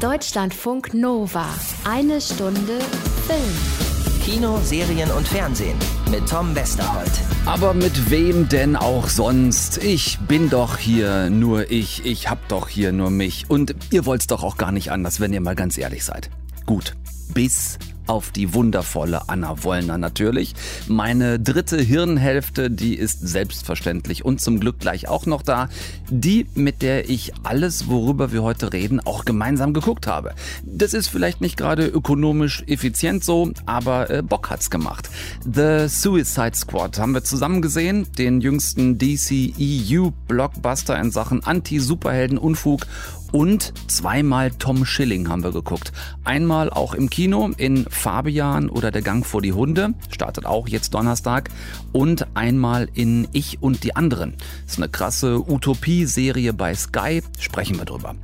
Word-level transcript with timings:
Deutschlandfunk 0.00 0.94
Nova. 0.94 1.44
Eine 1.84 2.22
Stunde 2.22 2.78
Film. 3.26 4.22
Kino, 4.24 4.58
Serien 4.62 5.10
und 5.10 5.28
Fernsehen 5.28 5.76
mit 6.10 6.26
Tom 6.26 6.54
Westerholt. 6.54 7.10
Aber 7.44 7.74
mit 7.74 8.10
wem 8.10 8.48
denn 8.48 8.76
auch 8.76 9.08
sonst? 9.08 9.76
Ich 9.84 10.18
bin 10.20 10.48
doch 10.48 10.78
hier 10.78 11.28
nur 11.28 11.70
ich, 11.70 12.06
ich 12.06 12.30
hab 12.30 12.48
doch 12.48 12.68
hier 12.68 12.92
nur 12.92 13.10
mich. 13.10 13.50
Und 13.50 13.74
ihr 13.90 14.06
wollt's 14.06 14.26
doch 14.26 14.42
auch 14.42 14.56
gar 14.56 14.72
nicht 14.72 14.90
anders, 14.90 15.20
wenn 15.20 15.34
ihr 15.34 15.42
mal 15.42 15.54
ganz 15.54 15.76
ehrlich 15.76 16.02
seid. 16.02 16.30
Gut, 16.64 16.94
bis 17.34 17.78
auf 18.10 18.32
die 18.32 18.54
wundervolle 18.54 19.28
Anna 19.28 19.62
Wollner 19.62 19.96
natürlich. 19.96 20.56
Meine 20.88 21.38
dritte 21.38 21.80
Hirnhälfte, 21.80 22.68
die 22.68 22.96
ist 22.96 23.20
selbstverständlich 23.20 24.24
und 24.24 24.40
zum 24.40 24.58
Glück 24.58 24.80
gleich 24.80 25.06
auch 25.06 25.26
noch 25.26 25.42
da. 25.42 25.68
Die, 26.10 26.46
mit 26.56 26.82
der 26.82 27.08
ich 27.08 27.32
alles, 27.44 27.86
worüber 27.86 28.32
wir 28.32 28.42
heute 28.42 28.72
reden, 28.72 28.98
auch 28.98 29.24
gemeinsam 29.24 29.72
geguckt 29.74 30.08
habe. 30.08 30.34
Das 30.64 30.92
ist 30.92 31.06
vielleicht 31.06 31.40
nicht 31.40 31.56
gerade 31.56 31.86
ökonomisch 31.86 32.64
effizient 32.66 33.22
so, 33.22 33.52
aber 33.64 34.10
äh, 34.10 34.22
Bock 34.22 34.50
hat's 34.50 34.70
gemacht. 34.70 35.08
The 35.44 35.86
Suicide 35.88 36.56
Squad 36.56 36.98
haben 36.98 37.12
wir 37.12 37.22
zusammen 37.22 37.62
gesehen, 37.62 38.08
den 38.18 38.40
jüngsten 38.40 38.98
DC 38.98 39.54
EU 39.56 40.10
Blockbuster 40.26 40.98
in 40.98 41.12
Sachen 41.12 41.44
Anti-Superhelden-Unfug 41.44 42.86
und 43.32 43.72
zweimal 43.88 44.50
Tom 44.50 44.84
Schilling 44.84 45.28
haben 45.28 45.42
wir 45.42 45.52
geguckt. 45.52 45.92
Einmal 46.24 46.70
auch 46.70 46.94
im 46.94 47.10
Kino 47.10 47.50
in 47.56 47.86
Fabian 47.88 48.68
oder 48.68 48.90
Der 48.90 49.02
Gang 49.02 49.24
vor 49.24 49.42
die 49.42 49.52
Hunde, 49.52 49.94
startet 50.10 50.46
auch 50.46 50.68
jetzt 50.68 50.94
Donnerstag. 50.94 51.50
Und 51.92 52.26
einmal 52.34 52.88
in 52.94 53.28
Ich 53.32 53.62
und 53.62 53.84
die 53.84 53.96
anderen. 53.96 54.34
Ist 54.66 54.78
eine 54.78 54.88
krasse 54.88 55.40
Utopie-Serie 55.48 56.52
bei 56.52 56.74
Sky, 56.74 57.22
sprechen 57.38 57.78
wir 57.78 57.84
drüber. 57.84 58.14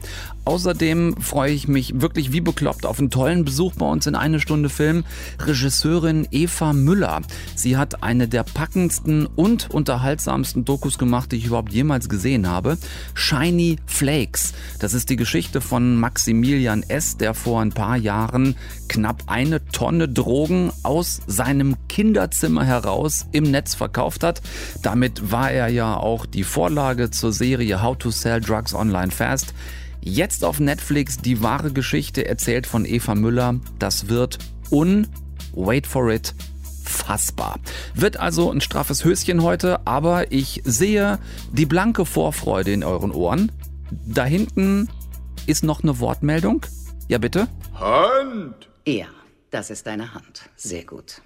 Außerdem 0.46 1.16
freue 1.20 1.52
ich 1.52 1.66
mich 1.66 2.00
wirklich 2.00 2.30
wie 2.30 2.41
bekloppt 2.41 2.87
auf 2.87 3.00
einen 3.00 3.10
tollen 3.10 3.45
Besuch 3.45 3.74
bei 3.74 3.84
uns 3.84 4.06
in 4.06 4.14
eine 4.14 4.38
Stunde 4.38 4.68
Film. 4.68 5.02
Regisseurin 5.40 6.29
Eva 6.30 6.73
Müller. 6.73 7.23
Sie 7.57 7.76
hat 7.76 8.04
eine 8.04 8.29
der 8.29 8.45
packendsten 8.45 9.26
und 9.26 9.68
unterhaltsamsten 9.70 10.65
Dokus 10.65 10.98
gemacht, 10.98 11.32
die 11.32 11.37
ich 11.38 11.46
überhaupt 11.46 11.73
jemals 11.73 12.09
gesehen 12.09 12.48
habe. 12.48 12.79
Shiny 13.15 13.79
Flakes. 13.87 14.52
Das 14.79 14.95
ist 14.95 15.10
die 15.10 15.16
Geschichte 15.16 15.60
von 15.60 15.96
Maximilian 15.96 16.85
S., 16.85 17.16
der 17.16 17.35
vor 17.35 17.60
ein 17.60 17.73
paar 17.73 17.96
Jahren 17.96 18.54
knapp 18.88 19.24
eine 19.26 19.66
Tonne 19.66 20.09
Drogen 20.09 20.70
aus 20.85 21.23
seinem 21.26 21.74
Kinderzimmer 21.88 22.65
heraus 22.65 23.26
im 23.32 23.51
Netz 23.51 23.74
verkauft 23.74 24.23
hat. 24.23 24.42
Damit 24.80 25.32
war 25.32 25.51
er 25.51 25.66
ja 25.66 25.96
auch 25.96 26.24
die 26.24 26.45
Vorlage 26.45 27.10
zur 27.10 27.32
Serie 27.32 27.82
How 27.82 27.98
to 27.98 28.13
Sell 28.13 28.40
Drugs 28.40 28.74
Online 28.74 29.10
Fast. 29.10 29.52
Jetzt 30.09 30.45
auf 30.45 30.60
Netflix 30.60 31.18
die 31.18 31.43
wahre 31.43 31.73
Geschichte 31.73 32.29
erzählt 32.29 32.68
von 32.68 32.85
Eva 32.85 33.16
Müller. 33.16 33.59
Das 33.80 34.09
wird 34.09 34.38
un, 34.71 35.09
wait 35.52 35.85
for 35.85 36.13
it, 36.13 36.32
fassbar. 36.85 37.59
Wird 37.93 38.16
also 38.16 38.52
ein 38.52 38.60
straffes 38.60 39.04
Höschen 39.04 39.43
heute, 39.43 39.85
aber 39.85 40.30
ich 40.30 40.63
sehe 40.65 41.18
die 41.51 41.66
blanke 41.66 42.07
Vorfreude 42.07 42.71
in 42.73 42.85
euren 42.85 43.10
Ohren. 43.10 43.51
Da 43.90 44.24
hinten 44.24 44.88
ist 45.46 45.65
noch 45.65 45.82
eine 45.82 45.98
Wortmeldung. 45.98 46.65
Ja, 47.09 47.18
bitte? 47.18 47.48
Hand! 47.74 48.68
Ja, 48.87 49.09
das 49.51 49.70
ist 49.70 49.88
deine 49.88 50.15
Hand. 50.15 50.48
Sehr 50.54 50.85
gut. 50.85 51.20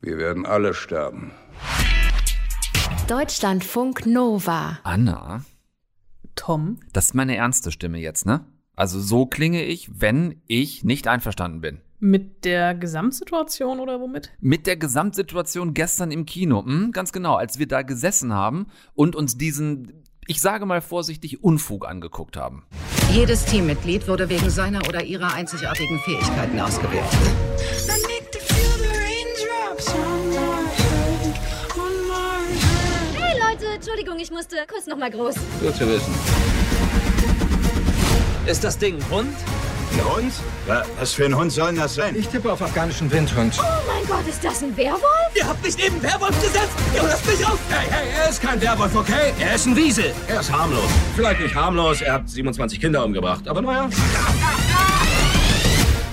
Wir 0.00 0.18
werden 0.18 0.46
alle 0.46 0.72
sterben. 0.72 1.32
Deutschlandfunk 3.08 4.06
Nova. 4.06 4.78
Anna, 4.84 5.44
Tom. 6.34 6.80
das 6.92 7.06
ist 7.06 7.14
meine 7.14 7.36
ernste 7.36 7.70
Stimme 7.70 7.98
jetzt, 7.98 8.26
ne? 8.26 8.44
Also 8.74 9.00
so 9.00 9.26
klinge 9.26 9.62
ich, 9.62 10.00
wenn 10.00 10.40
ich 10.46 10.82
nicht 10.82 11.06
einverstanden 11.06 11.60
bin. 11.60 11.80
Mit 12.00 12.44
der 12.44 12.74
Gesamtsituation 12.74 13.78
oder 13.78 14.00
womit? 14.00 14.32
Mit 14.40 14.66
der 14.66 14.76
Gesamtsituation 14.76 15.72
gestern 15.72 16.10
im 16.10 16.26
Kino, 16.26 16.64
hm, 16.64 16.90
ganz 16.90 17.12
genau, 17.12 17.36
als 17.36 17.58
wir 17.58 17.68
da 17.68 17.82
gesessen 17.82 18.32
haben 18.32 18.66
und 18.94 19.14
uns 19.14 19.38
diesen, 19.38 20.02
ich 20.26 20.40
sage 20.40 20.66
mal 20.66 20.80
vorsichtig, 20.80 21.44
Unfug 21.44 21.86
angeguckt 21.86 22.36
haben. 22.36 22.64
Jedes 23.12 23.44
Teammitglied 23.44 24.08
wurde 24.08 24.28
wegen 24.28 24.50
seiner 24.50 24.80
oder 24.88 25.04
ihrer 25.04 25.34
einzigartigen 25.34 26.00
Fähigkeiten 26.00 26.58
ausgewählt. 26.58 27.04
Entschuldigung, 33.84 34.16
ich 34.20 34.30
musste 34.30 34.54
kurz 34.68 34.86
noch 34.86 34.96
mal 34.96 35.10
groß. 35.10 35.34
Gut 35.60 35.74
zu 35.74 35.88
wissen. 35.88 36.14
Ist 38.46 38.62
das 38.62 38.78
Ding 38.78 38.94
ein 38.94 39.10
Hund? 39.10 39.34
Ein 39.94 40.14
Hund? 40.14 40.32
Ja, 40.68 40.84
was 41.00 41.14
für 41.14 41.24
ein 41.24 41.36
Hund 41.36 41.50
soll 41.50 41.74
das 41.74 41.96
sein? 41.96 42.14
Ich 42.14 42.28
tippe 42.28 42.52
auf 42.52 42.62
afghanischen 42.62 43.10
Windhund. 43.10 43.58
Oh 43.58 43.64
mein 43.88 44.06
Gott, 44.06 44.24
ist 44.28 44.44
das 44.44 44.62
ein 44.62 44.76
Werwolf? 44.76 45.02
Ihr 45.34 45.48
habt 45.48 45.64
mich 45.64 45.76
neben 45.76 46.00
Werwolf 46.00 46.40
gesetzt! 46.40 46.76
Ihr 46.94 47.02
lasst 47.02 47.26
mich 47.26 47.44
auf! 47.44 47.58
Hey, 47.70 47.88
hey, 47.90 48.08
er 48.22 48.30
ist 48.30 48.40
kein 48.40 48.60
Werwolf, 48.60 48.94
okay? 48.94 49.32
Er 49.40 49.56
ist 49.56 49.66
ein 49.66 49.74
Wiesel. 49.74 50.14
Er 50.28 50.38
ist 50.38 50.52
harmlos. 50.52 50.88
Vielleicht 51.16 51.40
nicht 51.40 51.54
harmlos, 51.56 52.02
er 52.02 52.12
hat 52.12 52.30
27 52.30 52.80
Kinder 52.80 53.04
umgebracht. 53.04 53.48
Aber 53.48 53.62
naja. 53.62 53.90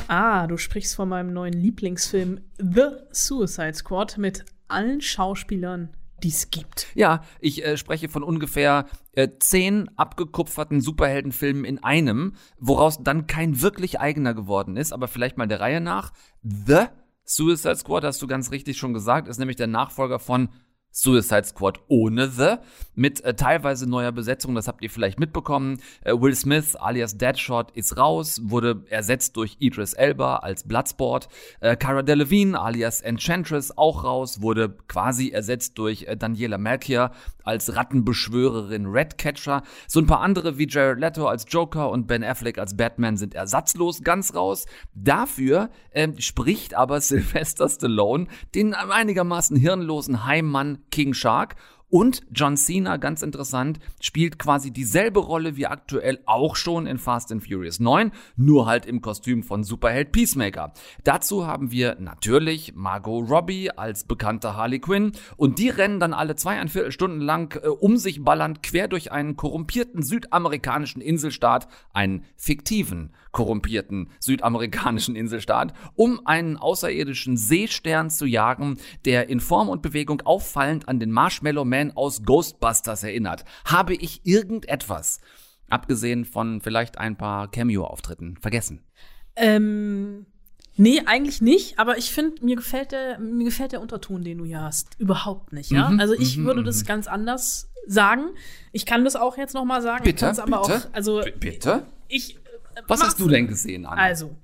Ah, 0.07 0.47
du 0.47 0.57
sprichst 0.57 0.95
von 0.95 1.07
meinem 1.07 1.33
neuen 1.33 1.53
Lieblingsfilm 1.53 2.39
The 2.57 2.87
Suicide 3.11 3.75
Squad 3.75 4.17
mit 4.17 4.43
allen 4.67 5.01
Schauspielern, 5.01 5.89
die 6.23 6.29
es 6.29 6.51
gibt. 6.51 6.87
Ja, 6.95 7.23
ich 7.39 7.65
äh, 7.65 7.77
spreche 7.77 8.09
von 8.09 8.23
ungefähr 8.23 8.85
äh, 9.13 9.27
zehn 9.39 9.89
abgekupferten 9.97 10.81
Superheldenfilmen 10.81 11.65
in 11.65 11.83
einem, 11.83 12.35
woraus 12.59 13.03
dann 13.03 13.27
kein 13.27 13.61
wirklich 13.61 13.99
eigener 13.99 14.33
geworden 14.33 14.77
ist, 14.77 14.93
aber 14.93 15.07
vielleicht 15.07 15.37
mal 15.37 15.47
der 15.47 15.59
Reihe 15.59 15.81
nach. 15.81 16.11
The 16.43 16.85
Suicide 17.23 17.75
Squad, 17.75 18.03
hast 18.03 18.21
du 18.21 18.27
ganz 18.27 18.51
richtig 18.51 18.77
schon 18.77 18.93
gesagt, 18.93 19.27
ist 19.27 19.37
nämlich 19.37 19.57
der 19.57 19.67
Nachfolger 19.67 20.19
von 20.19 20.49
Suicide 20.91 21.45
Squad 21.45 21.79
ohne 21.87 22.29
The, 22.29 22.55
mit 22.95 23.23
äh, 23.23 23.33
teilweise 23.33 23.89
neuer 23.89 24.11
Besetzung, 24.11 24.55
das 24.55 24.67
habt 24.67 24.83
ihr 24.83 24.89
vielleicht 24.89 25.19
mitbekommen. 25.19 25.79
Äh, 26.03 26.13
Will 26.13 26.35
Smith 26.35 26.75
alias 26.75 27.17
Deadshot 27.17 27.71
ist 27.71 27.97
raus, 27.97 28.41
wurde 28.43 28.83
ersetzt 28.89 29.37
durch 29.37 29.57
Idris 29.59 29.93
Elba 29.93 30.37
als 30.37 30.67
Bloodsport. 30.67 31.29
Äh, 31.61 31.75
Cara 31.77 32.01
Delevingne 32.01 32.59
alias 32.59 33.01
Enchantress 33.01 33.77
auch 33.77 34.03
raus, 34.03 34.41
wurde 34.41 34.75
quasi 34.87 35.29
ersetzt 35.29 35.77
durch 35.77 36.03
äh, 36.03 36.17
Daniela 36.17 36.57
Melchior 36.57 37.11
als 37.43 37.75
Rattenbeschwörerin 37.75 38.85
Redcatcher. 38.87 39.63
So 39.87 39.99
ein 39.99 40.07
paar 40.07 40.21
andere 40.21 40.57
wie 40.57 40.67
Jared 40.67 40.99
Leto 40.99 41.27
als 41.27 41.45
Joker 41.47 41.89
und 41.89 42.07
Ben 42.07 42.23
Affleck 42.23 42.57
als 42.57 42.75
Batman 42.75 43.17
sind 43.17 43.33
ersatzlos 43.33 44.03
ganz 44.03 44.35
raus. 44.35 44.65
Dafür 44.93 45.69
ähm, 45.91 46.19
spricht 46.19 46.73
aber 46.73 46.99
Sylvester 47.09 47.69
Stallone 47.69 48.27
den 48.55 48.73
einigermaßen 48.73 49.55
hirnlosen 49.55 50.25
Heimmann 50.25 50.78
King 50.91 51.13
Shark. 51.13 51.55
Und 51.89 52.21
John 52.31 52.55
Cena, 52.55 52.97
ganz 52.97 53.23
interessant, 53.23 53.79
spielt 53.99 54.37
quasi 54.37 54.69
dieselbe 54.69 55.19
Rolle 55.19 55.55
wie 55.55 55.65
aktuell 55.65 56.19
auch 56.27 56.55
schon 56.55 56.85
in 56.85 56.99
Fast 56.99 57.31
and 57.31 57.43
Furious 57.43 57.79
9, 57.79 58.11
nur 58.35 58.67
halt 58.67 58.85
im 58.85 59.01
Kostüm 59.01 59.41
von 59.41 59.63
Superheld 59.63 60.11
Peacemaker. 60.11 60.71
Dazu 61.03 61.47
haben 61.47 61.71
wir 61.71 61.97
natürlich 61.99 62.75
Margot 62.75 63.27
Robbie 63.27 63.71
als 63.71 64.03
bekannte 64.03 64.55
Harley 64.55 64.79
Quinn 64.79 65.13
und 65.35 65.57
die 65.57 65.69
rennen 65.69 65.99
dann 65.99 66.13
alle 66.13 66.35
zweieinviertel 66.35 66.91
Stunden 66.91 67.21
lang 67.21 67.59
äh, 67.59 67.67
um 67.67 67.97
sich 67.97 68.23
ballernd 68.23 68.61
quer 68.61 68.87
durch 68.87 69.11
einen 69.11 69.35
korrumpierten 69.35 70.03
südamerikanischen 70.03 71.01
Inselstaat, 71.01 71.67
einen 71.91 72.23
fiktiven 72.35 73.13
korrumpierten 73.31 74.09
südamerikanischen 74.19 75.15
Inselstaat, 75.15 75.73
um 75.95 76.25
einen 76.25 76.57
außerirdischen 76.57 77.37
Seestern 77.37 78.09
zu 78.09 78.25
jagen, 78.25 78.77
der 79.05 79.29
in 79.29 79.39
Form 79.39 79.69
und 79.69 79.81
Bewegung 79.81 80.21
auffallend 80.21 80.87
an 80.87 80.99
den 80.99 81.11
Marshmallow 81.11 81.65
Man 81.65 81.91
aus 81.91 82.23
Ghostbusters 82.23 83.03
erinnert. 83.03 83.45
Habe 83.65 83.93
ich 83.93 84.21
irgendetwas, 84.25 85.21
abgesehen 85.69 86.25
von 86.25 86.61
vielleicht 86.61 86.97
ein 86.97 87.17
paar 87.17 87.49
Cameo-Auftritten, 87.49 88.37
vergessen? 88.37 88.83
Ähm, 89.35 90.25
nee, 90.75 91.01
eigentlich 91.05 91.41
nicht, 91.41 91.79
aber 91.79 91.97
ich 91.97 92.11
finde, 92.11 92.43
mir 92.43 92.55
gefällt 92.55 92.91
der, 92.91 93.19
mir 93.19 93.45
gefällt 93.45 93.71
der 93.71 93.81
Unterton, 93.81 94.23
den 94.23 94.39
du 94.39 94.45
hier 94.45 94.61
hast, 94.61 94.99
überhaupt 94.99 95.53
nicht, 95.53 95.71
ja? 95.71 95.89
Mhm, 95.89 95.99
also 95.99 96.13
ich 96.13 96.37
mhm, 96.37 96.45
würde 96.45 96.61
mhm. 96.61 96.65
das 96.65 96.85
ganz 96.85 97.07
anders 97.07 97.71
sagen. 97.87 98.29
Ich 98.71 98.85
kann 98.85 99.03
das 99.03 99.15
auch 99.15 99.37
jetzt 99.37 99.53
noch 99.53 99.65
mal 99.65 99.81
sagen. 99.81 100.03
ich 100.03 100.15
Bitte, 100.15 100.33
bitte, 100.35 100.59
auch, 100.59 100.81
also 100.91 101.23
bitte? 101.39 101.85
ich 102.07 102.39
Was 102.87 103.01
hast 103.03 103.19
du 103.19 103.27
denn 103.27 103.47
gesehen, 103.47 103.85
Anna? 103.85 104.01
Also, 104.01 104.35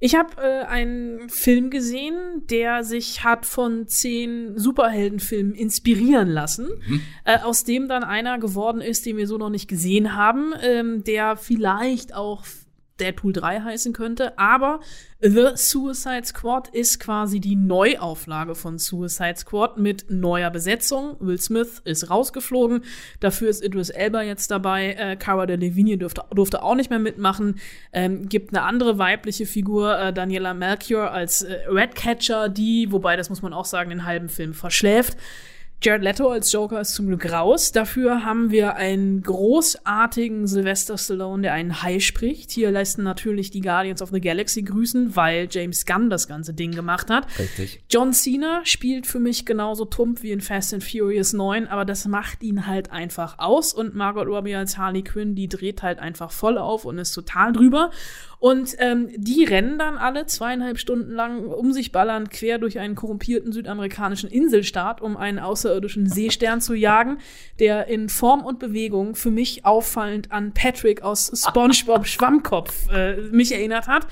ich 0.00 0.14
habe 0.14 0.30
äh, 0.40 0.64
einen 0.66 1.28
Film 1.28 1.70
gesehen, 1.70 2.14
der 2.50 2.84
sich 2.84 3.24
hat 3.24 3.44
von 3.46 3.88
zehn 3.88 4.56
Superheldenfilmen 4.56 5.54
inspirieren 5.54 6.28
lassen, 6.28 6.68
Mhm. 6.86 7.00
äh, 7.24 7.38
aus 7.40 7.64
dem 7.64 7.88
dann 7.88 8.04
einer 8.04 8.38
geworden 8.38 8.80
ist, 8.80 9.06
den 9.06 9.16
wir 9.16 9.26
so 9.26 9.38
noch 9.38 9.50
nicht 9.50 9.68
gesehen 9.68 10.14
haben, 10.14 10.52
ähm, 10.62 11.02
der 11.04 11.36
vielleicht 11.36 12.14
auch 12.14 12.44
Deadpool 13.00 13.32
3 13.32 13.60
heißen 13.60 13.92
könnte, 13.92 14.38
aber 14.38 14.80
The 15.20 15.50
Suicide 15.54 16.24
Squad 16.24 16.68
ist 16.68 17.00
quasi 17.00 17.40
die 17.40 17.56
Neuauflage 17.56 18.54
von 18.54 18.78
Suicide 18.78 19.36
Squad 19.36 19.76
mit 19.76 20.10
neuer 20.10 20.50
Besetzung. 20.50 21.16
Will 21.18 21.40
Smith 21.40 21.82
ist 21.84 22.08
rausgeflogen, 22.08 22.84
dafür 23.18 23.48
ist 23.48 23.64
Idris 23.64 23.90
Elba 23.90 24.22
jetzt 24.22 24.50
dabei, 24.50 24.92
äh, 24.92 25.16
Cara 25.16 25.46
Delevingne 25.46 25.98
durfte, 25.98 26.22
durfte 26.30 26.62
auch 26.62 26.76
nicht 26.76 26.90
mehr 26.90 27.00
mitmachen, 27.00 27.58
ähm, 27.92 28.28
gibt 28.28 28.54
eine 28.54 28.62
andere 28.64 28.98
weibliche 28.98 29.46
Figur, 29.46 29.98
äh, 29.98 30.12
Daniela 30.12 30.54
Melchior 30.54 31.10
als 31.10 31.42
äh, 31.42 31.58
Redcatcher, 31.66 32.48
die, 32.48 32.92
wobei 32.92 33.16
das 33.16 33.28
muss 33.28 33.42
man 33.42 33.52
auch 33.52 33.64
sagen, 33.64 33.90
den 33.90 34.04
halben 34.04 34.28
Film 34.28 34.54
verschläft. 34.54 35.16
Jared 35.80 36.02
Leto 36.02 36.28
als 36.28 36.50
Joker 36.50 36.80
ist 36.80 36.94
zum 36.94 37.06
Glück 37.06 37.30
raus. 37.30 37.70
Dafür 37.70 38.24
haben 38.24 38.50
wir 38.50 38.74
einen 38.74 39.22
großartigen 39.22 40.48
Sylvester 40.48 40.98
Stallone, 40.98 41.42
der 41.42 41.52
einen 41.52 41.84
Hai 41.84 42.00
spricht. 42.00 42.50
Hier 42.50 42.72
leisten 42.72 43.04
natürlich 43.04 43.52
die 43.52 43.60
Guardians 43.60 44.02
of 44.02 44.10
the 44.10 44.20
Galaxy 44.20 44.62
grüßen, 44.62 45.14
weil 45.14 45.46
James 45.48 45.86
Gunn 45.86 46.10
das 46.10 46.26
ganze 46.26 46.52
Ding 46.52 46.72
gemacht 46.72 47.10
hat. 47.10 47.28
Richtig. 47.38 47.80
John 47.88 48.12
Cena 48.12 48.62
spielt 48.64 49.06
für 49.06 49.20
mich 49.20 49.46
genauso 49.46 49.84
tump 49.84 50.24
wie 50.24 50.32
in 50.32 50.40
Fast 50.40 50.74
and 50.74 50.82
Furious 50.82 51.32
9, 51.32 51.68
aber 51.68 51.84
das 51.84 52.08
macht 52.08 52.42
ihn 52.42 52.66
halt 52.66 52.90
einfach 52.90 53.38
aus. 53.38 53.72
Und 53.72 53.94
Margot 53.94 54.26
Robbie 54.26 54.56
als 54.56 54.78
Harley 54.78 55.02
Quinn, 55.02 55.36
die 55.36 55.48
dreht 55.48 55.84
halt 55.84 56.00
einfach 56.00 56.32
voll 56.32 56.58
auf 56.58 56.86
und 56.86 56.98
ist 56.98 57.12
total 57.12 57.52
drüber. 57.52 57.92
Und 58.40 58.76
ähm, 58.78 59.08
die 59.16 59.44
rennen 59.44 59.78
dann 59.78 59.96
alle 59.96 60.26
zweieinhalb 60.26 60.78
Stunden 60.78 61.12
lang 61.12 61.46
um 61.46 61.72
sich 61.72 61.90
ballernd 61.90 62.30
quer 62.30 62.58
durch 62.58 62.78
einen 62.78 62.94
korrumpierten 62.94 63.52
südamerikanischen 63.52 64.30
Inselstaat, 64.30 65.00
um 65.00 65.16
einen 65.16 65.38
außerirdischen 65.38 66.08
Seestern 66.08 66.60
zu 66.60 66.74
jagen, 66.74 67.18
der 67.58 67.88
in 67.88 68.08
Form 68.08 68.44
und 68.44 68.60
Bewegung 68.60 69.16
für 69.16 69.30
mich 69.30 69.64
auffallend 69.64 70.30
an 70.30 70.54
Patrick 70.54 71.02
aus 71.02 71.32
SpongeBob 71.34 72.06
Schwammkopf 72.06 72.88
äh, 72.92 73.16
mich 73.32 73.52
erinnert 73.52 73.88
hat. 73.88 74.06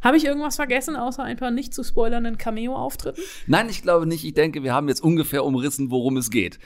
Habe 0.00 0.16
ich 0.16 0.24
irgendwas 0.24 0.56
vergessen, 0.56 0.96
außer 0.96 1.22
ein 1.22 1.36
paar 1.36 1.52
nicht 1.52 1.72
zu 1.72 1.84
spoilernden 1.84 2.36
Cameo-Auftritten? 2.36 3.22
Nein, 3.46 3.68
ich 3.68 3.82
glaube 3.82 4.06
nicht. 4.06 4.24
Ich 4.24 4.34
denke, 4.34 4.64
wir 4.64 4.74
haben 4.74 4.88
jetzt 4.88 5.02
ungefähr 5.02 5.44
umrissen, 5.44 5.90
worum 5.90 6.16
es 6.16 6.30
geht. 6.30 6.58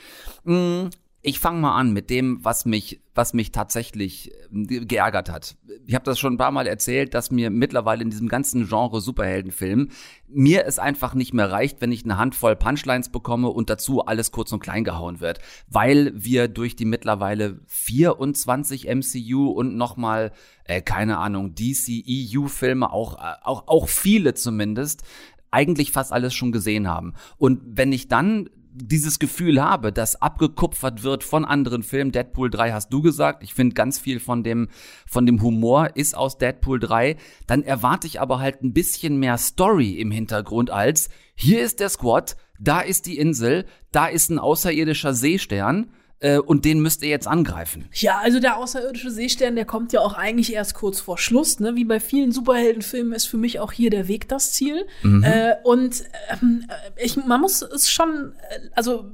Ich 1.27 1.41
fange 1.41 1.59
mal 1.59 1.75
an 1.75 1.91
mit 1.91 2.09
dem, 2.09 2.39
was 2.45 2.63
mich, 2.63 3.01
was 3.13 3.33
mich 3.33 3.51
tatsächlich 3.51 4.31
äh, 4.49 4.85
geärgert 4.85 5.29
hat. 5.29 5.57
Ich 5.85 5.93
habe 5.93 6.05
das 6.05 6.19
schon 6.19 6.35
ein 6.35 6.37
paar 6.37 6.51
Mal 6.51 6.67
erzählt, 6.67 7.13
dass 7.13 7.31
mir 7.31 7.49
mittlerweile 7.49 8.01
in 8.01 8.09
diesem 8.09 8.29
ganzen 8.29 8.65
Genre 8.65 9.01
Superheldenfilm 9.01 9.89
mir 10.29 10.65
es 10.65 10.79
einfach 10.79 11.15
nicht 11.15 11.33
mehr 11.33 11.51
reicht, 11.51 11.81
wenn 11.81 11.91
ich 11.91 12.05
eine 12.05 12.17
Handvoll 12.17 12.55
Punchlines 12.55 13.09
bekomme 13.09 13.49
und 13.49 13.69
dazu 13.69 14.05
alles 14.05 14.31
kurz 14.31 14.53
und 14.53 14.61
klein 14.61 14.85
gehauen 14.85 15.19
wird, 15.19 15.39
weil 15.67 16.13
wir 16.15 16.47
durch 16.47 16.77
die 16.77 16.85
mittlerweile 16.85 17.59
24 17.67 18.87
MCU 18.87 19.49
und 19.49 19.75
nochmal, 19.75 20.31
äh, 20.63 20.81
keine 20.81 21.17
Ahnung, 21.17 21.55
DCEU-Filme, 21.55 22.89
auch, 22.89 23.15
äh, 23.15 23.33
auch, 23.43 23.67
auch 23.67 23.89
viele 23.89 24.33
zumindest, 24.33 25.03
eigentlich 25.51 25.91
fast 25.91 26.13
alles 26.13 26.33
schon 26.33 26.53
gesehen 26.53 26.87
haben. 26.87 27.15
Und 27.37 27.59
wenn 27.65 27.91
ich 27.91 28.07
dann 28.07 28.49
dieses 28.77 29.19
Gefühl 29.19 29.61
habe, 29.61 29.91
dass 29.91 30.21
abgekupfert 30.21 31.03
wird 31.03 31.23
von 31.23 31.45
anderen 31.45 31.83
Filmen. 31.83 32.11
Deadpool 32.11 32.49
3 32.49 32.71
hast 32.71 32.89
du 32.89 33.01
gesagt. 33.01 33.43
Ich 33.43 33.53
finde 33.53 33.73
ganz 33.73 33.99
viel 33.99 34.19
von 34.19 34.43
dem, 34.43 34.69
von 35.05 35.25
dem 35.25 35.41
Humor 35.41 35.95
ist 35.95 36.15
aus 36.15 36.37
Deadpool 36.37 36.79
3. 36.79 37.17
Dann 37.47 37.63
erwarte 37.63 38.07
ich 38.07 38.21
aber 38.21 38.39
halt 38.39 38.61
ein 38.61 38.73
bisschen 38.73 39.17
mehr 39.17 39.37
Story 39.37 39.93
im 39.93 40.11
Hintergrund 40.11 40.69
als 40.69 41.09
hier 41.39 41.61
ist 41.63 41.79
der 41.79 41.89
Squad, 41.89 42.35
da 42.59 42.81
ist 42.81 43.05
die 43.05 43.19
Insel, 43.19 43.65
da 43.91 44.07
ist 44.07 44.31
ein 44.31 44.39
außerirdischer 44.39 45.13
Seestern 45.13 45.91
äh, 46.19 46.39
und 46.39 46.65
den 46.65 46.79
müsst 46.79 47.03
ihr 47.03 47.09
jetzt 47.09 47.27
angreifen. 47.27 47.85
Ja, 47.93 48.19
also 48.23 48.39
der 48.39 48.57
außerirdische 48.57 49.11
Seestern, 49.11 49.55
der 49.55 49.65
kommt 49.65 49.93
ja 49.93 49.99
auch 49.99 50.15
eigentlich 50.15 50.51
erst 50.53 50.73
kurz 50.73 50.99
vor 50.99 51.17
Schluss, 51.19 51.59
ne? 51.59 51.75
Wie 51.75 51.85
bei 51.85 51.99
vielen 51.99 52.31
Superheldenfilmen 52.31 53.13
ist 53.13 53.27
für 53.27 53.37
mich 53.37 53.59
auch 53.59 53.71
hier 53.71 53.91
der 53.91 54.07
Weg 54.07 54.27
das 54.27 54.53
Ziel. 54.53 54.87
Mhm. 55.03 55.23
Äh, 55.23 55.55
und 55.63 56.03
ähm, 56.31 56.65
ich, 56.95 57.17
man 57.17 57.39
muss 57.39 57.61
es 57.61 57.89
schon, 57.89 58.33
äh, 58.49 58.69
also 58.73 59.11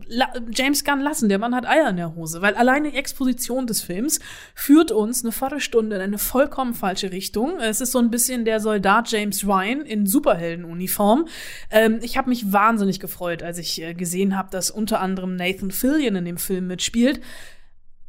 James 0.52 0.86
Gunn 0.86 1.02
lassen, 1.02 1.28
der 1.28 1.40
Mann 1.40 1.54
hat 1.54 1.68
Eier 1.68 1.90
in 1.90 1.98
der 1.98 2.16
Hose, 2.16 2.42
weil 2.42 2.56
alleine 2.56 2.92
die 2.92 2.98
Exposition 2.98 3.68
des 3.68 3.82
Films 3.82 4.20
führt 4.56 4.92
uns 4.92 5.24
eine 5.24 5.34
Viertelstunde 5.34 5.98
in 5.98 6.02
eine 6.02 6.18
vollkommen 6.18 6.74
falsche 6.74 7.12
Richtung. 7.12 7.60
Es 7.60 7.82
ist 7.82 7.92
so 7.92 8.00
ein 8.00 8.12
bisschen 8.12 8.46
der 8.46 8.62
Soldat 8.62 9.12
James 9.12 9.46
Ryan 9.46 9.82
in 9.82 10.06
Superheldenuniform. 10.06 11.28
Ähm, 11.70 12.00
ich 12.02 12.18
habe 12.18 12.30
mich 12.30 12.54
wahnsinnig 12.54 13.02
gefreut, 13.02 13.44
als 13.44 13.58
ich 13.58 13.82
äh, 13.82 13.94
gesehen 13.94 14.38
habe, 14.38 14.50
dass 14.52 14.72
unter 14.72 15.02
anderem 15.02 15.36
Nathan 15.36 15.72
Fillion 15.72 16.16
in 16.16 16.24
dem 16.24 16.38
Film 16.38 16.68
mitspielt. 16.68 16.93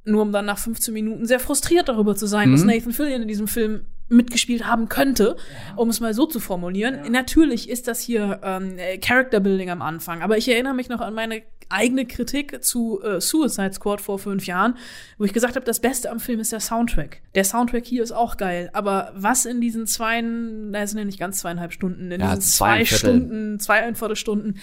Nur 0.06 0.20
um 0.22 0.32
dann 0.32 0.44
nach 0.44 0.58
15 0.58 0.92
Minuten 0.92 1.24
sehr 1.26 1.40
frustriert 1.40 1.88
darüber 1.88 2.14
zu 2.14 2.26
sein, 2.26 2.50
Mhm. 2.50 2.52
dass 2.52 2.64
Nathan 2.64 2.92
Fillion 2.92 3.22
in 3.22 3.28
diesem 3.28 3.48
Film 3.48 3.86
mitgespielt 4.10 4.66
haben 4.66 4.90
könnte, 4.90 5.36
um 5.76 5.88
es 5.88 5.98
mal 6.00 6.12
so 6.12 6.26
zu 6.26 6.38
formulieren. 6.38 7.10
Natürlich 7.10 7.70
ist 7.70 7.88
das 7.88 8.00
hier 8.00 8.38
ähm, 8.44 8.76
äh, 8.78 8.98
Character 8.98 9.40
Building 9.40 9.70
am 9.70 9.80
Anfang, 9.80 10.20
aber 10.20 10.36
ich 10.36 10.46
erinnere 10.46 10.74
mich 10.74 10.90
noch 10.90 11.00
an 11.00 11.14
meine 11.14 11.42
eigene 11.70 12.04
Kritik 12.04 12.62
zu 12.62 13.00
äh, 13.02 13.18
Suicide 13.22 13.72
Squad 13.72 14.02
vor 14.02 14.18
fünf 14.18 14.46
Jahren, 14.46 14.76
wo 15.16 15.24
ich 15.24 15.32
gesagt 15.32 15.56
habe, 15.56 15.64
das 15.64 15.80
Beste 15.80 16.10
am 16.10 16.20
Film 16.20 16.38
ist 16.38 16.52
der 16.52 16.60
Soundtrack. 16.60 17.22
Der 17.34 17.44
Soundtrack 17.44 17.86
hier 17.86 18.02
ist 18.02 18.12
auch 18.12 18.36
geil, 18.36 18.68
aber 18.74 19.10
was 19.16 19.46
in 19.46 19.62
diesen 19.62 19.86
zwei, 19.86 20.20
na, 20.20 20.86
sind 20.86 20.98
ja 20.98 21.06
nicht 21.06 21.18
ganz 21.18 21.38
zweieinhalb 21.38 21.72
Stunden, 21.72 22.12
in 22.12 22.20
Ja, 22.20 22.36
diesen 22.36 22.42
zwei 22.42 22.84
zweieinviertel. 22.84 22.98
Stunden, 22.98 23.58
zweieinviertel 23.58 24.16
Stunden, 24.16 24.54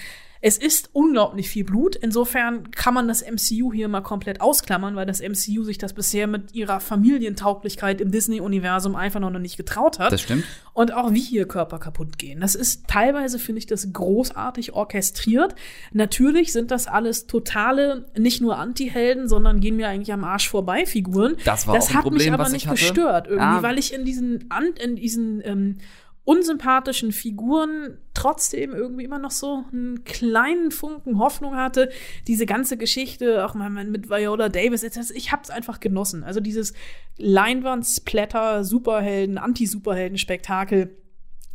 es 0.44 0.58
ist 0.58 0.90
unglaublich 0.94 1.50
viel 1.50 1.64
Blut. 1.64 1.96
Insofern 1.96 2.72
kann 2.72 2.96
man 2.96 3.08
das 3.08 3.22
MCU 3.22 3.72
hier 3.72 3.88
mal 3.88 4.02
komplett 4.02 4.42
ausklammern, 4.42 4.96
weil 4.96 5.06
das 5.06 5.22
MCU 5.22 5.64
sich 5.64 5.78
das 5.78 5.94
bisher 5.94 6.26
mit 6.26 6.54
ihrer 6.56 6.80
Familientauglichkeit 6.80 8.02
im 8.02 8.12
Disney-Universum 8.12 8.96
einfach 8.96 9.20
noch 9.20 9.30
nicht 9.30 9.58
getraut 9.58 10.00
hat. 10.00 10.12
Das 10.12 10.22
stimmt. 10.22 10.44
Und 10.74 10.94
auch 10.94 11.14
wie 11.14 11.20
hier 11.20 11.48
Körper 11.48 11.78
kaputt 11.78 12.18
gehen. 12.18 12.40
Das 12.42 12.56
ist 12.56 12.88
teilweise, 12.88 13.38
finde 13.38 13.60
ich, 13.60 13.68
das 13.68 13.94
großartig 13.94 14.74
orchestriert. 14.74 15.54
Natürlich 15.92 16.52
sind 16.54 16.72
das 16.72 16.88
alles 16.88 17.28
totale, 17.28 18.06
nicht 18.18 18.42
nur 18.42 18.58
Anti-Helden, 18.58 19.28
sondern 19.30 19.60
gehen 19.60 19.76
mir 19.76 19.90
eigentlich 19.90 20.12
am 20.14 20.24
Arsch 20.24 20.50
vorbei 20.50 20.86
Figuren. 20.86 21.36
Das 21.46 21.68
war 21.68 21.76
auch 21.78 21.88
ein 21.90 21.96
hat 21.96 22.02
Problem, 22.04 22.18
mich 22.26 22.34
aber 22.34 22.44
was 22.46 22.52
nicht 22.52 22.64
ich 22.64 22.70
hatte. 22.70 22.80
gestört 22.80 23.28
irgendwie, 23.28 23.44
Ja. 23.58 23.64
weil 23.64 23.78
ich 23.78 23.94
in 23.94 24.06
diesen, 24.06 24.50
in 24.84 24.96
diesen 24.96 25.42
ähm, 25.46 25.78
unsympathischen 26.24 27.12
Figuren 27.12 27.98
trotzdem 28.14 28.74
irgendwie 28.74 29.04
immer 29.04 29.18
noch 29.18 29.32
so 29.32 29.64
einen 29.72 30.04
kleinen 30.04 30.72
Funken 30.72 31.18
Hoffnung 31.18 31.56
hatte. 31.56 31.90
Diese 32.28 32.46
ganze 32.46 32.78
Geschichte, 32.78 33.46
auch 33.46 33.56
mal 33.56 33.70
mit 33.70 34.10
Viola 34.10 34.50
Davis, 34.50 34.84
ich 34.84 35.32
hab's 35.32 35.50
einfach 35.50 35.80
genossen. 35.80 36.24
Also 36.24 36.40
dieses 36.40 36.74
Leinwand-Splatter, 37.18 38.64
Superhelden, 38.64 39.38
Anti-Superhelden-Spektakel. 39.38 40.96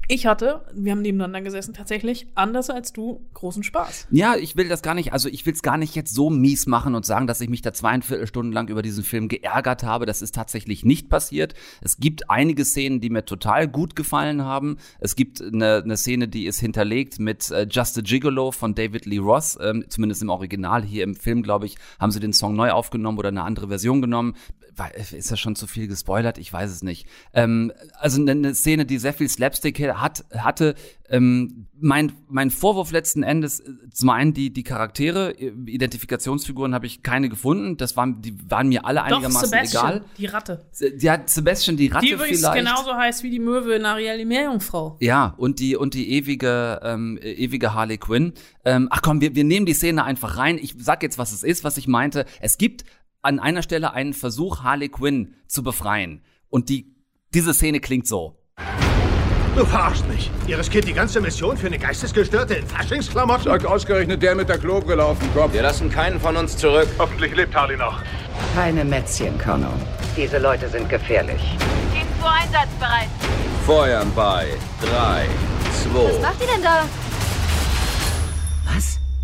Ich 0.08 0.26
hatte, 0.26 0.64
wir 0.72 0.92
haben 0.92 1.02
nebeneinander 1.02 1.40
gesessen, 1.40 1.74
tatsächlich, 1.74 2.28
anders 2.36 2.70
als 2.70 2.92
du, 2.92 3.26
großen 3.34 3.64
Spaß. 3.64 4.06
Ja, 4.12 4.36
ich 4.36 4.56
will 4.56 4.68
das 4.68 4.82
gar 4.82 4.94
nicht, 4.94 5.12
also 5.12 5.28
ich 5.28 5.44
will 5.46 5.52
es 5.52 5.62
gar 5.62 5.76
nicht 5.78 5.96
jetzt 5.96 6.14
so 6.14 6.30
mies 6.30 6.66
machen 6.66 6.94
und 6.94 7.04
sagen, 7.04 7.26
dass 7.26 7.40
ich 7.40 7.48
mich 7.48 7.60
da 7.60 7.72
zweieinviertel 7.72 8.28
Stunden 8.28 8.52
lang 8.52 8.68
über 8.68 8.82
diesen 8.82 9.02
Film 9.02 9.26
geärgert 9.26 9.82
habe. 9.82 10.06
Das 10.06 10.22
ist 10.22 10.34
tatsächlich 10.34 10.84
nicht 10.84 11.08
passiert. 11.08 11.54
Es 11.80 11.96
gibt 11.96 12.30
einige 12.30 12.64
Szenen, 12.64 13.00
die 13.00 13.10
mir 13.10 13.24
total 13.24 13.66
gut 13.66 13.96
gefallen 13.96 14.44
haben. 14.44 14.78
Es 15.00 15.16
gibt 15.16 15.42
eine, 15.42 15.82
eine 15.84 15.96
Szene, 15.96 16.28
die 16.28 16.46
ist 16.46 16.60
hinterlegt 16.60 17.18
mit 17.18 17.50
äh, 17.50 17.66
Just 17.68 17.98
a 17.98 18.00
Gigolo 18.00 18.52
von 18.52 18.76
David 18.76 19.06
Lee 19.06 19.18
Ross, 19.18 19.58
ähm, 19.60 19.86
zumindest 19.88 20.22
im 20.22 20.28
Original. 20.28 20.84
Hier 20.84 21.02
im 21.02 21.16
Film, 21.16 21.42
glaube 21.42 21.66
ich, 21.66 21.76
haben 21.98 22.12
sie 22.12 22.20
den 22.20 22.32
Song 22.32 22.54
neu 22.54 22.70
aufgenommen 22.70 23.18
oder 23.18 23.30
eine 23.30 23.42
andere 23.42 23.66
Version 23.68 24.00
genommen. 24.00 24.34
Ist 25.12 25.30
das 25.30 25.40
schon 25.40 25.56
zu 25.56 25.66
viel 25.66 25.88
gespoilert? 25.88 26.38
Ich 26.38 26.52
weiß 26.52 26.70
es 26.70 26.82
nicht. 26.82 27.06
Ähm, 27.32 27.72
also 27.98 28.20
eine, 28.20 28.32
eine 28.32 28.54
Szene, 28.54 28.84
die 28.84 28.98
sehr 28.98 29.14
viel 29.14 29.28
Slapstick 29.28 29.80
hat, 29.80 30.24
hatte. 30.36 30.74
Ähm, 31.08 31.66
mein, 31.78 32.12
mein 32.28 32.50
Vorwurf 32.50 32.90
letzten 32.90 33.22
Endes, 33.22 33.60
äh, 33.60 33.70
zum 33.92 34.10
einen 34.10 34.34
die, 34.34 34.52
die 34.52 34.64
Charaktere, 34.64 35.30
äh, 35.38 35.52
Identifikationsfiguren 35.66 36.74
habe 36.74 36.86
ich 36.86 37.02
keine 37.02 37.28
gefunden. 37.28 37.76
Das 37.76 37.96
waren, 37.96 38.20
die 38.20 38.36
waren 38.50 38.68
mir 38.68 38.84
alle 38.84 39.00
Doch, 39.00 39.16
einigermaßen 39.16 39.48
Sebastian, 39.48 39.86
egal. 39.86 40.04
die 40.18 40.26
Ratte. 40.26 40.66
Ja, 40.98 41.22
Sebastian 41.24 41.76
die 41.76 41.86
Ratte 41.88 42.06
Die 42.06 42.12
übrigens 42.12 42.40
vielleicht. 42.40 42.58
genauso 42.58 42.94
heißt 42.94 43.22
wie 43.22 43.30
die 43.30 43.38
Möwe 43.38 43.74
in 43.76 43.84
Ariel, 43.86 44.18
die 44.18 44.24
Meerjungfrau. 44.24 44.96
Ja, 45.00 45.34
und 45.38 45.58
die, 45.60 45.76
und 45.76 45.94
die 45.94 46.10
ewige, 46.12 46.80
ähm, 46.82 47.18
äh, 47.22 47.32
ewige 47.32 47.72
Harley 47.72 47.98
Quinn. 47.98 48.34
Ähm, 48.64 48.88
ach 48.90 49.00
komm, 49.00 49.20
wir, 49.20 49.34
wir 49.34 49.44
nehmen 49.44 49.64
die 49.64 49.74
Szene 49.74 50.04
einfach 50.04 50.36
rein. 50.36 50.58
Ich 50.58 50.74
sag 50.78 51.02
jetzt, 51.02 51.18
was 51.18 51.32
es 51.32 51.42
ist, 51.42 51.64
was 51.64 51.78
ich 51.78 51.88
meinte. 51.88 52.26
Es 52.40 52.58
gibt 52.58 52.84
an 53.26 53.40
einer 53.40 53.62
Stelle 53.62 53.92
einen 53.92 54.14
Versuch, 54.14 54.62
Harley 54.62 54.88
Quinn 54.88 55.34
zu 55.48 55.62
befreien. 55.62 56.22
Und 56.48 56.68
die, 56.68 56.94
diese 57.34 57.52
Szene 57.52 57.80
klingt 57.80 58.06
so. 58.06 58.38
Du 59.56 59.64
verarschst 59.64 60.06
mich. 60.08 60.30
Ihr 60.46 60.58
riskiert 60.58 60.86
die 60.86 60.92
ganze 60.92 61.20
Mission 61.20 61.56
für 61.56 61.66
eine 61.66 61.78
Geistesgestörte 61.78 62.54
in 62.54 62.66
Faschingsklamotten? 62.66 63.44
Sag 63.44 63.64
ausgerechnet 63.64 64.22
der 64.22 64.34
mit 64.34 64.48
der 64.48 64.58
Globe 64.58 64.86
gelaufen 64.86 65.28
kommt. 65.34 65.54
Wir 65.54 65.62
lassen 65.62 65.90
keinen 65.90 66.20
von 66.20 66.36
uns 66.36 66.56
zurück. 66.56 66.88
Hoffentlich 66.98 67.34
lebt 67.34 67.54
Harley 67.54 67.76
noch. 67.76 68.00
Keine 68.54 68.84
Mätzchen, 68.84 69.36
Colonel. 69.38 69.70
Diese 70.16 70.38
Leute 70.38 70.68
sind 70.68 70.88
gefährlich. 70.88 71.40
Team 71.92 72.06
2 72.20 72.28
einsatzbereit. 72.28 73.08
Feuern 73.64 74.12
bei 74.14 74.46
3, 74.82 75.26
Was 75.68 76.16
2. 76.16 76.20
macht 76.20 76.40
ihr 76.40 76.46
denn 76.54 76.62
da? 76.62 76.84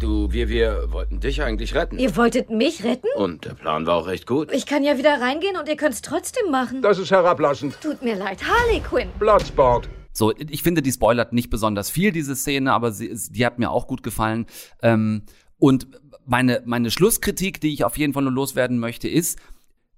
Du, 0.02 0.32
wir, 0.32 0.48
wir 0.48 0.88
wollten 0.90 1.20
dich 1.20 1.42
eigentlich 1.42 1.76
retten. 1.76 1.96
Ihr 1.96 2.16
wolltet 2.16 2.50
mich 2.50 2.82
retten? 2.82 3.06
Und 3.14 3.44
der 3.44 3.54
Plan 3.54 3.86
war 3.86 3.98
auch 3.98 4.08
recht 4.08 4.26
gut. 4.26 4.50
Ich 4.52 4.66
kann 4.66 4.82
ja 4.82 4.98
wieder 4.98 5.20
reingehen 5.20 5.56
und 5.56 5.68
ihr 5.68 5.76
könnt 5.76 5.94
es 5.94 6.02
trotzdem 6.02 6.50
machen. 6.50 6.82
Das 6.82 6.98
ist 6.98 7.12
herablassend. 7.12 7.80
Tut 7.80 8.02
mir 8.02 8.16
leid, 8.16 8.40
Harley 8.42 8.80
Quinn. 8.80 9.10
Bloodsport. 9.20 9.88
So, 10.12 10.34
ich 10.36 10.64
finde, 10.64 10.82
die 10.82 10.90
spoilert 10.90 11.32
nicht 11.32 11.50
besonders 11.50 11.88
viel, 11.88 12.10
diese 12.10 12.34
Szene, 12.34 12.72
aber 12.72 12.90
sie, 12.90 13.16
die 13.30 13.46
hat 13.46 13.60
mir 13.60 13.70
auch 13.70 13.86
gut 13.86 14.02
gefallen. 14.02 14.46
Ähm, 14.82 15.22
und 15.58 15.86
meine, 16.26 16.62
meine 16.64 16.90
Schlusskritik, 16.90 17.60
die 17.60 17.72
ich 17.72 17.84
auf 17.84 17.96
jeden 17.96 18.12
Fall 18.12 18.24
nur 18.24 18.32
loswerden 18.32 18.80
möchte, 18.80 19.08
ist, 19.08 19.38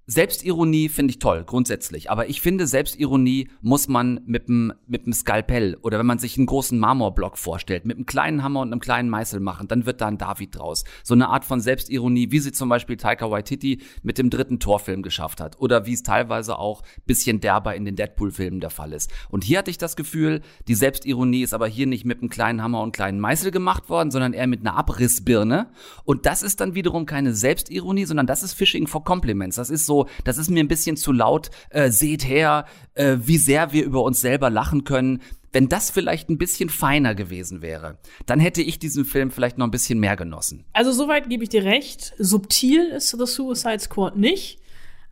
Selbstironie 0.07 0.91
finde 0.91 1.13
ich 1.13 1.19
toll, 1.19 1.45
grundsätzlich. 1.47 2.11
Aber 2.11 2.29
ich 2.29 2.43
finde, 2.43 2.67
Selbstironie 2.67 3.49
muss 3.63 3.89
man 3.89 4.21
mit 4.27 4.49
dem 4.49 4.73
Skalpell 5.13 5.79
oder 5.81 5.99
wenn 5.99 6.07
man 6.07 6.19
sich 6.19 6.37
einen 6.37 6.47
großen 6.47 6.79
Marmorblock 6.79 7.39
vorstellt, 7.39 7.87
mit 7.87 7.97
einem 7.97 8.05
kleinen 8.05 8.43
Hammer 8.43 8.61
und 8.61 8.73
einem 8.73 8.81
kleinen 8.81 9.09
Meißel 9.09 9.41
machen, 9.41 9.67
dann 9.69 9.87
wird 9.87 10.03
da 10.03 10.09
ein 10.09 10.19
David 10.19 10.59
draus. 10.59 10.85
So 11.03 11.15
eine 11.15 11.29
Art 11.29 11.47
von 11.47 11.61
Selbstironie, 11.61 12.31
wie 12.31 12.39
sie 12.41 12.53
zum 12.53 12.69
Beispiel 12.69 12.99
Taika 12.99 13.31
Waititi 13.31 13.81
mit 14.03 14.19
dem 14.19 14.29
dritten 14.29 14.61
Torfilm 14.61 15.03
geschafft 15.03 15.41
hat. 15.41 15.59
Oder 15.59 15.87
wie 15.87 15.95
es 15.95 16.03
teilweise 16.03 16.59
auch 16.59 16.83
bisschen 17.07 17.41
derber 17.41 17.75
in 17.75 17.87
den 17.87 17.97
Deadpool-Filmen 17.97 18.61
der 18.61 18.71
Fall 18.71 18.93
ist. 18.93 19.11
Und 19.31 19.43
hier 19.43 19.59
hatte 19.59 19.71
ich 19.71 19.79
das 19.79 19.97
Gefühl, 19.97 20.43
die 20.69 20.75
Selbstironie 20.75 21.43
ist 21.43 21.55
aber 21.55 21.67
hier 21.67 21.87
nicht 21.87 22.05
mit 22.05 22.21
einem 22.21 22.29
kleinen 22.29 22.63
Hammer 22.63 22.83
und 22.83 22.93
kleinen 22.93 23.21
Meißel 23.21 23.51
gemacht 23.51 23.89
worden, 23.89 24.11
sondern 24.11 24.35
eher 24.35 24.47
mit 24.47 24.61
einer 24.61 24.77
Abrissbirne. 24.77 25.71
Und 26.05 26.27
das 26.27 26.43
ist 26.43 26.61
dann 26.61 26.75
wiederum 26.75 27.07
keine 27.07 27.35
Selbstironie, 27.35 28.05
sondern 28.05 28.27
das 28.27 28.43
ist 28.43 28.53
Fishing 28.53 28.87
for 28.87 29.03
Compliments. 29.03 29.57
Das 29.57 29.71
ist 29.71 29.87
so, 29.87 29.94
das 30.25 30.39
ist 30.39 30.51
mir 30.51 30.63
ein 30.63 30.69
bisschen 30.69 30.97
zu 30.97 31.13
laut. 31.13 31.51
Äh, 31.71 31.91
seht 31.91 32.29
her, 32.29 32.67
äh, 32.95 33.17
wie 33.21 33.39
sehr 33.39 33.73
wir 33.73 33.85
über 33.85 34.03
uns 34.03 34.21
selber 34.21 34.51
lachen 34.51 34.85
können. 34.85 35.23
Wenn 35.53 35.69
das 35.69 35.91
vielleicht 35.91 36.29
ein 36.31 36.39
bisschen 36.39 36.69
feiner 36.69 37.15
gewesen 37.15 37.63
wäre, 37.63 37.99
dann 38.27 38.41
hätte 38.41 38.61
ich 38.61 38.81
diesen 38.81 39.05
Film 39.05 39.31
vielleicht 39.31 39.57
noch 39.57 39.67
ein 39.67 39.71
bisschen 39.71 40.01
mehr 40.01 40.17
genossen. 40.17 40.65
Also 40.73 40.91
soweit 40.91 41.29
gebe 41.29 41.45
ich 41.45 41.49
dir 41.49 41.65
recht. 41.65 42.13
Subtil 42.19 42.87
ist 42.87 43.11
The 43.11 43.27
Suicide 43.27 43.79
Squad 43.79 44.17
nicht. 44.17 44.59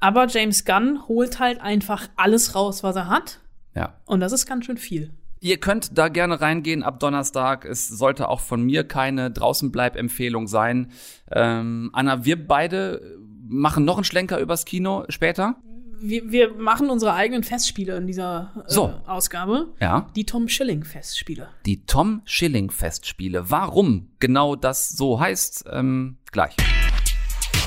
Aber 0.01 0.27
James 0.27 0.65
Gunn 0.65 1.07
holt 1.07 1.39
halt 1.39 1.61
einfach 1.61 2.09
alles 2.17 2.57
raus, 2.57 2.83
was 2.83 2.97
er 2.97 3.09
hat. 3.09 3.39
Ja. 3.77 4.01
Und 4.05 4.19
das 4.19 4.33
ist 4.33 4.47
ganz 4.47 4.65
schön 4.67 4.79
viel. 4.79 5.13
Ihr 5.39 5.59
könnt 5.59 5.97
da 5.97 6.09
gerne 6.09 6.41
reingehen 6.41 6.83
ab 6.83 6.99
Donnerstag. 6.99 7.65
Es 7.65 7.89
sollte 7.89 8.29
auch 8.29 8.41
von 8.41 8.63
mir 8.63 8.83
keine 8.83 9.31
Draußenbleib-Empfehlung 9.31 10.49
sein. 10.49 10.91
Ähm, 11.31 11.91
Anna, 11.93 12.25
wir 12.25 12.47
beide 12.47 13.17
machen 13.53 13.85
noch 13.85 13.97
einen 13.97 14.05
Schlenker 14.05 14.39
übers 14.39 14.65
Kino 14.65 15.05
später. 15.09 15.57
Wir, 16.01 16.33
wir 16.33 16.55
machen 16.55 16.91
unsere 16.91 17.15
eigenen 17.15 17.45
Festspiele 17.45 17.97
in 17.97 18.09
dieser 18.09 18.51
äh, 18.57 18.61
So. 18.67 18.93
Ausgabe. 19.07 19.69
Ja. 19.81 20.09
Die 20.17 20.25
Tom 20.25 20.49
Schilling 20.49 20.83
Festspiele. 20.83 21.49
Die 21.65 21.85
Tom 21.87 22.23
Schilling 22.25 22.71
Festspiele. 22.71 23.51
Warum 23.51 24.09
genau 24.19 24.57
das 24.57 24.89
so 24.89 25.21
heißt, 25.21 25.67
ähm, 25.71 26.17
gleich. 26.33 26.57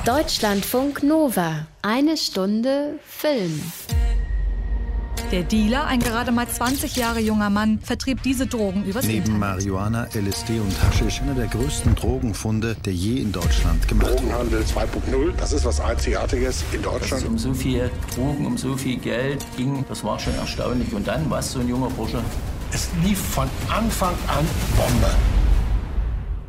Deutschlandfunk 0.04 1.02
Nova. 1.02 1.66
Eine 1.80 2.16
Stunde 2.18 2.98
Film. 3.02 3.60
Der 5.32 5.42
Dealer, 5.42 5.86
ein 5.86 5.98
gerade 5.98 6.30
mal 6.30 6.46
20 6.46 6.94
Jahre 6.94 7.18
junger 7.18 7.50
Mann, 7.50 7.80
vertrieb 7.80 8.22
diese 8.22 8.46
Drogen 8.46 8.84
übers 8.84 9.04
Neben 9.06 9.18
Internet. 9.18 9.40
Marihuana, 9.40 10.06
LSD 10.14 10.60
und 10.60 10.72
Haschisch 10.84 11.20
einer 11.20 11.34
der 11.34 11.48
größten 11.48 11.96
Drogenfunde, 11.96 12.76
der 12.84 12.92
je 12.92 13.22
in 13.22 13.32
Deutschland 13.32 13.88
gemacht 13.88 14.12
wurde. 14.12 14.22
Drogenhandel 14.22 14.62
2.0, 14.62 15.32
das 15.36 15.52
ist 15.52 15.64
was 15.64 15.80
Einzigartiges 15.80 16.64
in 16.70 16.80
Dass 16.80 16.92
Deutschland. 16.92 17.22
es 17.24 17.28
um 17.28 17.38
so 17.38 17.52
viel 17.54 17.90
Drogen, 18.14 18.46
um 18.46 18.56
so 18.56 18.76
viel 18.76 18.98
Geld 18.98 19.44
ging, 19.56 19.84
das 19.88 20.04
war 20.04 20.16
schon 20.20 20.34
erstaunlich. 20.36 20.92
Und 20.92 21.08
dann, 21.08 21.28
was 21.28 21.50
so 21.50 21.58
ein 21.58 21.68
junger 21.68 21.90
Bursche? 21.90 22.22
Es 22.72 22.88
lief 23.04 23.18
von 23.18 23.48
Anfang 23.68 24.14
an 24.28 24.46
Bombe. 24.76 25.10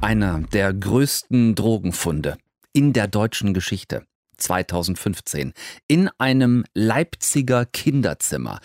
Einer 0.01 0.41
der 0.53 0.71
größten 0.71 1.55
Drogenfunde 1.55 2.37
in 2.73 2.93
der 2.93 3.07
deutschen 3.07 3.55
Geschichte. 3.55 4.03
2015 4.37 5.53
in 5.87 6.09
einem 6.17 6.63
Leipziger 6.73 7.65
Kinderzimmer. 7.65 8.59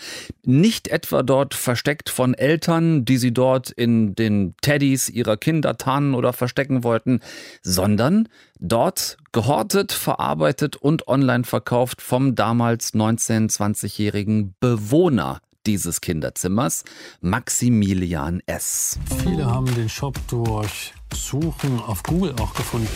Nicht 0.44 0.88
etwa 0.88 1.22
dort 1.22 1.54
versteckt 1.54 2.08
von 2.08 2.34
Eltern, 2.34 3.04
die 3.04 3.16
sie 3.16 3.32
dort 3.32 3.70
in 3.70 4.14
den 4.14 4.54
Teddys 4.62 5.08
ihrer 5.08 5.36
Kinder 5.36 5.76
tarnen 5.76 6.14
oder 6.14 6.32
verstecken 6.32 6.84
wollten, 6.84 7.20
sondern 7.62 8.28
dort 8.58 9.16
gehortet, 9.32 9.92
verarbeitet 9.92 10.76
und 10.76 11.08
online 11.08 11.44
verkauft 11.44 12.00
vom 12.00 12.34
damals 12.34 12.94
19-, 12.94 13.50
20-jährigen 13.50 14.54
Bewohner 14.60 15.40
dieses 15.66 16.00
Kinderzimmers, 16.00 16.84
Maximilian 17.20 18.42
S. 18.46 18.98
Viele 19.22 19.46
haben 19.46 19.72
den 19.74 19.88
Shop 19.88 20.18
durch 20.28 20.92
Suchen 21.14 21.78
auf 21.80 22.02
Google 22.02 22.34
auch 22.40 22.54
gefunden. 22.54 22.88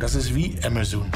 Das 0.00 0.14
ist 0.14 0.34
wie 0.34 0.58
Amazon. 0.64 1.10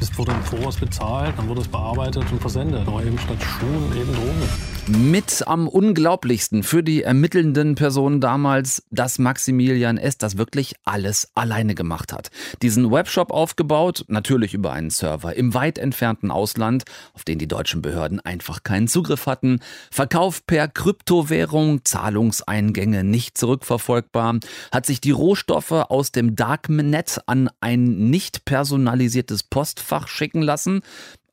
Es 0.00 0.16
wurde 0.18 0.32
im 0.32 0.42
Voraus 0.42 0.76
bezahlt, 0.76 1.34
dann 1.38 1.48
wurde 1.48 1.60
es 1.60 1.68
bearbeitet 1.68 2.24
und 2.30 2.40
versendet. 2.40 2.84
Nur 2.86 3.02
eben 3.02 3.18
statt 3.18 3.38
Schuhen 3.42 3.96
eben 3.96 4.12
Drogen. 4.14 4.48
Mit 4.86 5.46
am 5.46 5.66
unglaublichsten 5.66 6.62
für 6.62 6.82
die 6.82 7.02
ermittelnden 7.02 7.74
Personen 7.74 8.20
damals, 8.20 8.82
dass 8.90 9.18
Maximilian 9.18 9.96
S. 9.96 10.18
das 10.18 10.36
wirklich 10.36 10.74
alles 10.84 11.30
alleine 11.34 11.74
gemacht 11.74 12.12
hat. 12.12 12.30
Diesen 12.60 12.90
Webshop 12.90 13.30
aufgebaut, 13.30 14.04
natürlich 14.08 14.52
über 14.52 14.72
einen 14.72 14.90
Server 14.90 15.34
im 15.34 15.54
weit 15.54 15.78
entfernten 15.78 16.30
Ausland, 16.30 16.84
auf 17.14 17.24
den 17.24 17.38
die 17.38 17.48
deutschen 17.48 17.80
Behörden 17.80 18.20
einfach 18.20 18.62
keinen 18.62 18.86
Zugriff 18.86 19.24
hatten. 19.26 19.60
Verkauf 19.90 20.46
per 20.46 20.68
Kryptowährung, 20.68 21.82
Zahlungseingänge 21.86 23.04
nicht 23.04 23.38
zurückverfolgbar, 23.38 24.38
hat 24.70 24.84
sich 24.84 25.00
die 25.00 25.12
Rohstoffe 25.12 25.72
aus 25.72 26.12
dem 26.12 26.36
Darknet 26.36 27.22
an 27.24 27.48
ein 27.62 28.10
nicht 28.10 28.44
personalisiertes 28.44 29.44
Postfach 29.84 30.08
schicken 30.08 30.42
lassen 30.42 30.80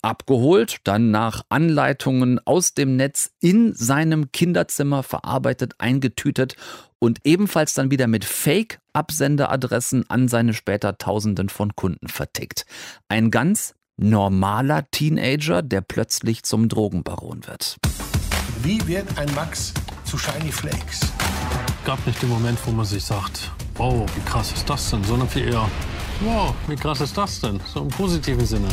abgeholt, 0.03 0.77
dann 0.84 1.12
nach 1.12 1.43
Anleitungen 1.50 2.39
aus 2.43 2.74
dem 2.74 2.96
Netz 2.96 3.29
in 3.39 3.75
seinem 3.75 4.31
Kinderzimmer 4.31 5.03
verarbeitet, 5.03 5.75
eingetütet 5.77 6.55
und 6.98 7.20
ebenfalls 7.24 7.75
dann 7.75 7.91
wieder 7.91 8.08
mit 8.08 8.25
Fake-Absenderadressen 8.25 10.10
an 10.10 10.27
seine 10.27 10.55
später 10.55 10.98
Tausenden 10.98 11.50
von 11.50 11.75
Kunden 11.75 12.08
vertickt. 12.08 12.65
Ein 13.10 13.29
ganz 13.29 13.75
normaler 13.96 14.89
Teenager, 14.89 15.62
der 15.62 15.81
plötzlich 15.81 16.41
zum 16.41 16.67
Drogenbaron 16.67 17.46
wird. 17.46 17.77
Wie 18.63 18.86
wird 18.88 19.20
ein 19.20 19.31
Max 19.36 19.72
zu 20.03 20.17
Shiny 20.17 20.51
Flakes? 20.51 21.01
Gab 21.86 22.03
nicht 22.08 22.20
den 22.24 22.29
Moment, 22.29 22.58
wo 22.65 22.72
man 22.72 22.88
sich 22.88 23.03
sagt, 23.03 23.51
wow, 23.75 24.10
wie 24.15 24.22
krass 24.27 24.51
ist 24.51 24.67
das 24.67 24.89
denn, 24.89 25.03
sondern 25.03 25.29
viel 25.29 25.48
eher, 25.48 25.70
wow, 26.21 26.53
wie 26.67 26.75
krass 26.75 27.01
ist 27.01 27.17
das 27.17 27.39
denn, 27.41 27.59
so 27.65 27.81
im 27.81 27.87
positiven 27.87 28.45
Sinne. 28.45 28.67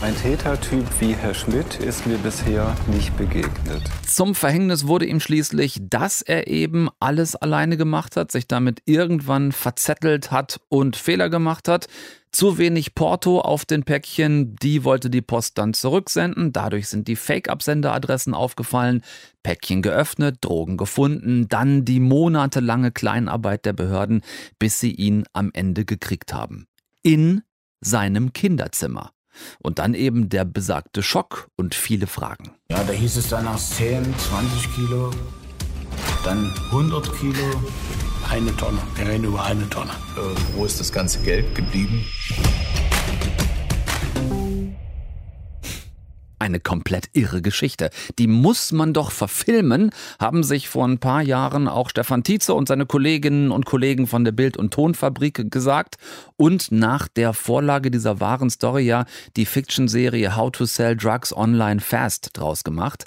Ein 0.00 0.14
Tätertyp 0.14 0.86
wie 1.00 1.12
Herr 1.12 1.34
Schmidt 1.34 1.80
ist 1.80 2.06
mir 2.06 2.18
bisher 2.18 2.76
nicht 2.86 3.16
begegnet. 3.16 3.82
Zum 4.06 4.36
Verhängnis 4.36 4.86
wurde 4.86 5.06
ihm 5.06 5.18
schließlich, 5.18 5.80
dass 5.82 6.22
er 6.22 6.46
eben 6.46 6.88
alles 7.00 7.34
alleine 7.34 7.76
gemacht 7.76 8.16
hat, 8.16 8.30
sich 8.30 8.46
damit 8.46 8.80
irgendwann 8.84 9.50
verzettelt 9.50 10.30
hat 10.30 10.60
und 10.68 10.94
Fehler 10.94 11.30
gemacht 11.30 11.66
hat. 11.66 11.88
Zu 12.30 12.58
wenig 12.58 12.94
Porto 12.94 13.40
auf 13.40 13.64
den 13.64 13.84
Päckchen, 13.84 14.54
die 14.56 14.84
wollte 14.84 15.08
die 15.10 15.22
Post 15.22 15.58
dann 15.58 15.72
zurücksenden. 15.72 16.52
Dadurch 16.52 16.88
sind 16.88 17.08
die 17.08 17.16
Fake-Absenderadressen 17.16 18.34
aufgefallen. 18.34 19.02
Päckchen 19.42 19.82
geöffnet, 19.82 20.38
Drogen 20.42 20.76
gefunden, 20.76 21.48
dann 21.48 21.84
die 21.84 22.00
monatelange 22.00 22.92
Kleinarbeit 22.92 23.64
der 23.64 23.72
Behörden, 23.72 24.22
bis 24.58 24.78
sie 24.78 24.92
ihn 24.92 25.24
am 25.32 25.50
Ende 25.54 25.84
gekriegt 25.84 26.34
haben. 26.34 26.66
In 27.02 27.42
seinem 27.80 28.32
Kinderzimmer. 28.32 29.12
Und 29.62 29.78
dann 29.78 29.94
eben 29.94 30.28
der 30.28 30.44
besagte 30.44 31.02
Schock 31.02 31.48
und 31.56 31.74
viele 31.74 32.08
Fragen. 32.08 32.50
Ja, 32.70 32.82
da 32.82 32.92
hieß 32.92 33.16
es 33.16 33.28
dann 33.28 33.46
erst 33.46 33.76
10, 33.76 34.02
20 34.18 34.74
Kilo, 34.74 35.10
dann 36.24 36.52
100 36.70 37.14
Kilo. 37.16 37.62
Eine 38.30 38.54
Tonne. 38.56 38.78
Wir 38.94 39.06
reden 39.08 39.24
über 39.24 39.42
eine 39.44 39.68
Tonne. 39.70 39.90
Äh, 40.16 40.54
wo 40.54 40.66
ist 40.66 40.78
das 40.78 40.92
ganze 40.92 41.18
Geld 41.20 41.54
geblieben? 41.54 42.04
Eine 46.40 46.60
komplett 46.60 47.10
irre 47.14 47.42
Geschichte. 47.42 47.90
Die 48.18 48.28
muss 48.28 48.70
man 48.70 48.92
doch 48.92 49.10
verfilmen, 49.10 49.90
haben 50.20 50.44
sich 50.44 50.68
vor 50.68 50.86
ein 50.86 50.98
paar 50.98 51.20
Jahren 51.22 51.66
auch 51.66 51.90
Stefan 51.90 52.22
Tietze 52.22 52.54
und 52.54 52.68
seine 52.68 52.86
Kolleginnen 52.86 53.50
und 53.50 53.66
Kollegen 53.66 54.06
von 54.06 54.24
der 54.24 54.32
Bild- 54.32 54.56
und 54.56 54.72
Tonfabrik 54.72 55.50
gesagt. 55.50 55.96
Und 56.36 56.70
nach 56.70 57.08
der 57.08 57.32
Vorlage 57.32 57.90
dieser 57.90 58.20
wahren 58.20 58.50
Story 58.50 58.84
ja 58.84 59.04
die 59.36 59.46
Fiction-Serie 59.46 60.36
How 60.36 60.52
to 60.52 60.64
Sell 60.64 60.96
Drugs 60.96 61.36
Online 61.36 61.80
Fast 61.80 62.30
draus 62.34 62.62
gemacht. 62.62 63.04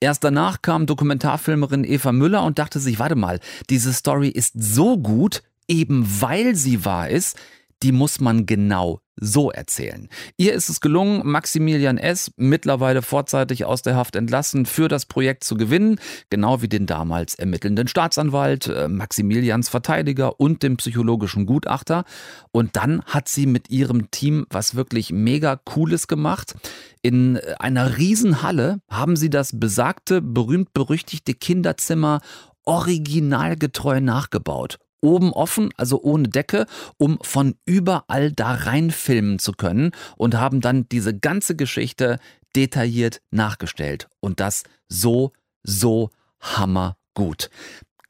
Erst 0.00 0.24
danach 0.24 0.62
kam 0.62 0.86
Dokumentarfilmerin 0.86 1.84
Eva 1.84 2.10
Müller 2.10 2.42
und 2.42 2.58
dachte 2.58 2.80
sich, 2.80 2.98
warte 2.98 3.14
mal, 3.14 3.38
diese 3.70 3.92
Story 3.92 4.28
ist 4.28 4.54
so 4.56 4.98
gut, 4.98 5.42
eben 5.68 6.04
weil 6.20 6.56
sie 6.56 6.84
wahr 6.84 7.08
ist, 7.08 7.38
die 7.82 7.92
muss 7.92 8.20
man 8.20 8.46
genau 8.46 9.00
so 9.16 9.50
erzählen. 9.50 10.08
Ihr 10.36 10.54
ist 10.54 10.68
es 10.68 10.80
gelungen, 10.80 11.20
Maximilian 11.24 11.98
S. 11.98 12.32
mittlerweile 12.36 13.02
vorzeitig 13.02 13.64
aus 13.64 13.82
der 13.82 13.94
Haft 13.94 14.16
entlassen, 14.16 14.66
für 14.66 14.88
das 14.88 15.06
Projekt 15.06 15.44
zu 15.44 15.56
gewinnen, 15.56 16.00
genau 16.30 16.62
wie 16.62 16.68
den 16.68 16.86
damals 16.86 17.34
ermittelnden 17.34 17.88
Staatsanwalt, 17.88 18.68
äh, 18.68 18.88
Maximilians 18.88 19.68
Verteidiger 19.68 20.40
und 20.40 20.62
dem 20.62 20.76
psychologischen 20.76 21.46
Gutachter. 21.46 22.04
Und 22.52 22.76
dann 22.76 23.02
hat 23.04 23.28
sie 23.28 23.46
mit 23.46 23.70
ihrem 23.70 24.10
Team 24.10 24.46
was 24.50 24.74
wirklich 24.74 25.12
mega 25.12 25.56
Cooles 25.56 26.08
gemacht. 26.08 26.54
In 27.02 27.38
einer 27.58 27.98
Riesenhalle 27.98 28.80
haben 28.88 29.16
sie 29.16 29.30
das 29.30 29.58
besagte, 29.58 30.22
berühmt-berüchtigte 30.22 31.34
Kinderzimmer 31.34 32.20
originalgetreu 32.64 34.00
nachgebaut 34.00 34.78
oben 35.02 35.32
offen, 35.32 35.70
also 35.76 36.00
ohne 36.02 36.28
Decke, 36.28 36.66
um 36.96 37.18
von 37.22 37.56
überall 37.66 38.32
da 38.32 38.52
rein 38.54 38.90
filmen 38.90 39.38
zu 39.38 39.52
können 39.52 39.90
und 40.16 40.36
haben 40.36 40.60
dann 40.60 40.88
diese 40.88 41.16
ganze 41.18 41.54
Geschichte 41.56 42.18
detailliert 42.56 43.20
nachgestellt. 43.30 44.08
Und 44.20 44.40
das 44.40 44.62
so, 44.88 45.32
so 45.62 46.10
hammergut. 46.40 47.50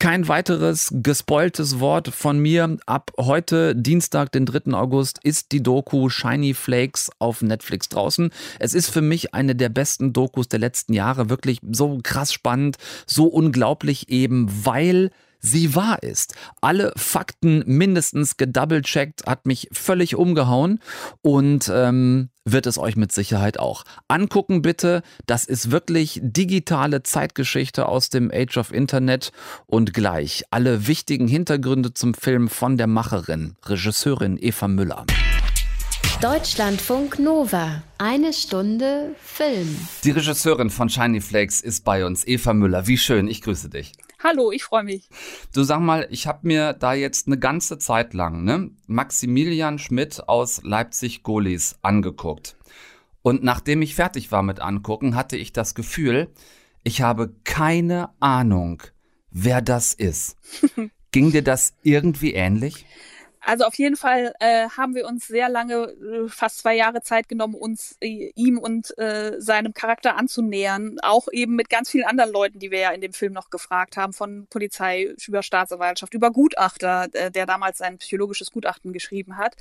Kein 0.03 0.27
weiteres 0.27 0.89
gespoiltes 0.91 1.79
Wort 1.79 2.09
von 2.09 2.41
mir. 2.41 2.77
Ab 2.87 3.13
heute, 3.21 3.77
Dienstag, 3.77 4.33
den 4.33 4.47
3. 4.47 4.73
August, 4.73 5.21
ist 5.23 5.53
die 5.53 5.63
Doku 5.63 6.09
Shiny 6.09 6.55
Flakes 6.55 7.09
auf 7.21 7.41
Netflix 7.41 7.89
draußen. 7.89 8.31
Es 8.59 8.75
ist 8.75 8.91
für 8.91 9.01
mich 9.01 9.33
eine 9.33 9.55
der 9.55 9.69
besten 9.69 10.13
Dokus 10.13 10.49
der 10.49 10.59
letzten 10.59 10.93
Jahre. 10.93 11.31
Wirklich 11.31 11.61
so 11.71 12.01
krass 12.03 12.33
spannend, 12.33 12.79
so 13.07 13.27
unglaublich 13.27 14.09
eben, 14.09 14.49
weil 14.65 15.13
sie 15.43 15.75
wahr 15.75 16.03
ist. 16.03 16.35
Alle 16.61 16.93
Fakten 16.97 17.63
mindestens 17.67 18.37
gedoublecheckt, 18.37 19.27
hat 19.27 19.45
mich 19.45 19.69
völlig 19.73 20.17
umgehauen 20.17 20.79
und 21.21 21.71
ähm, 21.73 22.31
wird 22.45 22.67
es 22.67 22.79
euch 22.79 22.97
mit 22.97 23.13
Sicherheit 23.13 23.59
auch. 23.59 23.85
Angucken 24.09 24.63
bitte, 24.63 25.03
das 25.27 25.45
ist 25.45 25.71
wirklich 25.71 26.21
digitale 26.23 27.03
Zeitgeschichte 27.03 27.87
aus 27.87 28.09
dem 28.09 28.31
Age 28.33 28.57
of 28.57 28.73
Internet 28.73 29.33
und 29.67 29.93
gleich 29.93 30.45
alle 30.51 30.87
wichtigen 30.87 31.29
Hintergründe 31.29 31.93
zum 31.93 32.15
Film 32.15 32.49
von 32.49 32.77
der 32.77 32.87
Macherin, 32.87 33.57
Regisseurin 33.65 34.39
Eva 34.41 34.69
Müller. 34.69 35.05
Deutschlandfunk 36.21 37.19
Nova. 37.19 37.83
Eine 37.99 38.33
Stunde 38.33 39.15
Film. 39.23 39.77
Die 40.05 40.11
Regisseurin 40.13 40.71
von 40.71 40.89
Shiny 40.89 41.21
Flakes 41.21 41.61
ist 41.61 41.85
bei 41.85 42.07
uns, 42.07 42.27
Eva 42.27 42.55
Müller. 42.55 42.87
Wie 42.87 42.99
schön, 42.99 43.29
ich 43.29 43.43
grüße 43.43 43.69
dich. 43.69 43.93
Hallo, 44.23 44.53
ich 44.53 44.63
freue 44.63 44.85
mich. 44.85 45.09
Du 45.53 45.65
sag 45.65 45.81
mal, 45.81 46.07
ich 46.11 46.27
habe 46.27 46.47
mir 46.47 46.73
da 46.75 46.95
jetzt 46.95 47.27
eine 47.27 47.39
ganze 47.39 47.79
Zeit 47.79 48.15
lang 48.15 48.45
ne, 48.45 48.71
Maximilian 48.87 49.79
Schmidt 49.79 50.29
aus 50.29 50.63
Leipzig-Golis 50.63 51.79
angeguckt. 51.83 52.57
Und 53.23 53.43
nachdem 53.43 53.83
ich 53.83 53.95
fertig 53.95 54.31
war 54.31 54.43
mit 54.43 54.61
Angucken, 54.61 55.17
hatte 55.17 55.37
ich 55.37 55.53
das 55.53 55.75
Gefühl, 55.75 56.33
ich 56.85 57.03
habe 57.03 57.35
keine 57.45 58.11
Ahnung, 58.21 58.83
wer 59.31 59.61
das 59.61 59.95
ist. 59.95 60.37
Ging 61.13 61.31
dir 61.31 61.43
das 61.43 61.75
irgendwie 61.83 62.33
ähnlich? 62.33 62.87
Also 63.45 63.65
auf 63.65 63.75
jeden 63.75 63.97
Fall 63.97 64.35
äh, 64.39 64.69
haben 64.69 64.95
wir 64.95 65.07
uns 65.07 65.27
sehr 65.27 65.49
lange, 65.49 65.75
äh, 65.75 66.29
fast 66.29 66.59
zwei 66.59 66.77
Jahre 66.77 67.03
Zeit 67.03 67.29
genommen, 67.29 67.55
uns 67.55 67.97
äh, 68.01 68.31
ihm 68.37 68.59
und 68.59 68.97
äh, 68.99 69.41
seinem 69.41 69.75
Charakter 69.75 70.17
anzunähern. 70.17 70.99
Auch 71.03 71.27
eben 71.33 71.57
mit 71.57 71.69
ganz 71.69 71.91
vielen 71.91 72.05
anderen 72.05 72.33
Leuten, 72.33 72.59
die 72.61 72.71
wir 72.71 72.79
ja 72.79 72.91
in 72.91 73.01
dem 73.01 73.13
Film 73.13 73.33
noch 73.33 73.51
gefragt 73.51 73.97
haben, 73.97 74.13
von 74.13 74.47
Polizei 74.49 75.15
über 75.27 75.43
Staatsanwaltschaft, 75.43 76.15
über 76.15 76.31
Gutachter, 76.31 77.09
äh, 77.13 77.31
der 77.31 77.47
damals 77.47 77.79
sein 77.79 77.99
psychologisches 77.99 78.53
Gutachten 78.53 78.93
geschrieben 78.93 79.37
hat, 79.37 79.57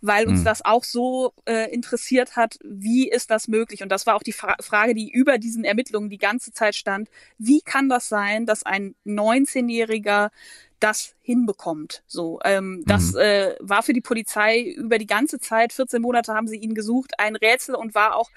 weil 0.00 0.26
uns 0.26 0.38
Hm. 0.38 0.40
mhm. 0.40 0.44
das 0.44 0.64
auch 0.64 0.84
so 0.84 1.32
äh, 1.46 1.70
interessiert 1.72 2.36
hat, 2.36 2.58
wie 2.64 3.08
ist 3.08 3.30
das 3.30 3.48
möglich? 3.48 3.82
Und 3.82 3.90
das 3.90 4.06
war 4.06 4.14
auch 4.14 4.22
die 4.22 4.32
Fra 4.32 4.56
Frage, 4.60 4.94
die 4.94 5.10
über 5.10 5.38
diesen 5.38 5.64
Ermittlungen 5.64 6.10
die 6.10 6.18
ganze 6.18 6.52
Zeit 6.52 6.74
stand. 6.74 7.08
Wie 7.38 7.60
kann 7.60 7.88
das 7.88 8.08
sein, 8.08 8.46
dass 8.46 8.64
ein 8.64 8.94
19-Jähriger 9.04 10.30
das 10.80 11.14
hinbekommt. 11.22 12.02
So, 12.06 12.40
ähm, 12.44 12.82
das 12.86 13.12
Mhm. 13.12 13.18
äh, 13.18 13.54
war 13.60 13.82
für 13.82 13.92
die 13.92 14.00
Polizei 14.00 14.60
über 14.62 14.98
die 14.98 15.06
ganze 15.06 15.38
Zeit, 15.40 15.72
14 15.72 16.00
Monate 16.00 16.34
haben 16.34 16.48
sie 16.48 16.56
ihn 16.56 16.74
gesucht, 16.74 17.12
ein 17.18 17.36
Rätsel 17.36 17.74
und 17.74 17.94
war 17.94 18.14
auch, 18.16 18.30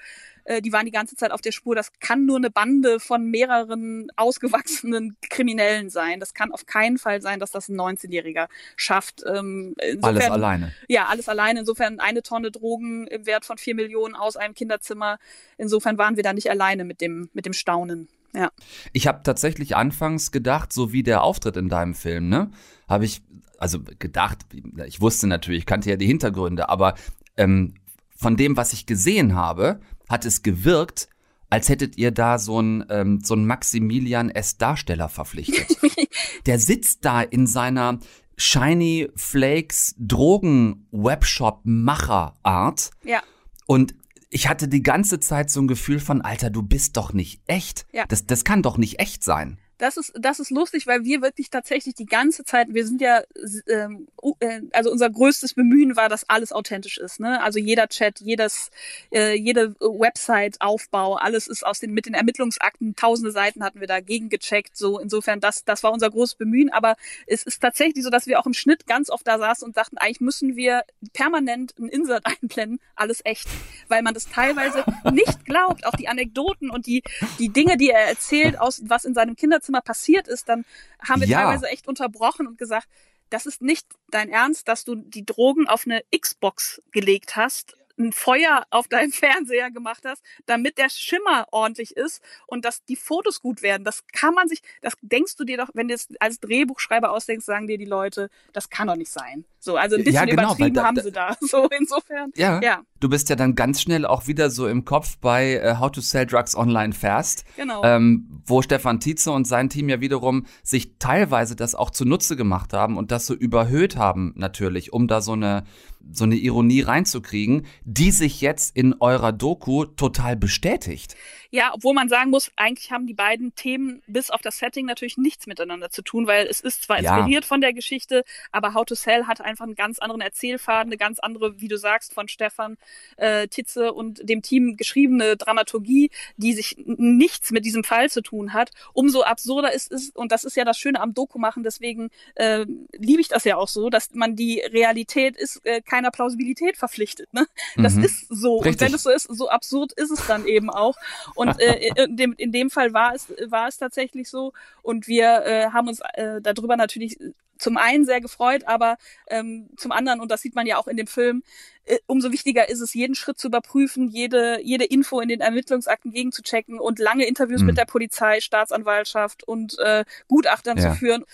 äh, 0.44 0.60
die 0.60 0.72
waren 0.72 0.84
die 0.84 0.90
ganze 0.92 1.14
Zeit 1.14 1.30
auf 1.30 1.40
der 1.40 1.52
Spur. 1.52 1.76
Das 1.76 1.92
kann 2.00 2.26
nur 2.26 2.36
eine 2.36 2.50
Bande 2.50 2.98
von 2.98 3.24
mehreren 3.30 4.08
ausgewachsenen 4.16 5.16
Kriminellen 5.30 5.88
sein. 5.88 6.18
Das 6.18 6.34
kann 6.34 6.50
auf 6.52 6.66
keinen 6.66 6.98
Fall 6.98 7.22
sein, 7.22 7.38
dass 7.38 7.52
das 7.52 7.68
ein 7.68 7.76
19-Jähriger 7.76 8.48
schafft. 8.76 9.22
Ähm, 9.24 9.74
insofern, 9.80 10.04
Alles 10.16 10.30
alleine. 10.30 10.72
Ja, 10.88 11.06
alles 11.06 11.28
alleine. 11.28 11.60
Insofern 11.60 12.00
eine 12.00 12.22
Tonne 12.22 12.50
Drogen 12.50 13.06
im 13.06 13.24
Wert 13.26 13.44
von 13.44 13.56
vier 13.56 13.76
Millionen 13.76 14.16
aus 14.16 14.36
einem 14.36 14.54
Kinderzimmer. 14.54 15.18
Insofern 15.58 15.96
waren 15.96 16.16
wir 16.16 16.24
da 16.24 16.32
nicht 16.32 16.50
alleine 16.50 16.84
mit 16.84 17.00
dem, 17.00 17.30
mit 17.34 17.46
dem 17.46 17.52
Staunen. 17.52 18.08
Ja. 18.34 18.50
Ich 18.92 19.06
habe 19.06 19.22
tatsächlich 19.22 19.76
anfangs 19.76 20.32
gedacht, 20.32 20.72
so 20.72 20.92
wie 20.92 21.02
der 21.02 21.22
Auftritt 21.22 21.56
in 21.56 21.68
deinem 21.68 21.94
Film, 21.94 22.28
ne? 22.28 22.50
Habe 22.88 23.04
ich, 23.04 23.22
also 23.58 23.80
gedacht, 23.98 24.38
ich 24.86 25.00
wusste 25.00 25.26
natürlich, 25.26 25.60
ich 25.60 25.66
kannte 25.66 25.90
ja 25.90 25.96
die 25.96 26.06
Hintergründe, 26.06 26.68
aber 26.68 26.94
ähm, 27.36 27.74
von 28.16 28.36
dem, 28.36 28.56
was 28.56 28.72
ich 28.72 28.86
gesehen 28.86 29.34
habe, 29.34 29.80
hat 30.08 30.24
es 30.24 30.42
gewirkt, 30.42 31.08
als 31.50 31.68
hättet 31.68 31.98
ihr 31.98 32.10
da 32.12 32.38
so 32.38 32.58
einen 32.58 32.84
ähm, 32.88 33.20
so 33.22 33.34
einen 33.34 33.46
Maximilian 33.46 34.30
S. 34.30 34.56
Darsteller 34.56 35.10
verpflichtet. 35.10 35.76
der 36.46 36.58
sitzt 36.58 37.04
da 37.04 37.20
in 37.20 37.46
seiner 37.46 37.98
Shiny 38.38 39.10
Flakes 39.14 39.94
Drogen-Webshop-Macher-Art 39.98 42.90
Ja. 43.04 43.22
und 43.66 43.94
ich 44.32 44.48
hatte 44.48 44.66
die 44.66 44.82
ganze 44.82 45.20
Zeit 45.20 45.50
so 45.50 45.60
ein 45.60 45.68
Gefühl 45.68 46.00
von, 46.00 46.22
Alter, 46.22 46.48
du 46.48 46.62
bist 46.62 46.96
doch 46.96 47.12
nicht 47.12 47.42
echt. 47.46 47.86
Ja. 47.92 48.06
Das, 48.08 48.26
das 48.26 48.44
kann 48.44 48.62
doch 48.62 48.78
nicht 48.78 48.98
echt 48.98 49.22
sein. 49.22 49.58
Das 49.82 49.96
ist, 49.96 50.12
das 50.14 50.38
ist 50.38 50.52
lustig, 50.52 50.86
weil 50.86 51.02
wir 51.02 51.22
wirklich 51.22 51.50
tatsächlich 51.50 51.96
die 51.96 52.06
ganze 52.06 52.44
Zeit, 52.44 52.72
wir 52.72 52.86
sind 52.86 53.00
ja, 53.00 53.24
ähm, 53.66 54.06
äh, 54.38 54.60
also 54.70 54.92
unser 54.92 55.10
größtes 55.10 55.54
Bemühen 55.54 55.96
war, 55.96 56.08
dass 56.08 56.28
alles 56.30 56.52
authentisch 56.52 56.98
ist. 56.98 57.18
Ne? 57.18 57.42
Also 57.42 57.58
jeder 57.58 57.88
Chat, 57.88 58.20
jedes, 58.20 58.70
äh, 59.10 59.34
jede 59.34 59.74
Website-Aufbau, 59.80 61.16
alles 61.16 61.48
ist 61.48 61.66
aus 61.66 61.80
den, 61.80 61.90
mit 61.90 62.06
den 62.06 62.14
Ermittlungsakten, 62.14 62.94
tausende 62.94 63.32
Seiten 63.32 63.64
hatten 63.64 63.80
wir 63.80 63.88
dagegen 63.88 64.28
gecheckt. 64.28 64.76
So 64.76 65.00
insofern, 65.00 65.40
das, 65.40 65.64
das 65.64 65.82
war 65.82 65.90
unser 65.90 66.10
großes 66.10 66.36
Bemühen. 66.36 66.70
Aber 66.70 66.94
es 67.26 67.42
ist 67.42 67.60
tatsächlich 67.60 68.04
so, 68.04 68.10
dass 68.10 68.28
wir 68.28 68.38
auch 68.38 68.46
im 68.46 68.54
Schnitt 68.54 68.86
ganz 68.86 69.10
oft 69.10 69.26
da 69.26 69.36
saßen 69.36 69.66
und 69.66 69.76
dachten, 69.76 69.98
eigentlich 69.98 70.20
müssen 70.20 70.54
wir 70.54 70.84
permanent 71.12 71.74
ein 71.80 71.88
Insert 71.88 72.24
einblenden, 72.40 72.78
alles 72.94 73.20
echt. 73.24 73.48
Weil 73.88 74.02
man 74.02 74.14
das 74.14 74.28
teilweise 74.28 74.84
nicht 75.10 75.44
glaubt. 75.44 75.86
Auch 75.86 75.96
die 75.96 76.06
Anekdoten 76.06 76.70
und 76.70 76.86
die, 76.86 77.02
die 77.40 77.48
Dinge, 77.48 77.76
die 77.76 77.90
er 77.90 78.06
erzählt, 78.06 78.60
aus 78.60 78.80
was 78.86 79.04
in 79.04 79.14
seinem 79.14 79.34
Kinderzimmer 79.34 79.71
passiert 79.80 80.28
ist, 80.28 80.48
dann 80.48 80.64
haben 81.00 81.20
wir 81.20 81.28
Ja. 81.28 81.42
teilweise 81.44 81.68
echt 81.68 81.88
unterbrochen 81.88 82.46
und 82.46 82.58
gesagt, 82.58 82.88
das 83.30 83.46
ist 83.46 83.62
nicht 83.62 83.86
dein 84.10 84.28
Ernst, 84.28 84.68
dass 84.68 84.84
du 84.84 84.94
die 84.94 85.24
Drogen 85.24 85.66
auf 85.66 85.86
eine 85.86 86.02
Xbox 86.16 86.82
gelegt 86.90 87.36
hast, 87.36 87.76
ein 87.98 88.12
Feuer 88.12 88.64
auf 88.70 88.88
deinem 88.88 89.12
Fernseher 89.12 89.70
gemacht 89.70 90.02
hast, 90.06 90.22
damit 90.46 90.78
der 90.78 90.88
Schimmer 90.90 91.46
ordentlich 91.50 91.96
ist 91.96 92.20
und 92.46 92.64
dass 92.64 92.84
die 92.84 92.96
Fotos 92.96 93.40
gut 93.40 93.62
werden. 93.62 93.84
Das 93.84 94.04
kann 94.12 94.34
man 94.34 94.48
sich, 94.48 94.62
das 94.80 94.94
denkst 95.02 95.36
du 95.36 95.44
dir 95.44 95.56
doch, 95.58 95.70
wenn 95.74 95.88
du 95.88 95.94
es 95.94 96.08
als 96.20 96.40
Drehbuchschreiber 96.40 97.10
ausdenkst, 97.10 97.44
sagen 97.44 97.66
dir 97.66 97.78
die 97.78 97.84
Leute, 97.84 98.28
das 98.52 98.70
kann 98.70 98.88
doch 98.88 98.96
nicht 98.96 99.10
sein. 99.10 99.44
So, 99.58 99.76
also 99.76 99.94
ein 99.96 100.02
bisschen 100.04 100.14
Ja, 100.14 100.24
genau, 100.24 100.42
übertrieben 100.54 100.74
da- 100.74 100.84
haben 100.84 100.94
da- 100.96 101.02
sie 101.02 101.12
da. 101.12 101.36
So, 101.40 101.68
insofern. 101.78 102.32
Ja. 102.34 102.60
Ja. 102.62 102.82
Du 103.00 103.08
bist 103.08 103.28
ja 103.28 103.36
dann 103.36 103.54
ganz 103.54 103.80
schnell 103.80 104.06
auch 104.06 104.26
wieder 104.26 104.50
so 104.50 104.66
im 104.66 104.84
Kopf 104.84 105.18
bei 105.18 105.54
äh, 105.54 105.76
How 105.78 105.90
to 105.90 106.00
Sell 106.00 106.26
Drugs 106.26 106.56
Online 106.56 106.92
Fast. 106.92 107.44
Genau. 107.56 107.82
Ähm, 107.84 108.28
wo 108.44 108.62
Stefan 108.62 108.98
Tietze 109.00 109.30
und 109.32 109.46
sein 109.46 109.68
Team 109.68 109.88
ja 109.88 110.00
wiederum 110.00 110.46
sich 110.64 110.98
teilweise 110.98 111.54
das 111.56 111.74
auch 111.74 111.90
zunutze 111.90 112.36
gemacht 112.36 112.72
haben 112.72 112.96
und 112.96 113.12
das 113.12 113.26
so 113.26 113.34
überhöht 113.34 113.96
haben, 113.96 114.32
natürlich, 114.36 114.92
um 114.92 115.06
da 115.08 115.20
so 115.20 115.32
eine, 115.32 115.64
so 116.10 116.24
eine 116.24 116.36
Ironie 116.36 116.82
reinzukriegen, 116.82 117.66
die 117.84 118.10
sich 118.10 118.40
jetzt 118.40 118.76
in 118.76 118.94
eurer 119.00 119.32
Doku 119.32 119.84
total 119.84 120.36
bestätigt. 120.36 121.16
Ja, 121.54 121.72
obwohl 121.74 121.92
man 121.92 122.08
sagen 122.08 122.30
muss, 122.30 122.50
eigentlich 122.56 122.90
haben 122.92 123.06
die 123.06 123.12
beiden 123.12 123.54
Themen 123.54 124.02
bis 124.06 124.30
auf 124.30 124.40
das 124.40 124.58
Setting 124.58 124.86
natürlich 124.86 125.18
nichts 125.18 125.46
miteinander 125.46 125.90
zu 125.90 126.00
tun, 126.00 126.26
weil 126.26 126.46
es 126.46 126.62
ist 126.62 126.84
zwar 126.84 126.98
Ja. 127.02 127.14
inspiriert 127.14 127.44
von 127.44 127.60
der 127.60 127.74
Geschichte, 127.74 128.24
aber 128.52 128.72
How 128.72 128.86
to 128.86 128.94
Sell 128.94 129.26
hat 129.26 129.42
einfach 129.42 129.66
einen 129.66 129.74
ganz 129.74 129.98
anderen 129.98 130.22
Erzählfaden, 130.22 130.88
eine 130.88 130.96
ganz 130.96 131.18
andere, 131.18 131.60
wie 131.60 131.68
du 131.68 131.76
sagst, 131.76 132.14
von 132.14 132.26
Stefan 132.26 132.78
äh, 133.18 133.48
Titze 133.48 133.92
und 133.92 134.26
dem 134.26 134.40
Team 134.40 134.78
geschriebene 134.78 135.36
Dramaturgie, 135.36 136.10
die 136.38 136.54
sich 136.54 136.74
nichts 136.86 137.50
mit 137.50 137.66
diesem 137.66 137.84
Fall 137.84 138.08
zu 138.08 138.22
tun 138.22 138.54
hat. 138.54 138.70
Umso 138.94 139.22
absurder 139.22 139.72
ist 139.74 139.92
es, 139.92 140.08
und 140.14 140.32
das 140.32 140.44
ist 140.44 140.56
ja 140.56 140.64
das 140.64 140.78
Schöne 140.78 141.00
am 141.02 141.12
Doku 141.12 141.38
machen, 141.38 141.62
deswegen 141.64 142.08
äh, 142.34 142.64
liebe 142.96 143.20
ich 143.20 143.28
das 143.28 143.44
ja 143.44 143.58
auch 143.58 143.68
so, 143.68 143.90
dass 143.90 144.08
man 144.14 144.36
die 144.36 144.60
Realität 144.60 145.36
ist 145.36 145.60
äh, 145.66 145.82
keiner 145.82 146.10
Plausibilität 146.10 146.78
verpflichtet. 146.78 147.30
Ne? 147.34 147.46
Das 147.76 147.96
Mhm. 147.96 148.04
ist 148.04 148.26
so. 148.30 148.56
Und 148.56 148.64
Richtig. 148.68 148.80
wenn 148.88 148.94
es 148.94 149.02
so 149.02 149.10
ist, 149.10 149.24
so 149.24 149.50
absurd 149.50 149.92
ist 149.92 150.10
es 150.10 150.26
dann 150.26 150.46
eben 150.46 150.70
auch. 150.70 150.96
Und 151.34 151.41
äh, 151.48 151.88
in, 152.06 152.16
dem, 152.16 152.32
in 152.36 152.52
dem 152.52 152.70
Fall 152.70 152.92
war 152.92 153.14
es, 153.14 153.32
war 153.46 153.68
es 153.68 153.78
tatsächlich 153.78 154.28
so. 154.28 154.52
Und 154.82 155.06
wir 155.08 155.42
äh, 155.44 155.66
haben 155.70 155.88
uns 155.88 156.00
äh, 156.14 156.40
darüber 156.40 156.76
natürlich 156.76 157.18
zum 157.58 157.76
einen 157.76 158.04
sehr 158.04 158.20
gefreut, 158.20 158.64
aber 158.66 158.96
ähm, 159.28 159.68
zum 159.76 159.92
anderen, 159.92 160.20
und 160.20 160.32
das 160.32 160.40
sieht 160.42 160.56
man 160.56 160.66
ja 160.66 160.78
auch 160.78 160.88
in 160.88 160.96
dem 160.96 161.06
Film, 161.06 161.44
äh, 161.84 161.98
umso 162.06 162.32
wichtiger 162.32 162.68
ist 162.68 162.80
es, 162.80 162.92
jeden 162.92 163.14
Schritt 163.14 163.38
zu 163.38 163.46
überprüfen, 163.46 164.08
jede, 164.08 164.60
jede 164.62 164.84
Info 164.84 165.20
in 165.20 165.28
den 165.28 165.40
Ermittlungsakten 165.40 166.10
gegenzuchecken 166.10 166.80
und 166.80 166.98
lange 166.98 167.24
Interviews 167.24 167.60
Mhm. 167.60 167.68
mit 167.68 167.78
der 167.78 167.84
Polizei, 167.84 168.40
Staatsanwaltschaft 168.40 169.44
und 169.46 169.78
äh, 169.78 170.04
Gutachtern 170.26 170.76
Ja. 170.78 170.90
zu 170.90 170.96
führen. 170.98 171.24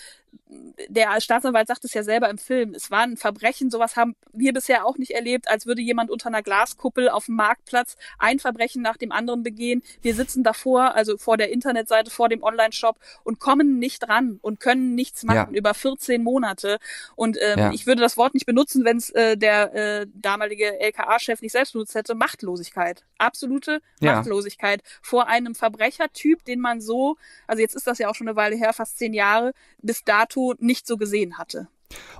Der 0.87 1.19
Staatsanwalt 1.21 1.67
sagt 1.67 1.85
es 1.85 1.93
ja 1.93 2.03
selber 2.03 2.29
im 2.29 2.37
Film. 2.37 2.73
Es 2.73 2.89
war 2.89 3.01
ein 3.01 3.17
Verbrechen. 3.17 3.69
Sowas 3.69 3.95
haben 3.95 4.15
wir 4.33 4.53
bisher 4.53 4.85
auch 4.85 4.97
nicht 4.97 5.11
erlebt, 5.11 5.47
als 5.47 5.65
würde 5.65 5.81
jemand 5.81 6.09
unter 6.09 6.27
einer 6.27 6.41
Glaskuppel 6.41 7.09
auf 7.09 7.25
dem 7.25 7.35
Marktplatz 7.35 7.97
ein 8.17 8.39
Verbrechen 8.39 8.81
nach 8.81 8.97
dem 8.97 9.11
anderen 9.11 9.43
begehen. 9.43 9.83
Wir 10.01 10.15
sitzen 10.15 10.43
davor, 10.43 10.95
also 10.95 11.17
vor 11.17 11.37
der 11.37 11.51
Internetseite, 11.51 12.09
vor 12.09 12.29
dem 12.29 12.41
Online-Shop 12.41 12.97
und 13.23 13.39
kommen 13.39 13.77
nicht 13.77 14.07
ran 14.09 14.39
und 14.41 14.59
können 14.59 14.95
nichts 14.95 15.23
machen 15.23 15.53
Ja. 15.53 15.57
über 15.57 15.73
14 15.73 16.23
Monate. 16.23 16.79
Und 17.15 17.37
ähm, 17.39 17.59
Ja. 17.59 17.71
ich 17.71 17.85
würde 17.85 18.01
das 18.01 18.17
Wort 18.17 18.33
nicht 18.33 18.45
benutzen, 18.45 18.85
wenn 18.85 18.97
es 18.97 19.09
äh, 19.11 19.37
der 19.37 19.73
äh, 19.75 20.07
damalige 20.15 20.79
LKA-Chef 20.79 21.41
nicht 21.41 21.51
selbst 21.51 21.73
benutzt 21.73 21.93
hätte. 21.95 22.15
Machtlosigkeit. 22.15 23.03
Absolute 23.17 23.81
Ja. 23.99 24.15
Machtlosigkeit 24.15 24.81
vor 25.01 25.27
einem 25.27 25.53
Verbrechertyp, 25.55 26.43
den 26.45 26.59
man 26.59 26.81
so, 26.81 27.17
also 27.47 27.61
jetzt 27.61 27.75
ist 27.75 27.85
das 27.87 27.99
ja 27.99 28.09
auch 28.09 28.15
schon 28.15 28.27
eine 28.27 28.35
Weile 28.35 28.55
her, 28.55 28.73
fast 28.73 28.97
zehn 28.97 29.13
Jahre, 29.13 29.53
bis 29.81 30.03
dato 30.19 30.53
nicht 30.59 30.87
so 30.87 30.97
gesehen 30.97 31.37
hatte. 31.37 31.67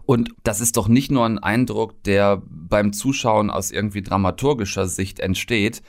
Und 0.05 0.31
das 0.43 0.61
ist 0.61 0.77
doch 0.77 0.87
nicht 0.87 1.11
nur 1.11 1.25
ein 1.25 1.37
Eindruck, 1.37 2.03
der 2.03 2.41
beim 2.47 2.93
Zuschauen 2.93 3.49
aus 3.49 3.71
irgendwie 3.71 4.01
dramaturgischer 4.01 4.87
Sicht 4.87 5.19
entsteht, 5.19 5.81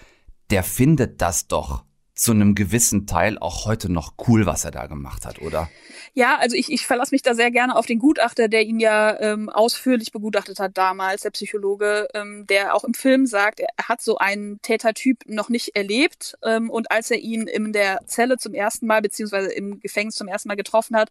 der 0.50 0.62
findet 0.62 1.22
das 1.22 1.46
doch 1.46 1.84
zu 2.20 2.32
einem 2.32 2.54
gewissen 2.54 3.06
Teil 3.06 3.38
auch 3.38 3.64
heute 3.64 3.90
noch 3.90 4.12
cool, 4.28 4.44
was 4.44 4.66
er 4.66 4.70
da 4.70 4.86
gemacht 4.86 5.24
hat, 5.24 5.40
oder? 5.40 5.70
Ja, 6.12 6.36
also 6.36 6.54
ich, 6.54 6.70
ich 6.70 6.86
verlasse 6.86 7.14
mich 7.14 7.22
da 7.22 7.34
sehr 7.34 7.50
gerne 7.50 7.74
auf 7.74 7.86
den 7.86 7.98
Gutachter, 7.98 8.48
der 8.48 8.62
ihn 8.62 8.78
ja 8.78 9.18
ähm, 9.20 9.48
ausführlich 9.48 10.12
begutachtet 10.12 10.58
hat 10.58 10.76
damals, 10.76 11.22
der 11.22 11.30
Psychologe, 11.30 12.08
ähm, 12.12 12.46
der 12.46 12.74
auch 12.74 12.84
im 12.84 12.92
Film 12.92 13.24
sagt, 13.24 13.60
er 13.60 13.68
hat 13.88 14.02
so 14.02 14.18
einen 14.18 14.60
Tätertyp 14.60 15.22
noch 15.28 15.48
nicht 15.48 15.76
erlebt. 15.76 16.36
Ähm, 16.44 16.68
und 16.68 16.90
als 16.90 17.10
er 17.10 17.20
ihn 17.20 17.46
in 17.46 17.72
der 17.72 18.00
Zelle 18.04 18.36
zum 18.36 18.52
ersten 18.52 18.86
Mal, 18.86 19.00
beziehungsweise 19.00 19.50
im 19.50 19.80
Gefängnis 19.80 20.16
zum 20.16 20.28
ersten 20.28 20.48
Mal 20.48 20.56
getroffen 20.56 20.96
hat, 20.96 21.08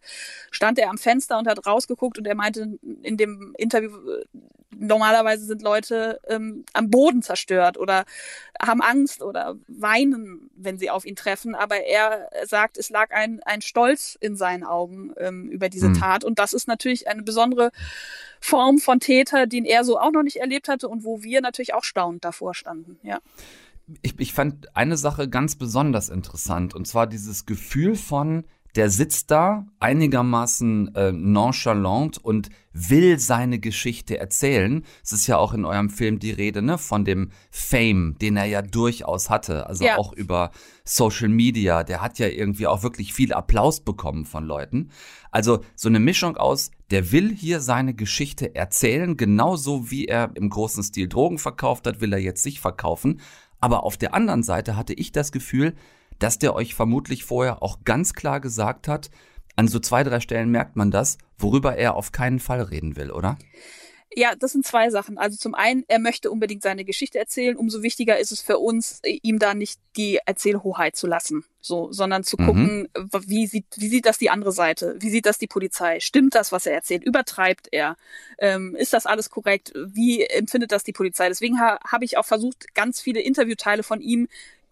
stand 0.52 0.78
er 0.78 0.90
am 0.90 0.98
Fenster 0.98 1.38
und 1.40 1.48
hat 1.48 1.66
rausgeguckt 1.66 2.18
und 2.18 2.26
er 2.28 2.36
meinte 2.36 2.78
in 3.02 3.16
dem 3.16 3.52
Interview, 3.58 3.90
äh, 3.90 4.24
normalerweise 4.80 5.44
sind 5.44 5.62
Leute 5.62 6.20
ähm, 6.28 6.64
am 6.72 6.90
Boden 6.90 7.22
zerstört 7.22 7.78
oder 7.78 8.04
haben 8.60 8.80
Angst 8.82 9.22
oder 9.22 9.56
weinen, 9.68 10.50
wenn 10.56 10.78
sie 10.78 10.90
auf 10.90 10.99
ihn 11.04 11.16
treffen. 11.16 11.54
Aber 11.54 11.76
er 11.76 12.28
sagt, 12.46 12.78
es 12.78 12.90
lag 12.90 13.10
ein, 13.10 13.40
ein 13.44 13.62
Stolz 13.62 14.16
in 14.20 14.36
seinen 14.36 14.64
Augen 14.64 15.12
ähm, 15.16 15.48
über 15.48 15.68
diese 15.68 15.88
Hm. 15.88 15.94
Tat. 15.94 16.24
Und 16.24 16.38
das 16.38 16.52
ist 16.52 16.68
natürlich 16.68 17.08
eine 17.08 17.22
besondere 17.22 17.70
Form 18.40 18.78
von 18.78 19.00
Täter, 19.00 19.46
den 19.46 19.64
er 19.64 19.84
so 19.84 19.98
auch 19.98 20.12
noch 20.12 20.22
nicht 20.22 20.36
erlebt 20.36 20.68
hatte 20.68 20.88
und 20.88 21.04
wo 21.04 21.22
wir 21.22 21.40
natürlich 21.40 21.74
auch 21.74 21.84
staunend 21.84 22.24
davor 22.24 22.54
standen. 22.54 22.98
Ja. 23.02 23.20
ich, 24.02 24.18
ich 24.18 24.32
fand 24.32 24.74
eine 24.76 24.96
Sache 24.96 25.28
ganz 25.28 25.56
besonders 25.56 26.08
interessant 26.08 26.74
und 26.74 26.86
zwar 26.86 27.06
dieses 27.06 27.46
Gefühl 27.46 27.96
von, 27.96 28.44
der 28.76 28.90
sitzt 28.90 29.30
da 29.30 29.66
einigermaßen 29.80 30.94
äh, 30.94 31.12
nonchalant 31.12 32.18
und 32.18 32.50
will 32.72 33.18
seine 33.18 33.58
Geschichte 33.58 34.18
erzählen. 34.18 34.84
Es 35.02 35.12
ist 35.12 35.26
ja 35.26 35.38
auch 35.38 35.52
in 35.54 35.64
eurem 35.64 35.90
Film 35.90 36.20
die 36.20 36.30
Rede 36.30 36.62
ne, 36.62 36.78
von 36.78 37.04
dem 37.04 37.30
Fame, 37.50 38.16
den 38.20 38.36
er 38.36 38.44
ja 38.44 38.62
durchaus 38.62 39.28
hatte, 39.28 39.66
also 39.66 39.84
Ja. 39.84 39.96
auch 39.98 40.12
über 40.12 40.52
Social 40.84 41.28
Media. 41.28 41.82
Der 41.82 42.00
hat 42.00 42.18
ja 42.18 42.28
irgendwie 42.28 42.66
auch 42.68 42.82
wirklich 42.82 43.12
viel 43.12 43.32
Applaus 43.32 43.80
bekommen 43.80 44.24
von 44.24 44.44
Leuten. 44.44 44.90
Also 45.32 45.60
so 45.74 45.88
eine 45.88 46.00
Mischung 46.00 46.36
aus, 46.36 46.70
der 46.90 47.12
will 47.12 47.34
hier 47.34 47.60
seine 47.60 47.94
Geschichte 47.94 48.54
erzählen, 48.54 49.16
genauso 49.16 49.90
wie 49.90 50.06
er 50.06 50.30
im 50.34 50.48
großen 50.48 50.82
Stil 50.82 51.08
Drogen 51.08 51.38
verkauft 51.38 51.86
hat, 51.86 52.00
will 52.00 52.12
er 52.12 52.18
jetzt 52.20 52.42
sich 52.42 52.60
verkaufen. 52.60 53.20
Aber 53.60 53.84
auf 53.84 53.96
der 53.96 54.14
anderen 54.14 54.42
Seite 54.42 54.76
hatte 54.76 54.94
ich 54.94 55.12
das 55.12 55.32
Gefühl, 55.32 55.74
dass 56.20 56.38
der 56.38 56.54
euch 56.54 56.74
vermutlich 56.76 57.24
vorher 57.24 57.62
auch 57.62 57.78
ganz 57.84 58.14
klar 58.14 58.40
gesagt 58.40 58.86
hat, 58.86 59.10
an 59.56 59.66
so 59.68 59.80
zwei, 59.80 60.04
drei 60.04 60.20
Stellen 60.20 60.50
merkt 60.50 60.76
man 60.76 60.90
das, 60.90 61.18
worüber 61.36 61.76
er 61.76 61.96
auf 61.96 62.12
keinen 62.12 62.38
Fall 62.38 62.62
reden 62.62 62.96
will, 62.96 63.10
oder? 63.10 63.36
Ja, 64.12 64.34
das 64.34 64.52
sind 64.52 64.66
zwei 64.66 64.90
Sachen. 64.90 65.18
Also 65.18 65.36
zum 65.36 65.54
einen, 65.54 65.84
er 65.86 66.00
möchte 66.00 66.32
unbedingt 66.32 66.62
seine 66.62 66.84
Geschichte 66.84 67.18
erzählen. 67.20 67.56
Umso 67.56 67.82
wichtiger 67.84 68.18
ist 68.18 68.32
es 68.32 68.40
für 68.40 68.58
uns, 68.58 69.00
ihm 69.04 69.38
da 69.38 69.54
nicht 69.54 69.78
die 69.96 70.18
Erzählhoheit 70.26 70.96
zu 70.96 71.06
lassen, 71.06 71.44
so, 71.60 71.92
sondern 71.92 72.24
zu 72.24 72.36
Mhm. 72.36 72.44
gucken, 72.44 72.88
wie 73.28 73.46
sieht, 73.46 73.66
wie 73.76 73.88
sieht 73.88 74.06
das 74.06 74.18
die 74.18 74.30
andere 74.30 74.50
Seite? 74.50 74.96
Wie 74.98 75.10
sieht 75.10 75.26
das 75.26 75.38
die 75.38 75.46
Polizei? 75.46 76.00
Stimmt 76.00 76.34
das, 76.34 76.50
was 76.50 76.66
er 76.66 76.74
erzählt? 76.74 77.04
Übertreibt 77.04 77.68
er? 77.70 77.96
Ähm, 78.38 78.74
ist 78.74 78.92
das 78.94 79.06
alles 79.06 79.30
korrekt? 79.30 79.72
Wie 79.76 80.24
empfindet 80.24 80.72
das 80.72 80.82
die 80.82 80.92
Polizei? 80.92 81.28
Deswegen 81.28 81.60
ha 81.60 81.78
habe 81.86 82.04
ich 82.04 82.16
auch 82.16 82.26
versucht, 82.26 82.74
ganz 82.74 83.00
viele 83.00 83.20
Interviewteile 83.20 83.84
von 83.84 84.00
ihm 84.00 84.26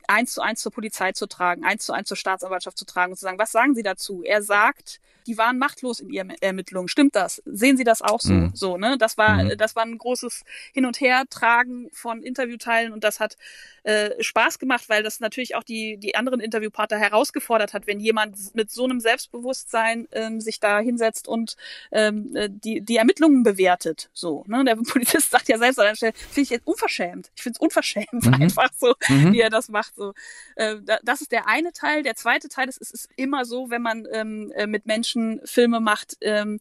eins 0.08 0.32
zu 0.32 0.42
eins 0.42 0.60
zur 0.60 0.72
Polizei 0.72 1.12
zu 1.12 1.26
tragen, 1.26 1.64
eins 1.64 1.84
zu 1.84 1.92
eins 1.92 2.08
zur 2.08 2.16
Staatsanwaltschaft 2.16 2.78
zu 2.78 2.84
tragen 2.84 3.12
und 3.12 3.16
zu 3.16 3.24
sagen, 3.24 3.38
was 3.38 3.52
sagen 3.52 3.74
Sie 3.74 3.82
dazu? 3.82 4.22
Er 4.24 4.42
sagt, 4.42 5.00
die 5.28 5.38
waren 5.38 5.58
machtlos 5.58 6.00
in 6.00 6.10
ihren 6.10 6.30
Ermittlungen. 6.30 6.88
Stimmt 6.88 7.14
das? 7.14 7.40
Sehen 7.44 7.76
Sie 7.76 7.84
das 7.84 8.02
auch 8.02 8.18
so? 8.20 8.32
Mhm. 8.32 8.50
So, 8.54 8.76
ne? 8.78 8.96
Das 8.98 9.16
war, 9.16 9.44
Mhm. 9.44 9.56
das 9.58 9.76
war 9.76 9.84
ein 9.84 9.96
großes 9.98 10.42
Hin- 10.72 10.86
und 10.86 11.00
Hertragen 11.00 11.88
von 11.92 12.22
Interviewteilen 12.22 12.92
und 12.92 13.04
das 13.04 13.20
hat 13.20 13.36
äh, 13.84 14.10
Spaß 14.22 14.58
gemacht, 14.58 14.88
weil 14.88 15.02
das 15.02 15.20
natürlich 15.20 15.54
auch 15.54 15.62
die, 15.62 15.96
die 15.98 16.14
anderen 16.16 16.40
Interviewpartner 16.40 16.98
herausgefordert 16.98 17.72
hat, 17.74 17.86
wenn 17.86 18.00
jemand 18.00 18.36
mit 18.54 18.70
so 18.70 18.84
einem 18.84 19.00
Selbstbewusstsein 19.00 20.08
ähm, 20.12 20.40
sich 20.40 20.60
da 20.60 20.78
hinsetzt 20.80 21.28
und 21.28 21.56
ähm, 21.92 22.34
äh, 22.34 22.48
die, 22.50 22.80
die 22.80 22.96
Ermittlungen 22.96 23.42
bewertet. 23.42 24.10
So, 24.12 24.44
ne? 24.46 24.64
Der 24.64 24.76
Polizist 24.88 25.30
sagt 25.30 25.48
ja 25.48 25.58
selbst 25.58 25.78
an 25.78 25.86
der 25.86 25.94
Stelle, 25.94 26.12
finde 26.14 26.40
ich 26.42 26.50
jetzt 26.50 26.66
unverschämt. 26.66 27.30
Ich 27.36 27.42
finde 27.42 27.56
es 27.56 27.60
unverschämt, 27.60 28.08
Mhm. 28.12 28.34
einfach 28.42 28.70
so, 28.78 28.94
Mhm. 29.08 29.32
wie 29.32 29.40
er 29.40 29.50
das 29.50 29.68
macht. 29.68 29.94
So. 29.96 30.14
Äh, 30.56 30.76
da, 30.84 30.98
das 31.02 31.20
ist 31.20 31.32
der 31.32 31.46
eine 31.46 31.72
Teil. 31.72 32.02
Der 32.02 32.14
zweite 32.16 32.48
Teil 32.48 32.68
ist, 32.68 32.80
es 32.80 32.90
ist 32.90 33.08
immer 33.16 33.44
so, 33.44 33.70
wenn 33.70 33.82
man 33.82 34.06
ähm, 34.12 34.52
äh, 34.56 34.66
mit 34.66 34.86
Menschen 34.86 35.17
Filme 35.44 35.80
macht, 35.80 36.16
ähm, 36.20 36.58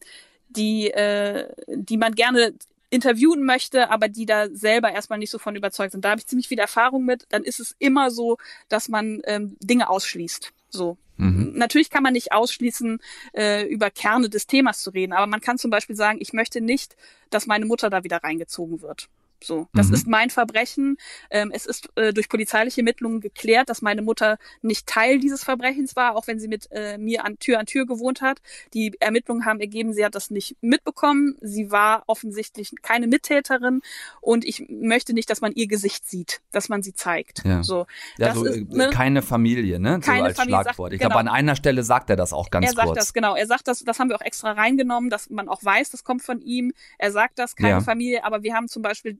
die, 0.48 0.90
äh, 0.90 1.48
die 1.68 1.96
man 1.96 2.14
gerne 2.14 2.54
interviewen 2.90 3.44
möchte, 3.44 3.90
aber 3.90 4.08
die 4.08 4.26
da 4.26 4.48
selber 4.50 4.90
erstmal 4.90 5.18
nicht 5.18 5.30
so 5.30 5.38
von 5.38 5.56
überzeugt 5.56 5.92
sind. 5.92 6.04
Da 6.04 6.10
habe 6.10 6.20
ich 6.20 6.26
ziemlich 6.26 6.48
viel 6.48 6.58
Erfahrung 6.58 7.04
mit. 7.04 7.26
Dann 7.28 7.44
ist 7.44 7.60
es 7.60 7.76
immer 7.78 8.10
so, 8.10 8.38
dass 8.68 8.88
man 8.88 9.20
ähm, 9.24 9.56
Dinge 9.60 9.90
ausschließt. 9.90 10.52
So. 10.70 10.96
Mhm. 11.16 11.52
Natürlich 11.54 11.90
kann 11.90 12.02
man 12.02 12.12
nicht 12.12 12.32
ausschließen, 12.32 13.00
äh, 13.34 13.66
über 13.66 13.90
Kerne 13.90 14.28
des 14.30 14.46
Themas 14.46 14.80
zu 14.80 14.90
reden, 14.90 15.12
aber 15.12 15.26
man 15.26 15.40
kann 15.40 15.58
zum 15.58 15.70
Beispiel 15.70 15.96
sagen, 15.96 16.18
ich 16.20 16.32
möchte 16.32 16.60
nicht, 16.60 16.96
dass 17.30 17.46
meine 17.46 17.66
Mutter 17.66 17.90
da 17.90 18.04
wieder 18.04 18.18
reingezogen 18.18 18.80
wird. 18.80 19.08
So, 19.42 19.68
das 19.72 19.88
Mhm. 19.88 19.94
ist 19.94 20.06
mein 20.08 20.30
Verbrechen. 20.30 20.96
Ähm, 21.30 21.50
es 21.54 21.64
ist 21.66 21.88
äh, 21.96 22.12
durch 22.12 22.28
polizeiliche 22.28 22.80
Ermittlungen 22.80 23.20
geklärt, 23.20 23.68
dass 23.68 23.82
meine 23.82 24.02
Mutter 24.02 24.38
nicht 24.62 24.86
Teil 24.86 25.18
dieses 25.20 25.44
Verbrechens 25.44 25.94
war, 25.96 26.16
auch 26.16 26.26
wenn 26.26 26.40
sie 26.40 26.48
mit 26.48 26.68
äh, 26.72 26.98
mir 26.98 27.24
an 27.24 27.38
Tür 27.38 27.58
an 27.60 27.66
Tür 27.66 27.86
gewohnt 27.86 28.20
hat. 28.20 28.38
Die 28.74 28.92
Ermittlungen 29.00 29.44
haben 29.44 29.60
ergeben, 29.60 29.92
sie 29.92 30.04
hat 30.04 30.14
das 30.14 30.30
nicht 30.30 30.56
mitbekommen. 30.60 31.36
Sie 31.40 31.70
war 31.70 32.02
offensichtlich 32.06 32.72
keine 32.82 33.06
Mittäterin 33.06 33.80
und 34.20 34.44
ich 34.44 34.66
möchte 34.68 35.12
nicht, 35.14 35.30
dass 35.30 35.40
man 35.40 35.52
ihr 35.52 35.68
Gesicht 35.68 36.08
sieht, 36.08 36.40
dass 36.50 36.68
man 36.68 36.82
sie 36.82 36.92
zeigt. 36.94 37.44
Ja. 37.44 37.62
So, 37.62 37.86
Ja, 38.18 38.28
das 38.28 38.34
so 38.36 38.44
ist, 38.44 38.56
äh, 38.56 38.64
ne? 38.68 38.90
keine 38.92 39.22
Familie, 39.22 39.78
ne? 39.78 40.00
Keine 40.00 40.18
so 40.20 40.24
als 40.26 40.36
Familie, 40.36 40.56
sagt- 40.56 40.64
Schlagwort. 40.70 40.92
ich 40.92 40.98
genau. 40.98 41.10
glaube, 41.10 41.20
an 41.20 41.28
einer 41.28 41.54
Stelle 41.56 41.82
sagt 41.84 42.10
er 42.10 42.16
das 42.16 42.32
auch 42.32 42.50
ganz 42.50 42.66
er 42.66 42.72
sagt 42.72 42.86
kurz. 42.86 42.98
das, 42.98 43.12
genau. 43.12 43.36
Er 43.36 43.46
sagt 43.46 43.68
das, 43.68 43.80
das 43.84 43.98
haben 43.98 44.08
wir 44.08 44.16
auch 44.16 44.20
extra 44.22 44.52
reingenommen, 44.52 45.10
dass 45.10 45.30
man 45.30 45.48
auch 45.48 45.62
weiß, 45.62 45.90
das 45.90 46.02
kommt 46.04 46.22
von 46.22 46.40
ihm. 46.42 46.72
Er 46.98 47.12
sagt 47.12 47.38
das, 47.38 47.54
keine 47.56 47.68
Ja. 47.70 47.80
Familie, 47.80 48.24
aber 48.24 48.42
wir 48.42 48.54
haben 48.54 48.68
zum 48.68 48.82
Beispiel 48.82 49.14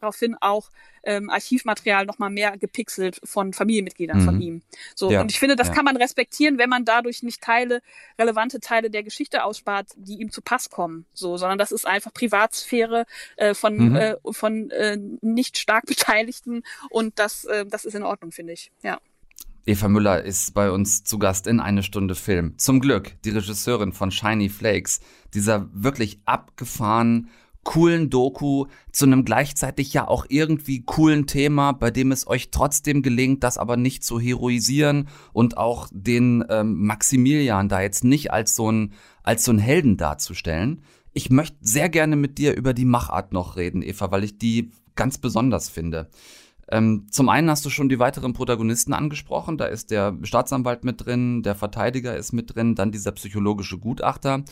daraufhin 0.00 0.36
auch 0.40 0.70
ähm, 1.06 1.28
Archivmaterial 1.28 2.06
nochmal 2.06 2.30
mehr 2.30 2.56
gepixelt 2.56 3.20
von 3.24 3.52
Familienmitgliedern 3.52 4.20
Mhm. 4.20 4.24
von 4.24 4.40
ihm. 4.40 4.62
So, 4.94 5.10
Ja, 5.10 5.20
und 5.20 5.30
ich 5.30 5.38
finde, 5.38 5.54
das 5.54 5.68
ja. 5.68 5.74
kann 5.74 5.84
man 5.84 5.96
respektieren, 5.98 6.56
wenn 6.56 6.70
man 6.70 6.84
dadurch 6.86 7.22
nicht 7.22 7.42
Teile, 7.42 7.82
relevante 8.18 8.58
Teile 8.60 8.90
der 8.90 9.02
Geschichte 9.02 9.44
ausspart, 9.44 9.88
die 9.96 10.14
ihm 10.20 10.30
zu 10.30 10.40
Pass 10.40 10.70
kommen. 10.70 11.04
So, 11.12 11.36
sondern 11.36 11.58
das 11.58 11.72
ist 11.72 11.86
einfach 11.86 12.12
Privatsphäre 12.14 13.04
äh, 13.36 13.52
von, 13.54 13.76
Mhm. 13.90 13.96
äh, 13.96 14.16
von 14.30 14.70
äh, 14.70 14.96
nicht 15.20 15.58
stark 15.58 15.84
Beteiligten 15.86 16.62
und 16.90 17.18
das, 17.18 17.44
äh, 17.44 17.66
das 17.66 17.84
ist 17.84 17.94
in 17.94 18.02
Ordnung, 18.02 18.32
finde 18.32 18.54
ich. 18.54 18.70
Ja. 18.82 18.98
Eva 19.66 19.88
Müller 19.88 20.22
ist 20.22 20.52
bei 20.52 20.70
uns 20.70 21.04
zu 21.04 21.18
Gast 21.18 21.46
in 21.46 21.58
eine 21.58 21.82
Stunde 21.82 22.14
Film. 22.14 22.58
Zum 22.58 22.80
Glück 22.80 23.12
die 23.24 23.30
Regisseurin 23.30 23.92
von 23.92 24.10
Shiny 24.10 24.50
Flakes, 24.50 25.00
dieser 25.32 25.68
wirklich 25.72 26.18
abgefahren 26.26 27.30
coolen 27.64 28.10
Doku 28.10 28.66
zu 28.92 29.06
einem 29.06 29.24
gleichzeitig 29.24 29.92
ja 29.92 30.06
auch 30.06 30.26
irgendwie 30.28 30.82
coolen 30.82 31.26
Thema, 31.26 31.72
bei 31.72 31.90
dem 31.90 32.12
es 32.12 32.26
euch 32.26 32.50
trotzdem 32.50 33.02
gelingt, 33.02 33.42
das 33.42 33.58
aber 33.58 33.76
nicht 33.76 34.04
zu 34.04 34.20
heroisieren 34.20 35.08
und 35.32 35.56
auch 35.56 35.88
den 35.92 36.44
ähm, 36.48 36.86
Maximilian 36.86 37.68
da 37.68 37.80
jetzt 37.80 38.04
nicht 38.04 38.30
als 38.32 38.54
so 38.54 38.70
ein 38.70 38.92
als 39.22 39.44
so 39.44 39.52
ein 39.52 39.58
Helden 39.58 39.96
darzustellen. 39.96 40.82
Ich 41.12 41.30
möchte 41.30 41.56
sehr 41.60 41.88
gerne 41.88 42.16
mit 42.16 42.38
dir 42.38 42.54
über 42.56 42.74
die 42.74 42.84
Machart 42.84 43.32
noch 43.32 43.56
reden, 43.56 43.82
Eva, 43.82 44.10
weil 44.10 44.24
ich 44.24 44.38
die 44.38 44.70
ganz 44.94 45.18
besonders 45.18 45.68
finde. 45.68 46.08
Ähm, 46.70 47.06
zum 47.10 47.28
einen 47.28 47.50
hast 47.50 47.64
du 47.64 47.70
schon 47.70 47.88
die 47.88 47.98
weiteren 47.98 48.32
Protagonisten 48.32 48.92
angesprochen. 48.92 49.58
Da 49.58 49.66
ist 49.66 49.90
der 49.90 50.16
Staatsanwalt 50.22 50.84
mit 50.84 51.04
drin, 51.04 51.42
der 51.42 51.54
Verteidiger 51.54 52.16
ist 52.16 52.32
mit 52.32 52.54
drin, 52.54 52.74
dann 52.74 52.92
dieser 52.92 53.12
psychologische 53.12 53.78
Gutachter. 53.78 54.44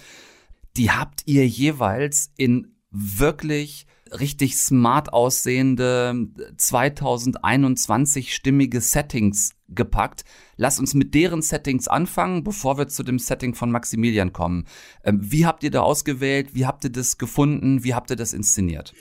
Die 0.77 0.91
habt 0.91 1.23
ihr 1.27 1.47
jeweils 1.47 2.31
in 2.37 2.72
wirklich 2.93 3.87
richtig 4.13 4.57
smart 4.57 5.13
aussehende 5.13 6.29
2021 6.57 8.35
stimmige 8.35 8.81
Settings 8.81 9.55
gepackt. 9.69 10.25
Lass 10.57 10.79
uns 10.79 10.95
mit 10.95 11.15
deren 11.15 11.43
Settings 11.43 11.89
anfangen, 11.89 12.45
bevor 12.45 12.79
wir 12.79 12.89
zu 12.89 13.03
dem 13.03 13.19
Setting 13.19 13.55
von 13.55 13.71
Maximilian 13.71 14.33
kommen. 14.33 14.67
Ähm, 15.03 15.19
wie 15.23 15.47
habt 15.47 15.65
ihr 15.65 15.71
da 15.71 15.81
ausgewählt? 15.81 16.55
Wie 16.55 16.67
habt 16.67 16.85
ihr 16.85 16.91
das 16.91 17.19
gefunden? 17.19 17.85
Wie 17.85 17.95
habt 17.95 18.11
ihr 18.11 18.17
das 18.17 18.33
inszeniert? 18.35 18.93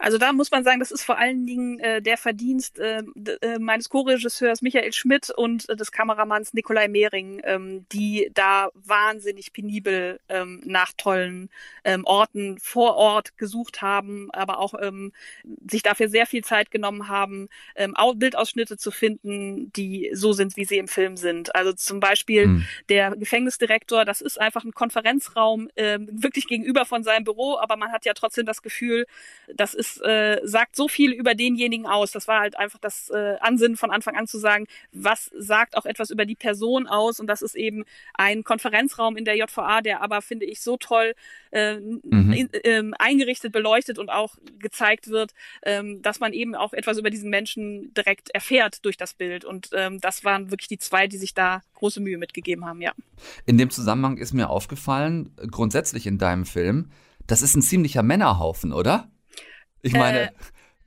Also 0.00 0.18
da 0.18 0.32
muss 0.32 0.50
man 0.50 0.64
sagen, 0.64 0.80
das 0.80 0.90
ist 0.90 1.02
vor 1.04 1.18
allen 1.18 1.46
Dingen 1.46 1.78
äh, 1.80 2.00
der 2.00 2.16
Verdienst 2.16 2.78
äh, 2.78 3.02
äh, 3.42 3.58
meines 3.58 3.88
Co-Regisseurs 3.90 4.62
Michael 4.62 4.92
Schmidt 4.92 5.30
und 5.30 5.68
äh, 5.68 5.76
des 5.76 5.92
Kameramanns 5.92 6.54
Nikolai 6.54 6.88
Mehring, 6.88 7.40
ähm, 7.44 7.86
die 7.92 8.30
da 8.34 8.70
wahnsinnig 8.74 9.52
penibel 9.52 10.18
ähm, 10.28 10.62
nach 10.64 10.92
tollen 10.96 11.50
ähm, 11.84 12.04
Orten 12.04 12.58
vor 12.60 12.96
Ort 12.96 13.36
gesucht 13.36 13.82
haben, 13.82 14.30
aber 14.32 14.58
auch 14.58 14.74
ähm, 14.80 15.12
sich 15.70 15.82
dafür 15.82 16.08
sehr 16.08 16.26
viel 16.26 16.42
Zeit 16.44 16.70
genommen 16.70 17.08
haben, 17.08 17.48
ähm, 17.76 17.94
Bildausschnitte 18.14 18.76
zu 18.76 18.90
finden, 18.90 19.72
die 19.72 20.10
so 20.14 20.32
sind, 20.32 20.56
wie 20.56 20.64
sie 20.64 20.78
im 20.78 20.88
Film 20.88 21.16
sind. 21.16 21.54
Also 21.54 21.72
zum 21.72 22.00
Beispiel 22.00 22.44
Hm. 22.44 22.66
der 22.88 23.16
Gefängnisdirektor, 23.16 24.04
das 24.04 24.20
ist 24.20 24.40
einfach 24.40 24.64
ein 24.64 24.72
Konferenzraum, 24.72 25.68
ähm, 25.76 26.08
wirklich 26.10 26.46
gegenüber 26.46 26.84
von 26.86 27.02
seinem 27.02 27.24
Büro, 27.24 27.58
aber 27.58 27.76
man 27.76 27.92
hat 27.92 28.04
ja 28.04 28.14
trotzdem 28.14 28.46
das 28.46 28.62
Gefühl, 28.62 29.06
das 29.54 29.74
ist, 29.74 29.89
äh, 29.98 30.40
sagt 30.44 30.76
so 30.76 30.88
viel 30.88 31.12
über 31.12 31.34
denjenigen 31.34 31.86
aus. 31.86 32.12
Das 32.12 32.28
war 32.28 32.40
halt 32.40 32.56
einfach 32.58 32.78
das 32.78 33.10
äh, 33.10 33.36
Ansinnen 33.40 33.76
von 33.76 33.90
Anfang 33.90 34.16
an 34.16 34.26
zu 34.26 34.38
sagen, 34.38 34.66
was 34.92 35.30
sagt 35.36 35.76
auch 35.76 35.86
etwas 35.86 36.10
über 36.10 36.26
die 36.26 36.34
Person 36.34 36.86
aus. 36.86 37.20
Und 37.20 37.26
das 37.26 37.42
ist 37.42 37.54
eben 37.54 37.84
ein 38.14 38.44
Konferenzraum 38.44 39.16
in 39.16 39.24
der 39.24 39.36
JVA, 39.36 39.80
der 39.80 40.02
aber, 40.02 40.22
finde 40.22 40.46
ich, 40.46 40.60
so 40.60 40.76
toll 40.76 41.14
äh, 41.50 41.78
Mhm. 41.80 42.32
in, 42.32 42.48
ähm, 42.64 42.94
eingerichtet, 42.98 43.52
beleuchtet 43.52 43.98
und 43.98 44.10
auch 44.10 44.36
gezeigt 44.58 45.08
wird, 45.08 45.32
ähm, 45.62 46.02
dass 46.02 46.20
man 46.20 46.32
eben 46.32 46.54
auch 46.54 46.72
etwas 46.72 46.98
über 46.98 47.10
diesen 47.10 47.30
Menschen 47.30 47.92
direkt 47.94 48.30
erfährt 48.30 48.84
durch 48.84 48.96
das 48.96 49.14
Bild. 49.14 49.44
Und 49.44 49.70
ähm, 49.74 50.00
das 50.00 50.24
waren 50.24 50.50
wirklich 50.50 50.68
die 50.68 50.78
zwei, 50.78 51.06
die 51.06 51.18
sich 51.18 51.34
da 51.34 51.62
große 51.74 52.00
Mühe 52.00 52.18
mitgegeben 52.18 52.64
haben, 52.64 52.80
ja. 52.80 52.92
In 53.46 53.58
dem 53.58 53.70
Zusammenhang 53.70 54.18
ist 54.18 54.32
mir 54.32 54.50
aufgefallen, 54.50 55.34
grundsätzlich 55.50 56.06
in 56.06 56.18
deinem 56.18 56.46
Film, 56.46 56.90
das 57.26 57.42
ist 57.42 57.56
ein 57.56 57.62
ziemlicher 57.62 58.02
Männerhaufen, 58.02 58.72
oder? 58.72 59.10
Ich 59.82 59.92
meine, 59.92 60.32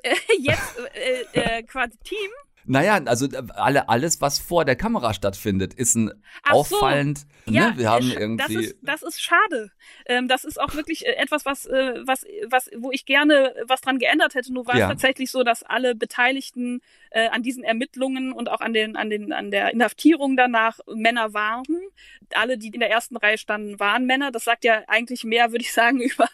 Äh, 0.04 0.16
jetzt 0.40 0.78
äh, 0.96 1.58
äh, 1.60 1.64
quasi 1.64 1.98
Team. 2.04 2.30
Naja, 2.66 3.00
also 3.06 3.26
äh, 3.26 3.44
alle, 3.56 3.90
alles, 3.90 4.22
was 4.22 4.40
vor 4.40 4.66
der 4.66 4.76
Kamera 4.76 5.14
stattfindet, 5.14 5.74
ist 5.74 5.96
ein 5.96 6.12
Ach 6.44 6.52
so. 6.66 6.76
auffallend. 6.78 7.26
Ja, 7.46 7.72
ne? 7.72 7.78
Wir 7.78 7.90
haben 7.90 8.10
irgendwie. 8.12 8.38
Das 8.56 8.64
ist, 8.66 8.76
das 8.82 9.02
ist 9.04 9.22
schade. 9.22 9.72
Ähm, 10.06 10.28
das 10.30 10.46
ist 10.46 10.60
auch 10.62 10.74
wirklich 10.76 11.06
äh, 11.06 11.12
etwas, 11.16 11.46
was, 11.46 11.66
äh, 11.66 11.96
was, 12.06 12.26
was, 12.48 12.70
wo 12.78 12.92
ich 12.92 13.06
gerne 13.06 13.54
was 13.68 13.82
dran 13.82 14.00
geändert 14.00 14.34
hätte. 14.36 14.54
Nur 14.54 14.66
war 14.66 14.78
Ja. 14.78 14.86
es 14.86 14.90
tatsächlich 14.92 15.30
so, 15.30 15.44
dass 15.44 15.64
alle 15.64 15.94
Beteiligten 15.94 16.82
äh, 17.12 17.28
an 17.28 17.44
diesen 17.44 17.64
Ermittlungen 17.64 18.32
und 18.32 18.50
auch 18.50 18.62
an 18.62 18.72
den, 18.74 18.96
an 18.96 19.10
den, 19.10 19.34
an 19.34 19.52
der 19.52 19.72
Inhaftierung 19.74 20.38
danach 20.38 20.80
Männer 20.94 21.34
waren. 21.34 21.66
Alle, 22.34 22.58
die 22.58 22.68
in 22.70 22.80
der 22.80 22.90
ersten 22.90 23.18
Reihe 23.18 23.38
standen, 23.38 23.80
waren 23.80 24.06
Männer. 24.06 24.32
Das 24.32 24.46
sagt 24.46 24.64
ja 24.64 24.82
eigentlich 24.88 25.24
mehr, 25.26 25.52
würde 25.52 25.64
ich 25.64 25.74
sagen, 25.74 26.00
über, 26.02 26.30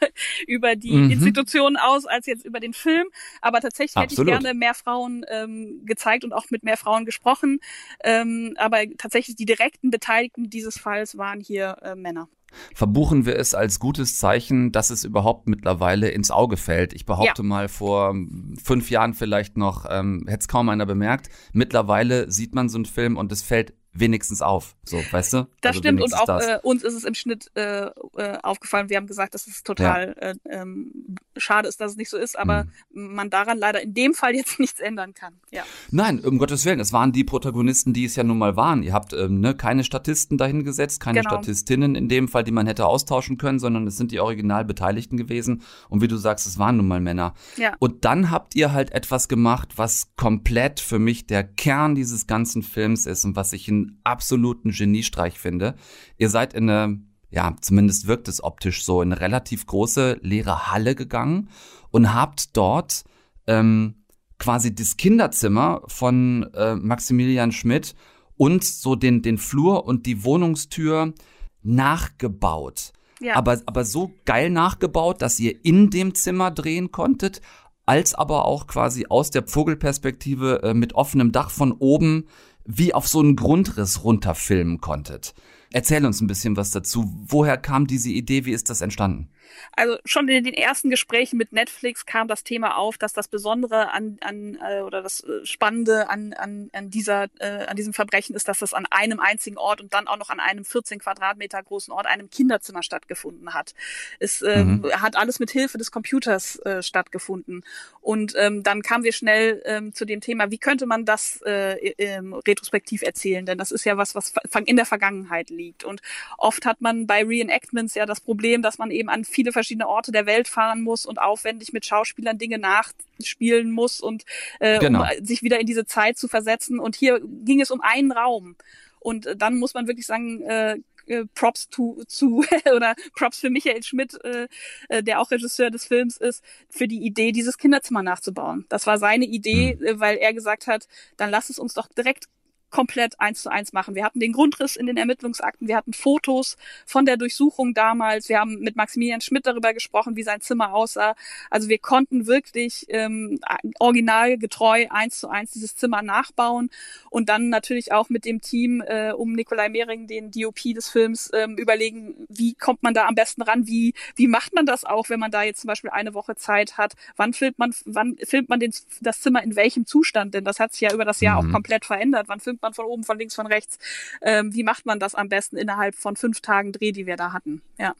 über 0.48 0.76
die 0.76 0.92
Mhm. 0.92 1.12
Institution 1.12 1.76
aus 1.78 2.06
als 2.06 2.26
jetzt 2.28 2.46
über 2.46 2.60
den 2.60 2.74
Film. 2.74 3.08
Aber 3.42 3.62
tatsächlich 3.62 3.98
Absolut. 3.98 4.28
hätte 4.30 4.38
ich 4.38 4.44
gerne 4.44 4.58
mehr 4.58 4.74
Frauen 4.76 5.26
ähm, 5.30 5.82
gezeigt 5.86 6.19
und 6.24 6.34
auch 6.34 6.50
mit 6.50 6.64
mehr 6.64 6.78
Frauen 6.78 7.06
gesprochen. 7.06 7.60
Ähm, 8.04 8.56
aber 8.58 8.80
tatsächlich 8.98 9.36
die 9.36 9.46
direkten 9.46 9.90
Beteiligten 9.92 10.50
dieses 10.50 10.80
Falls 10.80 11.18
waren 11.18 11.40
hier 11.40 11.78
äh, 11.82 11.96
Männer. 11.96 12.28
Verbuchen 12.74 13.26
wir 13.28 13.36
es 13.36 13.54
als 13.54 13.80
gutes 13.80 14.18
Zeichen, 14.18 14.72
dass 14.72 14.90
es 14.90 15.04
überhaupt 15.04 15.48
mittlerweile 15.48 16.10
ins 16.10 16.32
Auge 16.32 16.58
fällt. 16.58 16.94
Ich 16.94 17.06
behaupte 17.06 17.42
Ja. 17.42 17.48
mal, 17.48 17.68
vor 17.68 18.16
fünf 18.64 18.90
Jahren 18.90 19.14
vielleicht 19.14 19.58
noch, 19.58 19.86
ähm, 19.90 20.24
hätte 20.28 20.40
es 20.42 20.48
kaum 20.48 20.70
einer 20.70 20.86
bemerkt. 20.88 21.30
Mittlerweile 21.54 22.32
sieht 22.32 22.56
man 22.56 22.70
so 22.70 22.78
einen 22.80 22.86
Film 22.86 23.18
und 23.18 23.32
es 23.32 23.44
fällt 23.44 23.74
wenigstens 23.94 24.42
auf. 24.42 24.76
So, 24.86 24.98
weißt 25.12 25.34
du? 25.34 25.48
Das 25.62 25.70
Also 25.72 25.80
stimmt 25.80 26.02
und 26.02 26.14
auch 26.14 26.26
das. 26.26 26.46
äh, 26.46 26.60
uns 26.64 26.84
ist 26.84 26.94
es 26.94 27.04
im 27.04 27.14
Schnitt 27.16 27.50
äh, 27.56 27.88
äh, 28.18 28.38
aufgefallen. 28.44 28.90
Wir 28.90 28.98
haben 28.98 29.08
gesagt, 29.08 29.34
dass 29.34 29.48
es 29.48 29.64
total 29.64 30.16
äh, 30.20 30.36
ähm, 30.50 30.92
schade 31.38 31.68
ist, 31.68 31.82
dass 31.82 31.92
es 31.92 31.98
nicht 31.98 32.10
so 32.10 32.18
ist, 32.18 32.38
aber 32.38 32.66
Mhm. 32.94 33.16
man 33.16 33.30
daran 33.30 33.58
leider 33.58 33.82
in 33.82 33.94
dem 33.94 34.14
Fall 34.14 34.36
jetzt 34.36 34.60
nichts 34.60 34.80
ändern 34.80 35.14
kann. 35.14 35.36
Ja. 35.52 35.64
Nein, 35.92 36.20
um 36.20 36.38
Gottes 36.38 36.66
Willen, 36.66 36.80
es 36.80 36.94
waren 36.94 37.12
die 37.12 37.24
Protagonisten, 37.24 37.94
die 37.94 38.06
es 38.06 38.16
ja 38.16 38.24
nun 38.24 38.38
mal 38.38 38.56
waren. 38.56 38.84
Ihr 38.84 38.94
habt 38.94 39.14
ähm, 39.14 39.40
ne, 39.40 39.56
keine 39.56 39.84
Statisten 39.84 40.38
dahingesetzt, 40.38 41.00
keine 41.00 41.20
Genau. 41.22 41.30
Statistinnen 41.32 41.96
in 41.96 42.08
dem 42.10 42.28
Fall, 42.28 42.44
die 42.44 42.52
man 42.52 42.68
hätte 42.68 42.86
austauschen 42.86 43.38
können, 43.38 43.60
sondern 43.60 43.88
es 43.88 43.98
sind 43.98 44.12
die 44.12 44.20
original 44.20 44.66
Beteiligten 44.66 45.18
gewesen. 45.18 45.64
Und 45.90 46.02
wie 46.02 46.08
du 46.08 46.18
sagst, 46.18 46.46
es 46.48 46.60
waren 46.60 46.78
nun 46.78 46.88
mal 46.88 47.00
Männer. 47.00 47.34
Ja. 47.58 47.74
Und 47.80 48.06
dann 48.06 48.30
habt 48.32 48.56
ihr 48.56 48.72
halt 48.72 48.92
etwas 48.92 49.28
gemacht, 49.28 49.78
was 49.78 50.12
komplett 50.16 50.80
für 50.80 51.00
mich 51.00 51.26
der 51.28 51.44
Kern 51.44 51.96
dieses 51.96 52.28
ganzen 52.28 52.62
Films 52.64 53.06
ist 53.06 53.26
und 53.26 53.36
was 53.36 53.54
ich 53.54 53.68
einen 53.80 54.00
absoluten 54.04 54.72
Geniestreich 54.72 55.40
finde. 55.40 55.76
Ihr 56.18 56.30
seid 56.30 56.54
in 56.54 56.70
eine, 56.70 57.00
ja, 57.30 57.56
zumindest 57.62 58.08
wirkt 58.08 58.28
es 58.28 58.44
optisch 58.44 58.84
so, 58.84 59.02
in 59.02 59.12
eine 59.12 59.22
relativ 59.22 59.66
große 59.66 60.20
leere 60.22 60.72
Halle 60.72 60.96
gegangen 60.96 61.50
und 61.92 62.14
habt 62.14 62.56
dort 62.58 63.04
ähm, 63.48 63.96
quasi 64.38 64.74
das 64.74 64.98
Kinderzimmer 64.98 65.82
von 65.88 66.50
äh, 66.54 66.76
Maximilian 66.76 67.52
Schmidt 67.52 67.96
und 68.38 68.64
so 68.64 68.96
den, 68.96 69.22
den 69.22 69.38
Flur 69.38 69.86
und 69.86 70.06
die 70.06 70.24
Wohnungstür 70.24 71.14
nachgebaut. 71.62 72.94
Ja. 73.20 73.36
Aber, 73.36 73.60
aber 73.66 73.84
so 73.84 74.14
geil 74.26 74.50
nachgebaut, 74.50 75.22
dass 75.22 75.40
ihr 75.40 75.66
in 75.66 75.90
dem 75.90 76.16
Zimmer 76.16 76.52
drehen 76.52 76.92
konntet, 76.92 77.42
als 77.86 78.16
aber 78.16 78.46
auch 78.46 78.68
quasi 78.68 79.08
aus 79.10 79.30
der 79.30 79.46
Vogelperspektive 79.46 80.62
äh, 80.64 80.74
mit 80.74 80.94
offenem 80.94 81.32
Dach 81.32 81.50
von 81.50 81.72
oben 81.74 82.28
wie 82.72 82.94
auf 82.94 83.08
so 83.08 83.20
einen 83.20 83.36
Grundriss 83.36 84.04
runterfilmen 84.04 84.80
konntet. 84.80 85.34
Erzähl 85.74 86.06
uns 86.06 86.22
ein 86.22 86.28
bisschen 86.28 86.56
was 86.56 86.70
dazu. 86.70 87.12
Woher 87.28 87.58
kam 87.58 87.88
diese 87.88 88.12
Idee? 88.12 88.46
Wie 88.46 88.52
ist 88.52 88.70
das 88.70 88.82
entstanden? 88.82 89.30
Also 89.76 89.98
schon 90.06 90.28
in 90.28 90.44
den 90.44 90.54
ersten 90.54 90.90
Gesprächen 90.90 91.38
mit 91.38 91.52
Netflix 91.52 92.06
kam 92.06 92.28
das 92.28 92.44
Thema 92.44 92.78
auf, 92.78 92.98
dass 92.98 93.14
das 93.14 93.28
Besondere 93.28 93.92
an, 93.92 94.18
an 94.22 94.58
äh, 94.66 94.82
oder 94.82 95.02
das 95.02 95.24
äh, 95.24 95.46
Spannende 95.46 96.10
an, 96.10 96.34
an, 96.34 96.70
an 96.74 96.90
dieser 96.90 97.28
äh, 97.40 97.66
an 97.66 97.76
diesem 97.76 97.94
Verbrechen 97.94 98.36
ist, 98.36 98.48
dass 98.48 98.60
das 98.60 98.74
an 98.74 98.86
einem 98.90 99.20
einzigen 99.20 99.58
Ort 99.58 99.82
und 99.82 99.94
dann 99.94 100.08
auch 100.08 100.18
noch 100.18 100.30
an 100.30 100.40
einem 100.40 100.66
14 100.66 101.00
Quadratmeter 101.00 101.62
großen 101.64 101.92
Ort, 101.94 102.08
einem 102.08 102.30
Kinderzimmer 102.30 102.84
stattgefunden 102.84 103.54
hat. 103.54 103.74
Es 104.20 104.42
ähm, 104.42 104.70
Mhm. 104.70 105.02
hat 105.02 105.16
alles 105.16 105.40
mit 105.40 105.52
Hilfe 105.52 105.78
des 105.78 105.92
Computers 105.92 106.58
äh, 106.60 106.82
stattgefunden. 106.84 107.64
Und 108.02 108.34
ähm, 108.38 108.64
dann 108.64 108.82
kamen 108.82 109.04
wir 109.04 109.14
schnell 109.14 109.62
ähm, 109.66 109.94
zu 109.94 110.06
dem 110.06 110.22
Thema, 110.22 110.52
wie 110.52 110.58
könnte 110.58 110.86
man 110.86 111.06
das 111.06 111.42
äh, 111.46 111.76
ähm, 111.98 112.34
retrospektiv 112.34 113.02
erzählen? 113.02 113.46
Denn 113.46 113.58
das 113.58 113.72
ist 113.72 113.86
ja 113.86 113.98
was, 113.98 114.16
was 114.16 114.34
in 114.66 114.76
der 114.76 114.86
Vergangenheit 114.86 115.50
liegt. 115.50 115.84
Und 115.84 116.02
oft 116.38 116.66
hat 116.66 116.82
man 116.82 117.08
bei 117.08 117.24
Reenactments 117.24 117.96
ja 117.96 118.06
das 118.06 118.22
Problem, 118.22 118.62
dass 118.62 118.78
man 118.78 118.92
eben 118.92 119.10
an 119.10 119.26
viele 119.40 119.54
verschiedene 119.54 119.88
Orte 119.88 120.12
der 120.12 120.26
Welt 120.26 120.50
fahren 120.50 120.82
muss 120.82 121.06
und 121.06 121.18
aufwendig 121.18 121.72
mit 121.72 121.86
Schauspielern 121.86 122.38
Dinge 122.38 122.60
nachspielen 122.60 123.72
muss 123.72 124.02
und 124.02 124.26
äh, 124.60 124.80
Genau. 124.80 125.04
um 125.04 125.26
sich 125.26 125.44
wieder 125.44 125.62
in 125.62 125.66
diese 125.66 125.86
Zeit 125.86 126.18
zu 126.18 126.28
versetzen. 126.28 126.78
Und 126.78 126.98
hier 126.98 127.22
ging 127.24 127.62
es 127.62 127.72
um 127.72 127.80
einen 127.80 128.12
Raum. 128.12 128.58
Und 129.00 129.28
äh, 129.28 129.38
dann 129.38 129.58
muss 129.58 129.74
man 129.74 129.88
wirklich 129.88 130.06
sagen, 130.06 130.42
äh, 130.42 130.80
äh, 131.08 131.24
Props 131.36 131.70
zu, 131.70 132.04
zu 132.06 132.44
oder 132.76 132.96
Props 133.16 133.40
für 133.40 133.50
Michael 133.50 133.82
Schmidt, 133.82 134.14
äh, 134.26 134.50
äh, 134.90 135.02
der 135.02 135.22
auch 135.22 135.32
Regisseur 135.32 135.72
des 135.72 135.86
Films 135.86 136.18
ist, 136.18 136.44
für 136.70 136.90
die 136.90 137.02
Idee, 137.06 137.32
dieses 137.32 137.58
Kinderzimmer 137.58 138.04
nachzubauen. 138.04 138.66
Das 138.68 138.88
war 138.88 138.98
seine 138.98 139.26
Idee, 139.26 139.72
äh, 139.72 140.02
weil 140.02 140.18
er 140.18 140.34
gesagt 140.34 140.68
hat, 140.68 140.90
dann 141.16 141.30
lass 141.30 141.50
es 141.50 141.60
uns 141.60 141.74
doch 141.74 141.88
direkt 141.88 142.26
komplett 142.70 143.20
eins 143.20 143.42
zu 143.44 143.50
eins 143.52 143.74
machen. 143.74 143.96
Wir 143.96 144.04
hatten 144.04 144.20
den 144.20 144.32
Grundriss 144.32 144.76
in 144.76 144.86
den 144.86 144.98
Ermittlungsakten, 144.98 145.68
wir 145.68 145.76
hatten 145.76 145.94
Fotos 145.94 146.58
von 146.86 147.06
der 147.06 147.18
Durchsuchung 147.18 147.74
damals, 147.74 148.30
wir 148.30 148.40
haben 148.40 148.60
mit 148.60 148.76
Maximilian 148.76 149.22
Schmidt 149.22 149.48
darüber 149.48 149.74
gesprochen, 149.74 150.16
wie 150.16 150.24
sein 150.24 150.42
Zimmer 150.42 150.74
aussah. 150.74 151.16
Also 151.50 151.70
wir 151.70 151.80
konnten 151.80 152.28
wirklich 152.28 152.86
ähm, 152.90 153.40
originalgetreu 153.80 154.88
eins 154.90 155.20
zu 155.20 155.30
eins 155.30 155.52
dieses 155.52 155.76
Zimmer 155.76 156.02
nachbauen 156.02 156.70
und 157.10 157.30
dann 157.30 157.50
natürlich 157.50 157.92
auch 157.92 158.10
mit 158.10 158.26
dem 158.26 158.42
Team 158.42 158.82
äh, 158.86 159.12
um 159.12 159.34
Nikolai 159.34 159.70
Mehring, 159.70 160.08
den 160.08 160.32
DOP 160.32 160.60
des 160.76 160.90
Films, 160.90 161.30
ähm, 161.34 161.58
überlegen, 161.58 162.16
wie 162.30 162.54
kommt 162.54 162.84
man 162.84 162.94
da 162.94 163.08
am 163.08 163.16
besten 163.16 163.42
ran, 163.42 163.68
wie, 163.68 163.94
wie 164.16 164.28
macht 164.28 164.54
man 164.54 164.66
das 164.66 164.86
auch, 164.86 165.10
wenn 165.10 165.20
man 165.20 165.32
da 165.32 165.44
jetzt 165.44 165.62
zum 165.62 165.68
Beispiel 165.68 165.90
eine 165.90 166.14
Woche 166.14 166.36
Zeit 166.36 166.78
hat, 166.78 166.94
wann 167.16 167.34
filmt 167.34 167.60
man, 167.60 167.74
wann 167.86 168.18
filmt 168.24 168.50
man 168.50 168.60
den, 168.60 168.74
das 169.02 169.22
Zimmer 169.22 169.44
in 169.44 169.56
welchem 169.56 169.86
Zustand, 169.86 170.34
denn 170.34 170.44
das 170.44 170.60
hat 170.60 170.74
sich 170.74 170.82
ja 170.82 170.94
über 170.94 171.06
das 171.06 171.22
Jahr 171.22 171.42
Mhm. 171.42 171.50
auch 171.50 171.52
komplett 171.54 171.86
verändert, 171.86 172.28
wann 172.28 172.40
filmt 172.40 172.59
man 172.62 172.74
von 172.74 172.86
oben, 172.86 173.04
von 173.04 173.18
links, 173.18 173.36
von 173.36 173.48
rechts, 173.48 173.80
ähm, 174.22 174.54
wie 174.54 174.64
macht 174.64 174.86
man 174.86 175.00
das 175.00 175.16
am 175.16 175.30
besten 175.30 175.58
innerhalb 175.58 175.96
von 175.96 176.16
fünf 176.16 176.42
Tagen 176.42 176.72
Dreh, 176.72 176.92
die 176.92 177.06
wir 177.06 177.18
da 177.18 177.34
hatten, 177.34 177.62
ja. 177.78 177.94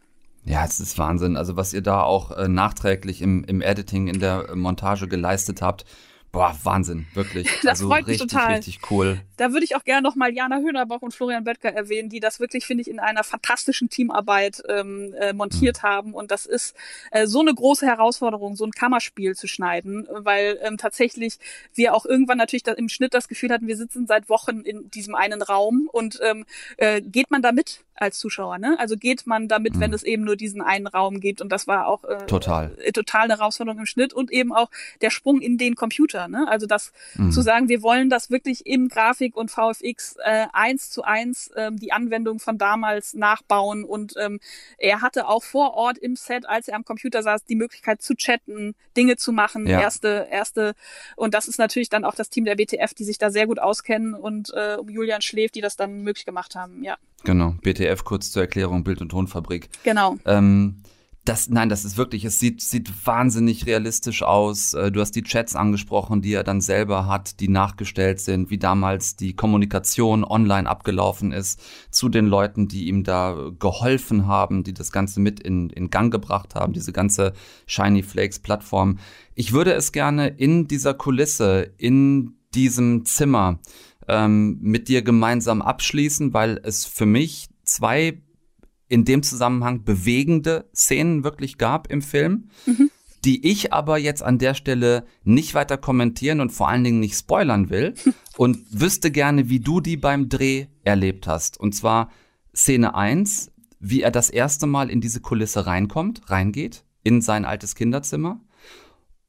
Ja, 0.46 0.64
es 0.66 0.80
ist 0.80 0.98
Wahnsinn. 0.98 1.36
Also 1.36 1.58
was 1.58 1.74
ihr 1.74 1.82
da 1.82 2.02
auch 2.02 2.32
äh, 2.32 2.48
nachträglich 2.48 3.22
im, 3.22 3.44
im 3.44 3.62
Editing, 3.62 4.08
in 4.08 4.20
der 4.20 4.56
Montage 4.56 5.08
geleistet 5.08 5.62
habt, 5.62 5.86
Boah, 6.32 6.56
Wahnsinn, 6.64 7.08
wirklich. 7.14 7.48
Das 7.64 7.82
also 7.82 7.88
freut 7.88 8.08
mich 8.08 8.22
richtig, 8.22 8.32
total. 8.32 8.56
richtig 8.56 8.80
cool. 8.92 9.22
Da 9.38 9.52
würde 9.52 9.64
ich 9.64 9.76
auch 9.76 9.84
gerne 9.84 10.02
nochmal 10.02 10.34
Jana 10.34 10.60
Höhnerbach 10.60 11.02
und 11.02 11.14
Florian 11.14 11.44
Böttger 11.44 11.74
erwähnen, 11.74 12.10
die 12.10 12.20
das 12.20 12.40
wirklich, 12.40 12.66
finde 12.66 12.82
ich, 12.82 12.90
in 12.90 13.00
einer 13.00 13.24
fantastischen 13.24 13.90
Teamarbeit 13.90 14.62
ähm, 14.70 15.14
äh, 15.20 15.34
montiert 15.34 15.82
haben. 15.84 16.14
Und 16.14 16.32
das 16.32 16.46
ist 16.46 16.76
äh, 17.12 17.26
so 17.26 17.40
eine 17.42 17.54
große 17.54 17.86
Herausforderung, 17.86 18.56
so 18.56 18.66
ein 18.66 18.72
Kammerspiel 18.72 19.36
zu 19.36 19.48
schneiden, 19.48 20.08
weil 20.12 20.60
ähm, 20.62 20.78
tatsächlich 20.78 21.40
wir 21.74 21.96
auch 21.96 22.06
irgendwann 22.06 22.38
natürlich 22.38 22.64
da, 22.64 22.74
im 22.74 22.90
Schnitt 22.90 23.14
das 23.14 23.28
Gefühl 23.28 23.52
hatten, 23.52 23.68
wir 23.68 23.78
sitzen 23.78 24.06
seit 24.06 24.30
Wochen 24.30 24.62
in 24.62 24.92
diesem 24.92 25.16
einen 25.16 25.42
Raum 25.42 25.90
und 25.92 26.20
ähm, 26.24 26.46
äh, 26.78 27.02
geht 27.02 27.32
man 27.32 27.42
da 27.42 27.52
mit 27.52 27.84
als 28.00 28.18
Zuschauer, 28.18 28.58
ne? 28.58 28.78
Also 28.80 28.96
geht 28.96 29.28
man 29.28 29.48
damit, 29.48 29.80
wenn 29.80 29.94
es 29.94 30.04
eben 30.04 30.24
nur 30.24 30.36
diesen 30.36 30.62
einen 30.62 30.88
Raum 30.88 31.20
gibt 31.20 31.42
und 31.42 31.50
das 31.50 31.68
war 31.68 31.88
auch 31.88 32.04
äh, 32.06 32.26
Total. 32.28 32.76
äh, 32.80 32.92
total 32.92 33.24
eine 33.24 33.38
Herausforderung 33.38 33.80
im 33.80 33.86
Schnitt 33.86 34.14
und 34.14 34.32
eben 34.32 34.54
auch 34.54 34.70
der 35.02 35.10
Sprung 35.10 35.42
in 35.42 35.58
den 35.58 35.76
Computer, 35.76 36.19
ne? 36.28 36.48
Also 36.48 36.66
das 36.66 36.92
Mhm. 37.16 37.32
zu 37.32 37.42
sagen, 37.42 37.70
wir 37.70 37.82
wollen 37.82 38.10
das 38.10 38.30
wirklich 38.30 38.66
im 38.66 38.88
Grafik 38.90 39.36
und 39.38 39.50
VFX 39.52 40.16
äh, 40.24 40.48
eins 40.54 40.90
zu 40.90 41.04
eins 41.04 41.52
ähm, 41.56 41.78
die 41.78 41.92
Anwendung 41.92 42.40
von 42.40 42.58
damals 42.58 43.14
nachbauen 43.14 43.84
und 43.84 44.14
ähm, 44.18 44.40
er 44.78 45.02
hatte 45.02 45.28
auch 45.28 45.44
vor 45.44 45.74
Ort 45.76 45.98
im 45.98 46.16
Set, 46.16 46.48
als 46.48 46.68
er 46.68 46.76
am 46.76 46.84
Computer 46.86 47.24
saß, 47.24 47.46
die 47.46 47.56
Möglichkeit 47.56 48.02
zu 48.02 48.16
chatten, 48.16 48.76
Dinge 48.98 49.18
zu 49.18 49.32
machen, 49.32 49.66
Ja. 49.68 49.80
erste, 49.82 50.28
erste 50.30 50.74
und 51.16 51.34
das 51.34 51.48
ist 51.48 51.60
natürlich 51.60 51.90
dann 51.90 52.04
auch 52.04 52.16
das 52.16 52.30
Team 52.30 52.46
der 52.46 52.58
WTF, 52.58 52.94
die 52.94 53.04
sich 53.04 53.18
da 53.18 53.30
sehr 53.32 53.48
gut 53.48 53.60
auskennen 53.60 54.14
und 54.14 54.52
äh, 54.54 54.76
um 54.80 54.90
Julian 54.90 55.22
Schläf, 55.22 55.52
die 55.52 55.62
das 55.62 55.76
dann 55.76 56.04
möglich 56.04 56.26
gemacht 56.26 56.56
haben, 56.56 56.84
ja. 56.84 56.98
Genau, 57.26 57.56
BTF 57.62 58.04
kurz 58.06 58.32
zur 58.32 58.44
Erklärung, 58.44 58.84
Bild- 58.84 59.02
und 59.02 59.10
Tonfabrik. 59.10 59.70
Genau. 59.84 60.18
Ähm, 60.26 60.82
das, 61.26 61.50
nein, 61.50 61.70
das 61.70 61.86
ist 61.86 61.98
wirklich, 61.98 62.26
es 62.26 62.40
sieht, 62.40 62.62
sieht 62.62 63.06
wahnsinnig 63.06 63.66
realistisch 63.66 64.24
aus. 64.24 64.74
Äh, 64.74 64.92
Du 64.92 65.02
hast 65.02 65.12
die 65.12 65.24
Chats 65.24 65.56
angesprochen, 65.56 66.22
die 66.22 66.34
er 66.34 66.44
dann 66.44 66.62
selber 66.62 67.08
hat, 67.08 67.40
die 67.40 67.50
nachgestellt 67.50 68.20
sind, 68.20 68.50
wie 68.50 68.58
damals 68.58 69.16
die 69.16 69.36
Kommunikation 69.36 70.24
online 70.24 70.68
abgelaufen 70.68 71.32
ist 71.32 71.62
zu 71.92 72.10
den 72.10 72.26
Leuten, 72.26 72.68
die 72.68 72.88
ihm 72.88 73.04
da 73.04 73.52
geholfen 73.60 74.28
haben, 74.28 74.64
die 74.64 74.74
das 74.74 74.92
Ganze 74.92 75.20
mit 75.20 75.40
in, 75.40 75.70
in 75.70 75.90
Gang 75.90 76.12
gebracht 76.12 76.56
haben, 76.56 76.74
diese 76.74 76.94
ganze 76.94 77.34
Shiny 77.68 78.02
Flakes 78.02 78.40
Plattform. 78.40 78.98
Ich 79.36 79.52
würde 79.54 79.74
es 79.74 79.92
gerne 79.92 80.30
in 80.30 80.68
dieser 80.68 80.94
Kulisse, 80.94 81.74
in 81.78 82.38
diesem 82.56 83.06
Zimmer 83.06 83.60
ähm, 84.08 84.58
mit 84.62 84.88
dir 84.88 85.02
gemeinsam 85.02 85.62
abschließen, 85.62 86.34
weil 86.34 86.60
es 86.64 86.86
für 86.86 87.06
mich 87.06 87.50
zwei 87.64 88.22
in 88.90 89.06
dem 89.06 89.24
Zusammenhang 89.24 89.84
bewegende 89.84 90.70
Szenen 90.76 91.24
wirklich 91.24 91.58
gab 91.58 91.90
im 91.92 92.02
Film, 92.02 92.50
die 93.24 93.48
ich 93.48 93.72
aber 93.72 93.98
jetzt 93.98 94.24
an 94.24 94.40
der 94.40 94.56
Stelle 94.56 95.06
nicht 95.24 95.54
weiter 95.54 95.78
kommentieren 95.78 96.42
und 96.42 96.52
vor 96.52 96.70
allen 96.70 96.84
Dingen 96.84 97.00
nicht 97.00 97.16
spoilern 97.16 97.70
will 97.70 97.94
und 98.38 98.58
wüsste 98.72 99.12
gerne, 99.12 99.50
wie 99.50 99.60
du 99.60 99.80
die 99.80 99.98
beim 99.98 100.28
Dreh 100.28 100.68
erlebt 100.84 101.28
hast. 101.28 101.60
Und 101.60 101.74
zwar 101.76 102.10
Szene 102.54 102.96
1, 102.96 103.52
wie 103.80 104.02
er 104.02 104.12
das 104.12 104.30
erste 104.30 104.68
Mal 104.68 104.90
in 104.90 105.02
diese 105.02 105.22
Kulisse 105.22 105.66
reinkommt, 105.66 106.30
reingeht, 106.30 106.84
in 107.04 107.22
sein 107.22 107.46
altes 107.46 107.76
Kinderzimmer. 107.76 108.42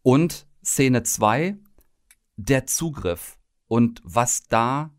Und 0.03 0.47
Szene 0.65 1.03
2, 1.03 1.57
der 2.37 2.67
Zugriff 2.67 3.39
und 3.69 4.01
was 4.05 4.47
da 4.49 4.91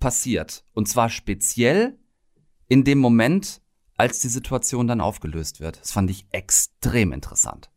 passiert. 0.00 0.64
Und 0.72 0.88
zwar 0.88 1.08
speziell 1.08 1.98
in 2.68 2.84
dem 2.84 2.98
Moment, 2.98 3.62
als 3.96 4.20
die 4.20 4.28
Situation 4.28 4.86
dann 4.86 5.00
aufgelöst 5.00 5.60
wird. 5.60 5.80
Das 5.80 5.92
fand 5.92 6.10
ich 6.10 6.26
extrem 6.30 7.12
interessant. 7.12 7.70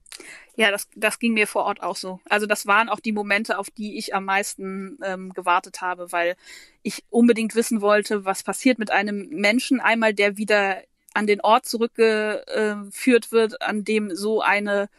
Ja, 0.55 0.71
das, 0.71 0.87
das 0.95 1.19
ging 1.19 1.33
mir 1.33 1.45
vor 1.45 1.65
Ort 1.65 1.83
auch 1.83 1.95
so. 1.95 2.19
Also 2.27 2.47
das 2.47 2.65
waren 2.65 2.89
auch 2.89 2.99
die 2.99 3.11
Momente, 3.11 3.59
auf 3.59 3.69
die 3.69 3.99
ich 3.99 4.15
am 4.15 4.25
meisten 4.25 4.97
ähm, 5.03 5.31
gewartet 5.33 5.81
habe, 5.81 6.11
weil 6.11 6.35
ich 6.81 7.03
unbedingt 7.11 7.53
wissen 7.53 7.81
wollte, 7.81 8.25
was 8.25 8.41
passiert 8.41 8.79
mit 8.79 8.89
einem 8.89 9.29
Menschen, 9.29 9.79
einmal 9.79 10.15
der 10.15 10.37
wieder 10.37 10.81
an 11.13 11.27
den 11.27 11.41
Ort 11.41 11.67
zurückgeführt 11.67 13.31
wird, 13.31 13.61
an 13.61 13.83
dem 13.83 14.15
so 14.15 14.41
eine 14.41 14.89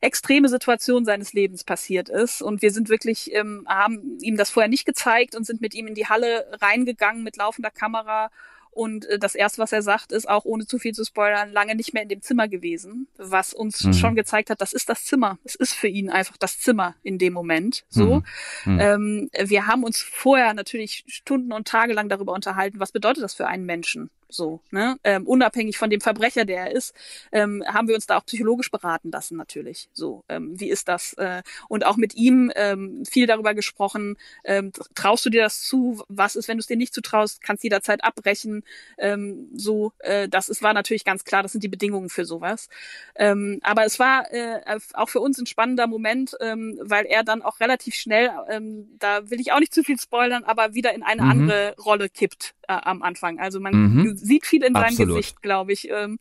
extreme 0.00 0.48
Situation 0.48 1.04
seines 1.04 1.32
Lebens 1.32 1.64
passiert 1.64 2.08
ist. 2.08 2.42
Und 2.42 2.62
wir 2.62 2.70
sind 2.70 2.88
wirklich, 2.88 3.34
ähm, 3.34 3.64
haben 3.68 4.18
ihm 4.20 4.36
das 4.36 4.50
vorher 4.50 4.68
nicht 4.68 4.84
gezeigt 4.84 5.34
und 5.34 5.44
sind 5.44 5.60
mit 5.60 5.74
ihm 5.74 5.88
in 5.88 5.94
die 5.94 6.06
Halle 6.06 6.46
reingegangen 6.60 7.24
mit 7.24 7.36
laufender 7.36 7.70
Kamera. 7.70 8.30
Und 8.78 9.06
äh, 9.06 9.18
das 9.18 9.34
erste, 9.34 9.60
was 9.60 9.72
er 9.72 9.82
sagt, 9.82 10.12
ist 10.12 10.28
auch 10.28 10.44
ohne 10.44 10.64
zu 10.64 10.78
viel 10.78 10.92
zu 10.94 11.04
spoilern, 11.04 11.50
lange 11.50 11.74
nicht 11.74 11.94
mehr 11.94 12.04
in 12.04 12.08
dem 12.08 12.22
Zimmer 12.22 12.46
gewesen, 12.46 13.08
was 13.16 13.52
uns 13.52 13.82
Mhm. 13.82 13.92
schon 13.92 14.14
gezeigt 14.14 14.50
hat, 14.50 14.60
das 14.60 14.72
ist 14.72 14.88
das 14.88 15.04
Zimmer. 15.04 15.36
Es 15.42 15.56
ist 15.56 15.72
für 15.74 15.88
ihn 15.88 16.10
einfach 16.10 16.36
das 16.36 16.60
Zimmer 16.60 16.94
in 17.02 17.18
dem 17.18 17.32
Moment. 17.32 17.84
So. 17.88 18.22
Mhm. 18.64 18.72
Mhm. 18.74 18.80
Ähm, 18.80 19.30
wir 19.46 19.66
haben 19.66 19.82
uns 19.82 20.00
vorher 20.00 20.54
natürlich 20.54 21.02
Stunden 21.08 21.52
und 21.52 21.66
Tage 21.66 21.92
lang 21.92 22.08
darüber 22.08 22.32
unterhalten, 22.32 22.78
was 22.78 22.92
bedeutet 22.92 23.24
das 23.24 23.34
für 23.34 23.48
einen 23.48 23.66
Menschen? 23.66 24.10
So, 24.30 24.60
ne? 24.70 24.98
Ähm, 25.04 25.26
unabhängig 25.26 25.78
von 25.78 25.88
dem 25.90 26.00
Verbrecher, 26.00 26.44
der 26.44 26.66
er 26.66 26.72
ist, 26.72 26.94
ähm, 27.32 27.64
haben 27.66 27.88
wir 27.88 27.94
uns 27.94 28.06
da 28.06 28.18
auch 28.18 28.26
psychologisch 28.26 28.70
beraten 28.70 29.10
lassen, 29.10 29.36
natürlich. 29.36 29.88
So, 29.92 30.22
ähm, 30.28 30.58
wie 30.60 30.68
ist 30.68 30.88
das? 30.88 31.14
Äh, 31.14 31.42
und 31.68 31.86
auch 31.86 31.96
mit 31.96 32.14
ihm 32.14 32.52
ähm, 32.54 33.04
viel 33.06 33.26
darüber 33.26 33.54
gesprochen. 33.54 34.16
Ähm, 34.44 34.72
traust 34.94 35.24
du 35.24 35.30
dir 35.30 35.42
das 35.42 35.62
zu? 35.62 36.02
Was 36.08 36.36
ist, 36.36 36.46
wenn 36.48 36.58
du 36.58 36.60
es 36.60 36.66
dir 36.66 36.76
nicht 36.76 36.92
zutraust? 36.92 37.40
Kannst 37.42 37.64
jederzeit 37.64 38.04
abbrechen. 38.04 38.64
Ähm, 38.98 39.48
so, 39.54 39.92
äh, 40.00 40.28
das 40.28 40.48
ist, 40.50 40.62
war 40.62 40.74
natürlich 40.74 41.04
ganz 41.04 41.24
klar. 41.24 41.42
Das 41.42 41.52
sind 41.52 41.64
die 41.64 41.68
Bedingungen 41.68 42.10
für 42.10 42.24
sowas. 42.26 42.68
Ähm, 43.14 43.60
aber 43.62 43.84
es 43.84 43.98
war 43.98 44.30
äh, 44.32 44.60
auch 44.92 45.08
für 45.08 45.20
uns 45.20 45.38
ein 45.38 45.46
spannender 45.46 45.86
Moment, 45.86 46.36
ähm, 46.40 46.78
weil 46.82 47.06
er 47.06 47.24
dann 47.24 47.40
auch 47.42 47.60
relativ 47.60 47.94
schnell, 47.94 48.30
ähm, 48.50 48.88
da 48.98 49.30
will 49.30 49.40
ich 49.40 49.52
auch 49.52 49.60
nicht 49.60 49.74
zu 49.74 49.82
viel 49.82 49.98
spoilern, 49.98 50.44
aber 50.44 50.74
wieder 50.74 50.92
in 50.94 51.02
eine 51.02 51.22
Mhm. 51.22 51.30
andere 51.30 51.74
Rolle 51.78 52.08
kippt 52.08 52.54
äh, 52.68 52.72
am 52.72 53.02
Anfang. 53.02 53.38
Also 53.40 53.58
man 53.60 53.72
Mhm. 53.74 54.17
Sieht 54.20 54.46
viel 54.46 54.62
in 54.64 54.74
seinem 54.74 54.84
Absolut. 54.84 55.16
Gesicht, 55.16 55.42
glaube 55.42 55.72
ich. 55.72 55.88
Ähm, 55.90 56.18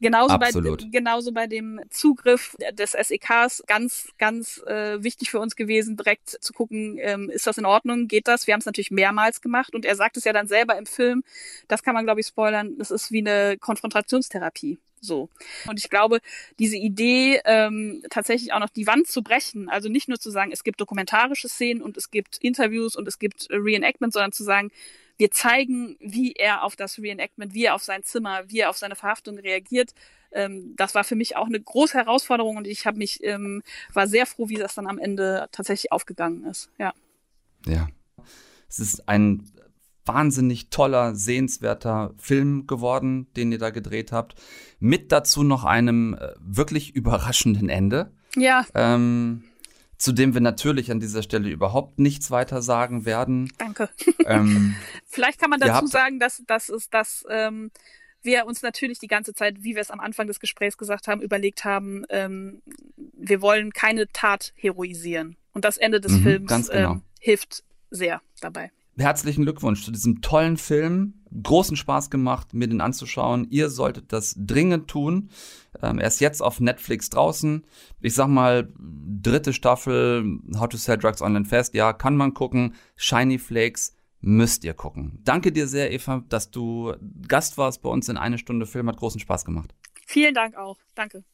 genauso, 0.00 0.34
Absolut. 0.34 0.82
bei, 0.82 0.88
genauso 0.90 1.32
bei 1.32 1.46
dem 1.46 1.80
Zugriff 1.90 2.56
des 2.72 2.92
SEKs 2.92 3.64
ganz, 3.66 4.12
ganz 4.18 4.62
äh, 4.66 5.02
wichtig 5.02 5.30
für 5.30 5.40
uns 5.40 5.56
gewesen, 5.56 5.96
direkt 5.96 6.28
zu 6.28 6.52
gucken, 6.52 6.98
ähm, 7.00 7.30
ist 7.30 7.46
das 7.46 7.58
in 7.58 7.66
Ordnung, 7.66 8.08
geht 8.08 8.28
das? 8.28 8.46
Wir 8.46 8.54
haben 8.54 8.60
es 8.60 8.66
natürlich 8.66 8.90
mehrmals 8.90 9.40
gemacht 9.40 9.74
und 9.74 9.84
er 9.84 9.96
sagt 9.96 10.16
es 10.16 10.24
ja 10.24 10.32
dann 10.32 10.48
selber 10.48 10.76
im 10.78 10.86
Film, 10.86 11.22
das 11.68 11.82
kann 11.82 11.94
man, 11.94 12.04
glaube 12.04 12.20
ich, 12.20 12.26
spoilern, 12.26 12.76
das 12.78 12.90
ist 12.90 13.12
wie 13.12 13.20
eine 13.20 13.56
Konfrontationstherapie. 13.58 14.78
So. 15.00 15.28
Und 15.68 15.78
ich 15.78 15.90
glaube, 15.90 16.18
diese 16.58 16.76
Idee, 16.76 17.40
ähm, 17.44 18.02
tatsächlich 18.10 18.52
auch 18.52 18.60
noch 18.60 18.68
die 18.68 18.86
Wand 18.86 19.06
zu 19.06 19.22
brechen, 19.22 19.68
also 19.68 19.88
nicht 19.88 20.08
nur 20.08 20.18
zu 20.18 20.30
sagen, 20.30 20.50
es 20.52 20.64
gibt 20.64 20.80
dokumentarische 20.80 21.48
Szenen 21.48 21.82
und 21.82 21.96
es 21.96 22.10
gibt 22.10 22.38
Interviews 22.38 22.96
und 22.96 23.06
es 23.06 23.18
gibt 23.18 23.48
Reenactment, 23.50 24.12
sondern 24.12 24.32
zu 24.32 24.44
sagen, 24.44 24.70
wir 25.18 25.30
zeigen, 25.30 25.96
wie 26.00 26.32
er 26.32 26.62
auf 26.62 26.76
das 26.76 26.98
Reenactment, 26.98 27.52
wie 27.52 27.64
er 27.64 27.74
auf 27.74 27.82
sein 27.82 28.04
Zimmer, 28.04 28.44
wie 28.46 28.60
er 28.60 28.70
auf 28.70 28.78
seine 28.78 28.94
Verhaftung 28.94 29.38
reagiert. 29.38 29.92
Ähm, 30.32 30.74
das 30.76 30.94
war 30.94 31.04
für 31.04 31.16
mich 31.16 31.36
auch 31.36 31.46
eine 31.46 31.60
große 31.60 31.98
Herausforderung 31.98 32.56
und 32.56 32.66
ich 32.66 32.86
habe 32.86 32.98
mich, 32.98 33.22
ähm, 33.24 33.62
war 33.92 34.06
sehr 34.06 34.26
froh, 34.26 34.48
wie 34.48 34.56
das 34.56 34.74
dann 34.74 34.86
am 34.86 34.98
Ende 34.98 35.48
tatsächlich 35.52 35.92
aufgegangen 35.92 36.44
ist. 36.44 36.70
Ja. 36.78 36.94
Ja. 37.66 37.88
Es 38.68 38.78
ist 38.78 39.08
ein 39.08 39.50
wahnsinnig 40.04 40.70
toller, 40.70 41.14
sehenswerter 41.14 42.14
Film 42.18 42.66
geworden, 42.66 43.26
den 43.36 43.52
ihr 43.52 43.58
da 43.58 43.70
gedreht 43.70 44.12
habt. 44.12 44.36
Mit 44.78 45.12
dazu 45.12 45.42
noch 45.42 45.64
einem 45.64 46.14
äh, 46.14 46.32
wirklich 46.38 46.94
überraschenden 46.94 47.68
Ende. 47.68 48.12
Ja. 48.36 48.64
Ähm, 48.74 49.44
zu 49.98 50.12
dem 50.12 50.32
wir 50.32 50.40
natürlich 50.40 50.90
an 50.90 51.00
dieser 51.00 51.22
Stelle 51.22 51.48
überhaupt 51.48 51.98
nichts 51.98 52.30
weiter 52.30 52.62
sagen 52.62 53.04
werden. 53.04 53.52
Danke. 53.58 53.90
Ähm, 54.24 54.74
Vielleicht 55.06 55.40
kann 55.40 55.50
man 55.50 55.60
dazu 55.60 55.86
sagen, 55.86 56.20
dass, 56.20 56.42
dass 56.46 56.68
es, 56.68 56.88
dass 56.88 57.24
ähm, 57.28 57.70
wir 58.22 58.46
uns 58.46 58.62
natürlich 58.62 58.98
die 58.98 59.08
ganze 59.08 59.34
Zeit, 59.34 59.62
wie 59.62 59.74
wir 59.74 59.82
es 59.82 59.90
am 59.90 60.00
Anfang 60.00 60.26
des 60.26 60.40
Gesprächs 60.40 60.78
gesagt 60.78 61.08
haben, 61.08 61.20
überlegt 61.20 61.64
haben, 61.64 62.04
ähm, 62.10 62.62
wir 62.96 63.42
wollen 63.42 63.72
keine 63.72 64.06
Tat 64.12 64.52
heroisieren. 64.56 65.36
Und 65.52 65.64
das 65.64 65.76
Ende 65.76 66.00
des 66.00 66.12
Mhm, 66.12 66.22
Films 66.22 66.68
genau. 66.68 66.92
ähm, 66.92 67.02
hilft 67.18 67.64
sehr 67.90 68.22
dabei. 68.40 68.70
Herzlichen 68.98 69.42
Glückwunsch 69.42 69.84
zu 69.84 69.90
diesem 69.90 70.20
tollen 70.20 70.56
Film. 70.56 71.14
Großen 71.42 71.76
Spaß 71.76 72.10
gemacht, 72.10 72.54
mir 72.54 72.68
den 72.68 72.80
anzuschauen. 72.80 73.46
Ihr 73.50 73.68
solltet 73.68 74.12
das 74.12 74.34
dringend 74.38 74.88
tun. 74.88 75.30
Ähm, 75.82 75.98
er 75.98 76.08
ist 76.08 76.20
jetzt 76.20 76.42
auf 76.42 76.60
Netflix 76.60 77.10
draußen. 77.10 77.64
Ich 78.00 78.14
sag 78.14 78.28
mal, 78.28 78.72
dritte 78.78 79.52
Staffel, 79.52 80.38
How 80.58 80.68
to 80.68 80.76
Sell 80.76 80.96
Drugs 80.96 81.20
Online 81.20 81.44
Fast. 81.44 81.74
Ja, 81.74 81.92
kann 81.92 82.16
man 82.16 82.34
gucken. 82.34 82.74
Shiny 82.96 83.38
Flakes 83.38 83.94
müsst 84.20 84.64
ihr 84.64 84.74
gucken. 84.74 85.20
Danke 85.24 85.52
dir 85.52 85.68
sehr, 85.68 85.92
Eva, 85.92 86.24
dass 86.28 86.50
du 86.50 86.94
Gast 87.26 87.58
warst 87.58 87.82
bei 87.82 87.90
uns 87.90 88.08
in 88.08 88.16
eine 88.16 88.38
Stunde 88.38 88.66
Film. 88.66 88.88
Hat 88.88 88.96
großen 88.96 89.20
Spaß 89.20 89.44
gemacht. 89.44 89.74
Vielen 90.06 90.34
Dank 90.34 90.56
auch. 90.56 90.78
Danke. 90.94 91.24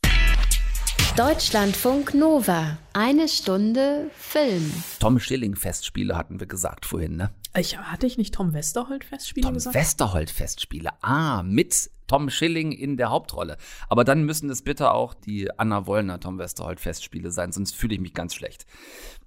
Deutschlandfunk 1.16 2.12
Nova. 2.12 2.77
Eine 2.92 3.29
Stunde 3.29 4.11
Film. 4.16 4.72
Tom 4.98 5.20
Schilling 5.20 5.55
Festspiele 5.55 6.16
hatten 6.16 6.40
wir 6.40 6.48
gesagt 6.48 6.85
vorhin, 6.87 7.14
ne? 7.14 7.31
Ich, 7.57 7.79
hatte 7.79 8.09
ich 8.09 8.18
nicht 8.18 8.35
Tom 8.35 8.53
Westerholt 8.53 9.05
Festspiele 9.05 9.46
Tom 9.46 9.55
gesagt? 9.55 9.77
Westerholt 9.77 10.29
Festspiele. 10.29 10.90
Ah, 11.03 11.44
mit 11.44 11.88
Tom 12.09 12.31
Schilling 12.31 12.72
in 12.72 12.96
der 12.96 13.11
Hauptrolle. 13.11 13.59
Aber 13.88 14.03
dann 14.03 14.24
müssen 14.24 14.50
es 14.50 14.62
bitte 14.62 14.90
auch 14.90 15.14
die 15.14 15.57
Anna 15.57 15.87
Wollner 15.87 16.18
Tom 16.18 16.37
Westerholt 16.37 16.81
Festspiele 16.81 17.31
sein, 17.31 17.53
sonst 17.53 17.77
fühle 17.77 17.95
ich 17.95 18.01
mich 18.01 18.14
ganz 18.14 18.34
schlecht. 18.34 18.66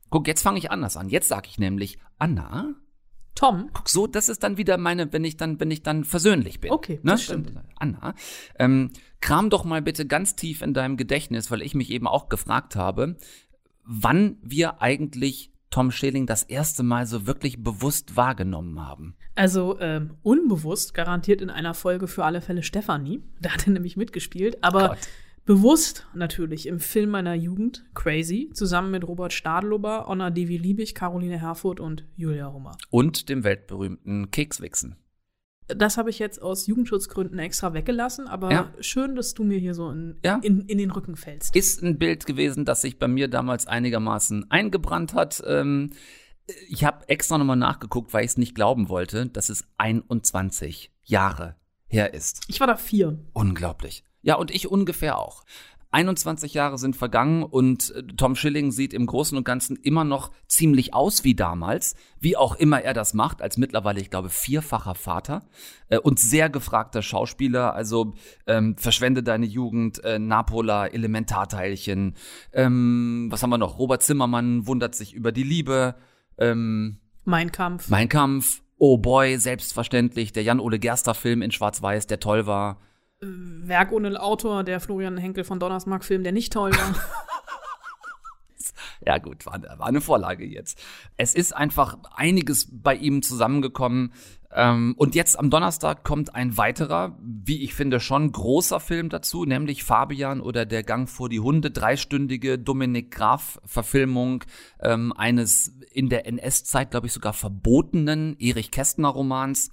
Guck, 0.09 0.27
jetzt 0.27 0.41
fange 0.41 0.59
ich 0.59 0.69
anders 0.69 0.97
an. 0.97 1.07
Jetzt 1.07 1.29
sage 1.29 1.47
ich 1.49 1.57
nämlich 1.57 1.99
Anna. 2.19 2.75
Tom. 3.37 3.69
Guck, 3.71 3.87
so, 3.87 4.07
das 4.07 4.29
ist 4.29 4.41
dann 4.41 4.57
wieder 4.57 4.77
meine, 4.77 5.13
wenn 5.13 5.23
ich 5.23 5.37
dann, 5.37 5.59
wenn 5.59 5.69
ich 5.69 5.83
dann 5.83 6.03
versöhnlich 6.03 6.59
bin. 6.59 6.71
Okay, 6.71 6.99
ne? 7.03 7.11
das 7.11 7.23
stimmt. 7.23 7.53
Anna, 7.75 8.15
ähm, 8.57 8.91
kram 9.21 9.51
doch 9.51 9.63
mal 9.63 9.81
bitte 9.81 10.07
ganz 10.07 10.35
tief 10.35 10.63
in 10.63 10.73
deinem 10.73 10.97
Gedächtnis, 10.97 11.51
weil 11.51 11.61
ich 11.61 11.75
mich 11.75 11.91
eben 11.91 12.07
auch 12.07 12.29
gefragt 12.29 12.75
habe, 12.75 13.15
wann 13.83 14.37
wir 14.41 14.81
eigentlich 14.81 15.51
Tom 15.69 15.91
Schilling 15.91 16.25
das 16.25 16.43
erste 16.43 16.81
Mal 16.81 17.05
so 17.05 17.27
wirklich 17.27 17.61
bewusst 17.61 18.15
wahrgenommen 18.15 18.83
haben. 18.83 19.15
Also 19.35 19.79
ähm, 19.79 20.15
unbewusst 20.23 20.95
garantiert 20.95 21.41
in 21.41 21.51
einer 21.51 21.75
Folge 21.75 22.07
für 22.07 22.25
alle 22.25 22.41
Fälle 22.41 22.63
Stefanie. 22.63 23.21
Da 23.39 23.51
hat 23.51 23.67
er 23.67 23.73
nämlich 23.73 23.97
mitgespielt. 23.97 24.63
Aber 24.63 24.89
Gott. 24.89 24.97
Bewusst 25.47 26.05
natürlich 26.13 26.67
im 26.67 26.79
Film 26.79 27.09
meiner 27.09 27.33
Jugend, 27.33 27.85
Crazy, 27.95 28.51
zusammen 28.53 28.91
mit 28.91 29.07
Robert 29.07 29.33
Stadlober, 29.33 30.07
Onna 30.07 30.29
Devi 30.29 30.57
Liebig, 30.57 30.93
Caroline 30.93 31.39
Herfurth 31.39 31.79
und 31.79 32.05
Julia 32.15 32.53
Hummer. 32.53 32.77
Und 32.91 33.29
dem 33.29 33.43
weltberühmten 33.43 34.29
Kekswichsen. 34.29 34.97
Das 35.67 35.97
habe 35.97 36.09
ich 36.09 36.19
jetzt 36.19 36.41
aus 36.41 36.67
Jugendschutzgründen 36.67 37.39
extra 37.39 37.73
weggelassen, 37.73 38.27
aber 38.27 38.51
Ja. 38.51 38.73
schön, 38.79 39.15
dass 39.15 39.33
du 39.33 39.43
mir 39.43 39.57
hier 39.57 39.73
so 39.73 39.89
in, 39.89 40.17
Ja. 40.23 40.39
in, 40.43 40.61
in 40.61 40.77
den 40.77 40.91
Rücken 40.91 41.15
fällst. 41.15 41.55
Ist 41.55 41.81
ein 41.81 41.97
Bild 41.97 42.25
gewesen, 42.25 42.63
das 42.63 42.81
sich 42.81 42.99
bei 42.99 43.07
mir 43.07 43.27
damals 43.27 43.67
einigermaßen 43.67 44.49
eingebrannt 44.51 45.13
hat. 45.13 45.41
Ähm, 45.45 45.91
ich 46.69 46.85
habe 46.85 47.09
extra 47.09 47.37
nochmal 47.37 47.57
nachgeguckt, 47.57 48.13
weil 48.13 48.23
ich 48.23 48.31
es 48.31 48.37
nicht 48.37 48.55
glauben 48.55 48.87
wollte, 48.87 49.25
dass 49.27 49.49
es 49.49 49.65
21 49.77 50.93
Jahre 51.03 51.55
her 51.87 52.13
ist. 52.13 52.43
Ich 52.47 52.59
war 52.61 52.67
da 52.67 52.77
vier. 52.77 53.17
Unglaublich. 53.33 54.03
Ja, 54.27 54.35
und 54.35 54.51
ich 54.51 54.69
ungefähr 54.69 55.17
auch. 55.17 55.45
21 55.91 56.53
Jahre 56.53 56.77
sind 56.77 56.97
vergangen 56.97 57.43
und 57.43 57.95
äh, 57.95 58.03
Tom 58.03 58.35
Schilling 58.35 58.71
sieht 58.71 58.93
im 58.93 59.05
Großen 59.05 59.37
und 59.37 59.45
Ganzen 59.45 59.77
immer 59.77 60.03
noch 60.03 60.31
ziemlich 60.49 60.93
aus 60.93 61.23
wie 61.23 61.33
damals, 61.33 61.95
wie 62.19 62.35
auch 62.35 62.55
immer 62.55 62.81
er 62.81 62.93
das 62.93 63.13
macht, 63.13 63.41
als 63.41 63.57
mittlerweile, 63.57 64.01
ich 64.01 64.09
glaube, 64.09 64.27
vierfacher 64.27 64.95
Vater 64.95 65.45
äh, 65.87 65.97
und 65.97 66.19
sehr 66.19 66.49
gefragter 66.49 67.01
Schauspieler. 67.01 67.73
Also 67.73 68.15
ähm, 68.47 68.75
Verschwende 68.75 69.23
deine 69.23 69.45
Jugend, 69.45 70.03
äh, 70.03 70.19
Napola, 70.19 70.87
Elementarteilchen. 70.87 72.15
Ähm, 72.51 73.27
was 73.29 73.41
haben 73.41 73.49
wir 73.51 73.57
noch? 73.57 73.79
Robert 73.79 74.03
Zimmermann 74.03 74.67
wundert 74.67 74.93
sich 74.93 75.13
über 75.13 75.31
die 75.31 75.43
Liebe. 75.43 75.95
Ähm, 76.37 76.99
Mein 77.23 77.53
Kampf. 77.53 77.87
mein 77.87 78.09
Kampf, 78.09 78.61
Oh 78.77 78.97
Boy, 78.97 79.37
selbstverständlich, 79.37 80.33
der 80.33 80.43
Jan-Ole 80.43 80.79
Gerster-Film 80.79 81.41
in 81.41 81.51
Schwarz-Weiß, 81.51 82.07
der 82.07 82.19
toll 82.19 82.45
war. 82.45 82.81
Werk 83.19 83.91
ohne 83.91 84.21
Autor, 84.21 84.63
der 84.63 84.79
Florian 84.79 85.17
Henkel 85.17 85.43
von 85.43 85.59
Donnersmarck-Film, 85.59 86.23
der 86.23 86.31
nicht 86.31 86.53
toll 86.53 86.71
war. 86.71 86.95
Ja 89.05 89.19
gut, 89.19 89.45
war, 89.45 89.61
war 89.61 89.87
eine 89.87 90.01
Vorlage 90.01 90.45
jetzt. 90.45 90.79
Es 91.15 91.33
ist 91.33 91.55
einfach 91.55 91.97
einiges 92.15 92.67
bei 92.69 92.95
ihm 92.95 93.21
zusammengekommen. 93.21 94.11
Ähm, 94.51 94.95
und 94.97 95.15
jetzt 95.15 95.39
am 95.39 95.49
Donnerstag 95.49 96.03
kommt 96.03 96.35
ein 96.35 96.57
weiterer, 96.57 97.17
wie 97.21 97.63
ich 97.63 97.73
finde, 97.73 97.99
schon 97.99 98.31
großer 98.31 98.79
Film 98.79 99.09
dazu, 99.09 99.45
nämlich 99.45 99.83
Fabian 99.83 100.41
oder 100.41 100.65
Der 100.65 100.83
Gang 100.83 101.09
vor 101.09 101.29
die 101.29 101.39
Hunde, 101.39 101.71
dreistündige 101.71 102.59
Dominik 102.59 103.11
Graf-Verfilmung 103.11 104.43
ähm, 104.81 105.13
eines 105.13 105.73
in 105.91 106.09
der 106.09 106.25
NS-Zeit, 106.25 106.91
glaube 106.91 107.07
ich, 107.07 107.13
sogar 107.13 107.33
verbotenen 107.33 108.35
Erich 108.39 108.71
Kästner-Romans. 108.71 109.71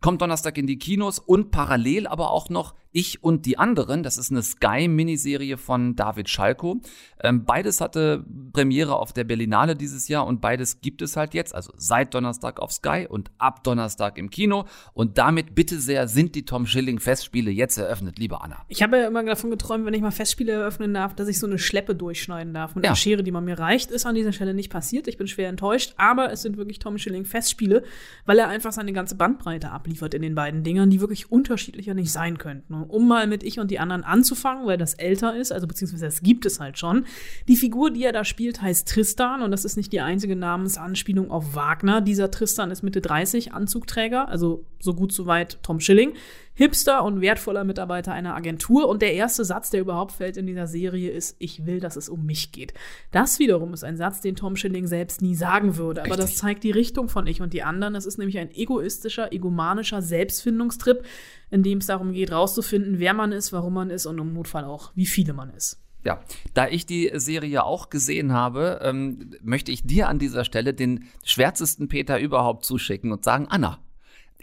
Kommt 0.00 0.22
Donnerstag 0.22 0.56
in 0.58 0.66
die 0.66 0.78
Kinos 0.78 1.18
und 1.18 1.50
parallel 1.50 2.06
aber 2.06 2.30
auch 2.30 2.48
noch 2.50 2.74
Ich 2.92 3.22
und 3.22 3.46
die 3.46 3.58
anderen. 3.58 4.02
Das 4.02 4.16
ist 4.18 4.30
eine 4.30 4.42
Sky-Miniserie 4.42 5.56
von 5.56 5.96
David 5.96 6.28
Schalko. 6.28 6.80
Ähm, 7.20 7.44
beides 7.44 7.80
hatte 7.80 8.24
Premiere 8.52 8.96
auf 8.96 9.12
der 9.12 9.24
Berlinale 9.24 9.76
dieses 9.76 10.08
Jahr 10.08 10.26
und 10.26 10.40
beides 10.40 10.80
gibt 10.80 11.02
es 11.02 11.16
halt 11.16 11.34
jetzt. 11.34 11.54
Also 11.54 11.72
seit 11.76 12.14
Donnerstag 12.14 12.60
auf 12.60 12.72
Sky 12.72 13.06
und 13.08 13.30
ab 13.38 13.62
Donnerstag 13.64 14.18
im 14.18 14.30
Kino. 14.30 14.64
Und 14.94 15.18
damit 15.18 15.54
bitte 15.54 15.80
sehr 15.80 16.08
sind 16.08 16.34
die 16.34 16.44
Tom 16.44 16.66
Schilling 16.66 16.98
Festspiele 16.98 17.50
jetzt 17.50 17.76
eröffnet, 17.76 18.18
liebe 18.18 18.40
Anna. 18.40 18.64
Ich 18.68 18.82
habe 18.82 18.98
ja 18.98 19.06
immer 19.08 19.22
davon 19.24 19.50
geträumt, 19.50 19.84
wenn 19.84 19.94
ich 19.94 20.00
mal 20.02 20.10
Festspiele 20.10 20.52
eröffnen 20.52 20.94
darf, 20.94 21.14
dass 21.14 21.28
ich 21.28 21.38
so 21.38 21.46
eine 21.46 21.58
Schleppe 21.58 21.94
durchschneiden 21.94 22.54
darf. 22.54 22.74
Und 22.76 22.84
Ja. 22.84 22.90
eine 22.90 22.96
Schere, 22.96 23.22
die 23.22 23.32
man 23.32 23.44
mir 23.44 23.58
reicht, 23.58 23.90
ist 23.90 24.06
an 24.06 24.14
dieser 24.14 24.32
Stelle 24.32 24.54
nicht 24.54 24.70
passiert. 24.70 25.08
Ich 25.08 25.18
bin 25.18 25.26
schwer 25.26 25.48
enttäuscht, 25.48 25.94
aber 25.96 26.32
es 26.32 26.42
sind 26.42 26.56
wirklich 26.56 26.78
Tom 26.78 26.98
Schilling 26.98 27.24
Festspiele, 27.24 27.82
weil 28.26 28.38
er 28.38 28.48
einfach 28.48 28.72
seine 28.72 28.92
ganze 28.92 29.16
Bandbreite 29.16 29.70
abliefert 29.70 30.14
in 30.14 30.22
den 30.22 30.34
beiden 30.34 30.62
Dingern, 30.62 30.90
die 30.90 31.00
wirklich 31.00 31.30
unterschiedlicher 31.30 31.94
nicht 31.94 32.12
sein 32.12 32.38
könnten. 32.38 32.77
Um 32.84 33.08
mal 33.08 33.26
mit 33.26 33.42
Ich 33.42 33.58
und 33.58 33.70
die 33.70 33.78
anderen 33.78 34.04
anzufangen, 34.04 34.66
weil 34.66 34.78
das 34.78 34.94
älter 34.94 35.36
ist, 35.36 35.52
also 35.52 35.66
beziehungsweise 35.66 36.04
das 36.04 36.22
gibt 36.22 36.46
es 36.46 36.60
halt 36.60 36.78
schon. 36.78 37.06
Die 37.48 37.56
Figur, 37.56 37.90
die 37.90 38.04
er 38.04 38.12
da 38.12 38.24
spielt, 38.24 38.62
heißt 38.62 38.88
Tristan 38.88 39.42
und 39.42 39.50
das 39.50 39.64
ist 39.64 39.76
nicht 39.76 39.92
die 39.92 40.00
einzige 40.00 40.36
Namensanspielung 40.36 41.30
auf 41.30 41.54
Wagner. 41.54 42.00
Dieser 42.00 42.30
Tristan 42.30 42.70
ist 42.70 42.82
Mitte 42.82 43.00
30, 43.00 43.52
Anzugträger, 43.52 44.28
also 44.28 44.64
so 44.80 44.94
gut 44.94 45.12
so 45.12 45.26
weit 45.26 45.58
Tom 45.62 45.80
Schilling. 45.80 46.12
Hipster 46.58 47.04
und 47.04 47.20
wertvoller 47.20 47.62
Mitarbeiter 47.62 48.12
einer 48.12 48.34
Agentur. 48.34 48.88
Und 48.88 49.00
der 49.00 49.14
erste 49.14 49.44
Satz, 49.44 49.70
der 49.70 49.80
überhaupt 49.80 50.10
fällt 50.10 50.36
in 50.36 50.44
dieser 50.44 50.66
Serie, 50.66 51.12
ist, 51.12 51.36
ich 51.38 51.66
will, 51.66 51.78
dass 51.78 51.94
es 51.94 52.08
um 52.08 52.26
mich 52.26 52.50
geht. 52.50 52.74
Das 53.12 53.38
wiederum 53.38 53.72
ist 53.74 53.84
ein 53.84 53.96
Satz, 53.96 54.20
den 54.22 54.34
Tom 54.34 54.56
Schilling 54.56 54.88
selbst 54.88 55.22
nie 55.22 55.36
sagen 55.36 55.76
würde. 55.76 56.02
Aber 56.02 56.16
das 56.16 56.34
zeigt 56.34 56.64
die 56.64 56.72
Richtung 56.72 57.08
von 57.08 57.28
ich 57.28 57.40
und 57.40 57.52
die 57.52 57.62
anderen. 57.62 57.94
Es 57.94 58.06
ist 58.06 58.18
nämlich 58.18 58.38
ein 58.38 58.50
egoistischer, 58.50 59.32
egomanischer 59.32 60.02
Selbstfindungstrip, 60.02 61.04
in 61.52 61.62
dem 61.62 61.78
es 61.78 61.86
darum 61.86 62.12
geht, 62.12 62.32
rauszufinden, 62.32 62.98
wer 62.98 63.14
man 63.14 63.30
ist, 63.30 63.52
warum 63.52 63.74
man 63.74 63.90
ist 63.90 64.06
und 64.06 64.18
im 64.18 64.32
Notfall 64.32 64.64
auch, 64.64 64.90
wie 64.96 65.06
viele 65.06 65.34
man 65.34 65.50
ist. 65.50 65.80
Ja, 66.02 66.24
da 66.54 66.66
ich 66.66 66.86
die 66.86 67.12
Serie 67.14 67.62
auch 67.62 67.88
gesehen 67.88 68.32
habe, 68.32 68.80
ähm, 68.82 69.30
möchte 69.42 69.70
ich 69.70 69.86
dir 69.86 70.08
an 70.08 70.18
dieser 70.18 70.44
Stelle 70.44 70.74
den 70.74 71.04
schwärzesten 71.22 71.86
Peter 71.86 72.18
überhaupt 72.18 72.64
zuschicken 72.64 73.12
und 73.12 73.22
sagen, 73.22 73.46
Anna, 73.48 73.78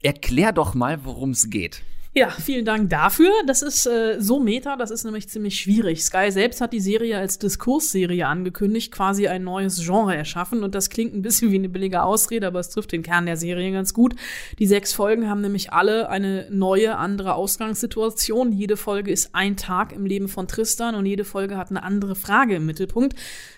erklär 0.01 0.53
doch 0.53 0.75
mal, 0.75 1.03
worum 1.03 1.31
es 1.31 1.49
geht. 1.49 1.83
Ja, 2.17 2.29
vielen 2.29 2.63
Dank 2.63 2.89
dafür. 2.89 3.29
Das 3.45 3.61
ist 3.61 3.85
äh, 3.85 4.21
so 4.21 4.39
meta, 4.39 4.77
das 4.77 4.89
ist 4.89 5.03
nämlich 5.03 5.27
ziemlich 5.27 5.59
schwierig. 5.59 6.01
Sky 6.01 6.31
selbst 6.31 6.61
hat 6.61 6.71
die 6.71 6.79
Serie 6.79 7.17
als 7.17 7.39
Diskursserie 7.39 8.25
angekündigt, 8.25 8.89
quasi 8.93 9.27
ein 9.27 9.43
neues 9.43 9.83
Genre 9.83 10.15
erschaffen 10.15 10.63
und 10.63 10.75
das 10.75 10.89
klingt 10.89 11.13
ein 11.13 11.21
bisschen 11.21 11.51
wie 11.51 11.57
eine 11.57 11.67
billige 11.67 12.03
Ausrede, 12.03 12.47
aber 12.47 12.61
es 12.61 12.69
trifft 12.69 12.93
den 12.93 13.03
Kern 13.03 13.25
der 13.25 13.35
Serie 13.35 13.69
ganz 13.73 13.93
gut. 13.93 14.15
Die 14.59 14.65
sechs 14.65 14.93
Folgen 14.93 15.29
haben 15.29 15.41
nämlich 15.41 15.73
alle 15.73 16.07
eine 16.07 16.47
neue, 16.49 16.95
andere 16.95 17.33
Ausgangssituation. 17.33 18.53
Jede 18.53 18.77
Folge 18.77 19.11
ist 19.11 19.31
ein 19.35 19.57
Tag 19.57 19.91
im 19.91 20.05
Leben 20.05 20.29
von 20.29 20.47
Tristan 20.47 20.95
und 20.95 21.05
jede 21.05 21.25
Folge 21.25 21.57
hat 21.57 21.69
eine 21.69 21.83
andere 21.83 22.15
Frage 22.15 22.55
im 22.55 22.65
Mittelpunkt. 22.65 23.15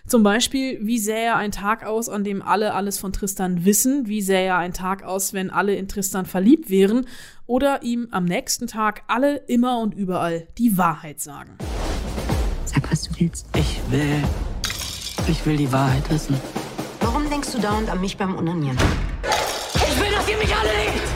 Zum 0.07 0.23
Beispiel, 0.23 0.79
wie 0.81 0.97
sähe 0.97 1.35
ein 1.35 1.51
Tag 1.51 1.85
aus, 1.85 2.09
an 2.09 2.23
dem 2.23 2.41
alle 2.41 2.73
alles 2.73 2.97
von 2.97 3.13
Tristan 3.13 3.65
wissen? 3.65 4.07
Wie 4.07 4.21
sähe 4.23 4.55
ein 4.55 4.73
Tag 4.73 5.03
aus, 5.03 5.33
wenn 5.33 5.51
alle 5.51 5.75
in 5.75 5.87
Tristan 5.87 6.25
verliebt 6.25 6.71
wären? 6.71 7.05
Oder 7.47 7.81
ihm 7.81 8.09
am 8.11 8.25
nächsten 8.25 8.67
Tag 8.67 9.03
alle 9.07 9.37
immer 9.37 9.79
und 9.79 9.93
überall 9.93 10.47
die 10.57 10.77
Wahrheit 10.77 11.21
sagen. 11.21 11.57
Sag, 12.65 12.91
was 12.91 13.03
du 13.03 13.19
willst. 13.19 13.47
Ich 13.55 13.79
will. 13.89 14.21
Ich 15.29 15.45
will 15.45 15.55
die 15.55 15.71
Wahrheit 15.71 16.09
wissen. 16.09 16.39
Warum 16.99 17.29
denkst 17.29 17.53
du 17.53 17.59
dauernd 17.59 17.89
an 17.89 18.01
mich 18.01 18.17
beim 18.17 18.35
Unanieren? 18.35 18.77
Ich 19.75 19.97
will, 19.97 20.11
dass 20.11 20.27
ihr 20.27 20.37
mich 20.37 20.53
alle 20.53 20.69
liebt! 20.69 21.07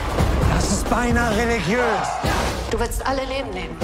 Das 0.54 0.72
ist 0.72 0.88
beinahe 0.88 1.36
religiös. 1.36 2.08
Du 2.70 2.80
willst 2.80 3.06
alle 3.06 3.24
Leben 3.26 3.50
nehmen. 3.50 3.76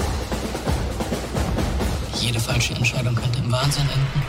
Jede 2.15 2.39
falsche 2.39 2.73
Entscheidung 2.73 3.13
könnte 3.13 3.39
im 3.39 3.51
Wahnsinn 3.51 3.83
enden. 3.83 4.25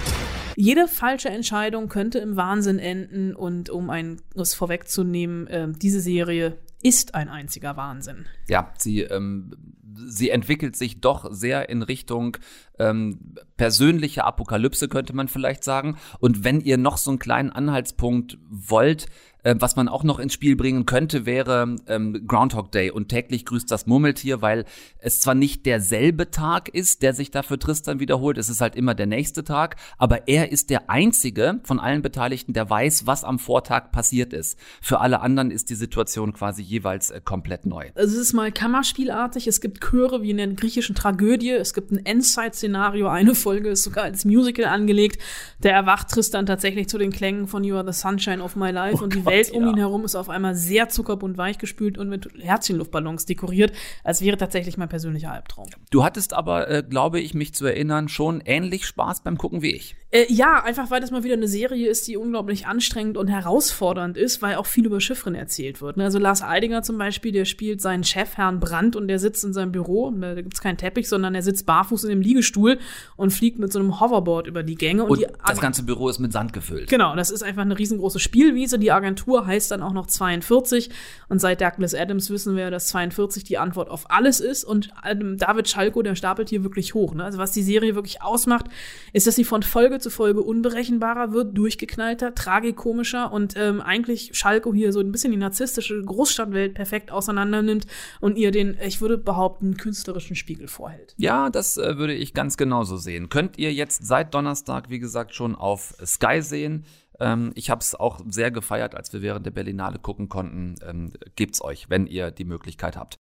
Jede 0.61 0.89
falsche 0.89 1.31
Entscheidung 1.31 1.89
könnte 1.89 2.19
im 2.19 2.37
Wahnsinn 2.37 2.79
enden 2.79 3.35
und 3.35 3.71
um 3.71 3.89
eines 3.89 4.53
vorwegzunehmen, 4.53 5.47
äh, 5.47 5.69
diese 5.73 6.01
Serie 6.01 6.59
ist 6.83 7.15
ein 7.15 7.31
einziger 7.31 7.79
Wahnsinn. 7.79 8.27
Ja, 8.47 8.71
sie, 8.77 9.01
ähm, 9.01 9.57
sie 9.95 10.29
entwickelt 10.29 10.77
sich 10.77 11.01
doch 11.01 11.33
sehr 11.33 11.71
in 11.71 11.81
Richtung 11.81 12.37
ähm, 12.79 13.37
persönliche 13.57 14.25
Apokalypse, 14.25 14.89
könnte 14.89 15.15
man 15.15 15.29
vielleicht 15.29 15.65
sagen. 15.65 15.97
Und 16.19 16.45
wenn 16.45 16.61
ihr 16.61 16.77
noch 16.77 16.99
so 16.99 17.11
einen 17.11 17.19
kleinen 17.19 17.53
Anhaltspunkt 17.53 18.37
wollt, 18.51 19.07
äh, 19.43 19.55
was 19.59 19.77
man 19.77 19.89
auch 19.89 20.05
noch 20.05 20.19
ins 20.19 20.35
Spiel 20.35 20.57
bringen 20.57 20.87
könnte, 20.87 21.27
wäre 21.27 21.77
ähm, 21.87 22.27
Groundhog 22.27 22.73
Day. 22.73 22.91
Und 22.91 23.09
täglich 23.09 23.45
grüßt 23.45 23.71
das 23.71 23.87
Murmeltier, 23.87 24.43
weil 24.43 24.65
es 24.99 25.21
zwar 25.21 25.35
nicht 25.35 25.67
derselbe 25.67 26.31
Tag 26.31 26.69
ist, 26.69 27.03
der 27.03 27.15
sich 27.15 27.31
dafür 27.31 27.59
Tristan 27.59 28.01
wiederholt, 28.01 28.39
es 28.39 28.49
ist 28.49 28.61
halt 28.61 28.77
immer 28.77 28.95
der 28.95 29.07
nächste 29.07 29.45
Tag, 29.45 29.77
aber 29.99 30.29
er 30.29 30.53
ist 30.53 30.71
der 30.71 30.91
einzige 30.91 31.61
von 31.65 31.81
allen 31.81 32.03
Beteiligten, 32.03 32.53
der 32.53 32.69
weiß, 32.69 33.07
was 33.07 33.25
am 33.25 33.39
Vortag 33.39 33.93
passiert 33.93 34.33
ist. 34.33 34.59
Für 34.81 35.01
alle 35.01 35.21
anderen 35.21 35.51
ist 35.51 35.71
die 35.71 35.75
Situation 35.75 36.33
quasi 36.33 36.63
jeweils 36.63 37.11
äh, 37.11 37.21
komplett 37.23 37.67
neu. 37.67 37.91
Es 37.95 38.15
ist 38.15 38.33
mal 38.33 38.53
Kammerspielartig, 38.53 39.47
es 39.47 39.61
gibt 39.61 39.81
Chöre 39.81 40.23
wie 40.23 40.31
in 40.31 40.37
der 40.37 40.49
griechischen 40.49 40.95
Tragödie, 40.95 41.51
es 41.51 41.75
gibt 41.75 41.91
ein 41.93 42.05
Endzeit-Szenario, 42.05 43.09
eine 43.09 43.35
Folge 43.35 43.71
ist 43.71 43.83
sogar 43.83 44.05
als 44.05 44.25
Musical 44.25 44.67
angelegt, 44.67 45.21
da 45.61 45.71
erwacht 45.71 46.09
Tristan 46.09 46.47
tatsächlich 46.47 46.89
zu 46.89 46.99
den 46.99 47.11
Klängen 47.11 47.47
von 47.47 47.65
You 47.65 47.77
Are 47.77 47.93
the 47.93 47.99
Sunshine 47.99 48.43
of 48.43 48.57
My 48.57 48.71
Life. 48.71 48.99
Oh 49.01 49.05
und 49.05 49.15
die 49.15 49.23
Gott, 49.23 49.30
Welt 49.31 49.51
um 49.53 49.69
ihn 49.69 49.77
herum 49.77 50.05
ist 50.05 50.17
auf 50.17 50.29
einmal 50.29 50.55
sehr 50.55 50.89
zuckerbunt 50.89 51.39
weichgespült 51.39 51.99
und 51.99 52.09
mit 52.09 52.29
Herzchenluftballons 52.39 53.27
dekoriert, 53.27 53.73
als 54.05 54.23
wäre 54.23 54.37
tatsächlich 54.37 54.77
mein 54.77 54.89
persönlicher 54.89 55.33
Albtraum. 55.33 55.69
Du 55.91 56.05
hattest 56.05 56.35
aber, 56.35 56.69
äh, 56.69 56.83
glaube 56.89 57.21
ich, 57.21 57.35
mich 57.35 57.55
zu 57.55 57.67
erinnern, 57.67 58.09
schon 58.09 58.41
ähnlich 58.45 58.87
Spaß 58.87 59.23
beim 59.23 59.39
Gucken 59.39 59.63
wie 59.63 59.75
ich. 59.75 59.97
Äh, 60.13 60.27
ja, 60.29 60.65
einfach 60.65 60.91
weil 60.91 61.01
das 61.01 61.13
mal 61.13 61.23
wieder 61.23 61.35
eine 61.35 61.47
Serie 61.47 61.89
ist, 61.89 62.09
die 62.09 62.17
unglaublich 62.17 62.67
anstrengend 62.67 63.17
und 63.17 63.29
herausfordernd 63.29 64.17
ist, 64.17 64.43
weil 64.43 64.57
auch 64.57 64.67
viel 64.67 64.85
über 64.85 65.01
Schiffrin 65.01 65.37
erzählt 65.37 65.81
wird. 65.81 65.97
Ne? 65.97 66.05
Also 66.05 66.19
Lars 66.19 66.43
Eidinger 66.43 66.83
zum 66.83 66.99
Beispiel, 66.99 67.31
der 67.31 67.45
spielt 67.45 67.81
seinen 67.81 68.03
Chef 68.03 68.37
Herrn 68.37 68.59
Brandt 68.59 68.97
und 68.97 69.07
der 69.07 69.21
sitzt 69.21 69.45
in 69.45 69.53
seinem 69.53 69.71
Büro. 69.71 70.11
Da 70.11 70.35
gibt's 70.35 70.61
keinen 70.61 70.79
Teppich, 70.79 71.09
sondern 71.09 71.37
er 71.37 71.43
sitzt 71.43 71.65
barfuß 71.65 72.03
in 72.05 72.11
dem 72.11 72.23
Liegestuhl 72.23 72.81
und 73.15 73.31
fliegt 73.31 73.61
mit 73.61 73.73
so 73.73 73.79
einem 73.79 74.01
Hoverboard 74.01 74.49
über 74.49 74.65
die 74.65 74.75
Gänge. 74.75 75.05
Und, 75.05 75.11
Und 75.11 75.21
die 75.21 75.27
das 75.47 75.61
ganze 75.61 75.85
Büro 75.85 76.09
ist 76.09 76.19
mit 76.19 76.33
Sand 76.33 76.53
gefüllt. 76.53 76.89
Genau, 76.89 77.15
das 77.15 77.31
ist 77.31 77.45
einfach 77.45 77.63
eine 77.63 77.79
riesengroße 77.79 78.19
Spielwiese. 78.19 78.81
Die 78.81 78.91
Agentur 78.91 79.47
heißt 79.47 79.71
dann 79.71 79.81
auch 79.81 79.93
noch 79.93 80.09
42. 80.09 80.91
Und 81.29 81.41
seit 81.41 81.61
Douglas 81.61 81.95
Adams 81.95 82.31
wissen 82.31 82.57
wir, 82.57 82.73
dass 82.73 82.89
42 82.89 83.45
die 83.45 83.59
Antwort 83.59 83.89
auf 83.89 84.11
alles 84.11 84.41
ist. 84.41 84.65
Und 84.65 84.91
ähm, 85.09 85.37
David 85.39 85.69
Schalko, 85.69 86.03
der 86.03 86.17
stapelt 86.17 86.49
hier 86.49 86.65
wirklich 86.65 86.95
hoch. 86.95 87.15
Ne? 87.15 87.23
Also 87.23 87.39
was 87.39 87.53
die 87.53 87.63
Serie 87.63 87.95
wirklich 87.95 88.23
ausmacht, 88.23 88.67
ist, 89.13 89.29
dass 89.29 89.37
sie 89.37 89.45
von 89.45 89.63
Folge 89.63 90.00
Folge 90.09 90.41
unberechenbarer 90.41 91.33
wird, 91.33 91.59
durchgeknallter, 91.59 92.35
tragikomischer 92.35 93.31
und 93.31 93.55
ähm, 93.59 93.83
eigentlich 93.83 94.31
Schalko 94.33 94.73
hier 94.73 94.93
so 94.95 95.01
ein 95.01 95.13
bisschen 95.13 95.33
die 95.33 95.37
narzisstische 95.37 96.01
Großstadtwelt 96.03 96.73
perfekt 96.73 97.11
auseinander 97.11 97.61
nimmt 97.61 97.87
und 98.21 98.39
ihr 98.39 98.53
den, 98.53 98.79
ich 98.83 99.03
würde 99.03 99.19
behaupten, 99.19 99.77
künstlerischen 99.77 100.37
Spiegel 100.37 100.69
vorhält. 100.69 101.15
Ja, 101.19 101.51
das 101.51 101.77
äh, 101.77 101.99
würde 101.99 102.15
ich 102.15 102.33
ganz 102.33 102.57
genauso 102.57 102.97
sehen. 102.97 103.29
Könnt 103.29 103.59
ihr 103.59 103.73
jetzt 103.75 104.07
seit 104.07 104.33
Donnerstag, 104.33 104.89
wie 104.89 104.99
gesagt, 105.01 105.35
schon 105.35 105.55
auf 105.55 105.95
Sky 106.07 106.41
sehen. 106.41 106.85
Ähm, 107.19 107.53
ich 107.55 107.71
habe 107.71 107.81
es 107.81 107.95
auch 107.95 108.21
sehr 108.29 108.51
gefeiert, 108.51 108.95
als 108.95 109.13
wir 109.13 109.23
während 109.23 109.45
der 109.45 109.51
Berlinale 109.51 109.99
gucken 109.99 110.29
konnten. 110.29 110.77
Ähm, 110.87 111.13
gebt's 111.37 111.63
euch, 111.63 111.91
wenn 111.91 112.07
ihr 112.07 112.31
die 112.31 112.45
Möglichkeit 112.45 112.97
habt. 112.97 113.19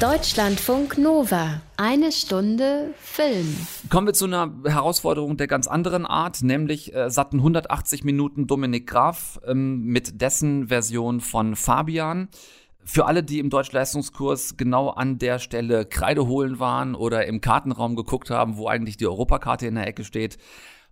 Deutschlandfunk 0.00 0.98
Nova. 0.98 1.60
Eine 1.76 2.10
Stunde 2.12 2.92
Film. 2.98 3.56
Kommen 3.88 4.08
wir 4.08 4.14
zu 4.14 4.24
einer 4.24 4.52
Herausforderung 4.64 5.36
der 5.36 5.46
ganz 5.46 5.68
anderen 5.68 6.06
Art, 6.06 6.42
nämlich 6.42 6.94
äh, 6.94 7.10
satten 7.10 7.38
180 7.38 8.02
Minuten 8.02 8.46
Dominik 8.46 8.86
Graf 8.88 9.40
ähm, 9.46 9.84
mit 9.84 10.20
dessen 10.20 10.68
Version 10.68 11.20
von 11.20 11.54
Fabian. 11.56 12.28
Für 12.84 13.06
alle, 13.06 13.22
die 13.22 13.38
im 13.38 13.48
Deutschleistungskurs 13.48 14.56
genau 14.56 14.88
an 14.88 15.18
der 15.18 15.38
Stelle 15.38 15.86
Kreide 15.86 16.26
holen 16.26 16.58
waren 16.58 16.96
oder 16.96 17.26
im 17.26 17.40
Kartenraum 17.40 17.94
geguckt 17.94 18.30
haben, 18.30 18.56
wo 18.56 18.66
eigentlich 18.66 18.96
die 18.96 19.06
Europakarte 19.06 19.68
in 19.68 19.76
der 19.76 19.86
Ecke 19.86 20.02
steht, 20.02 20.36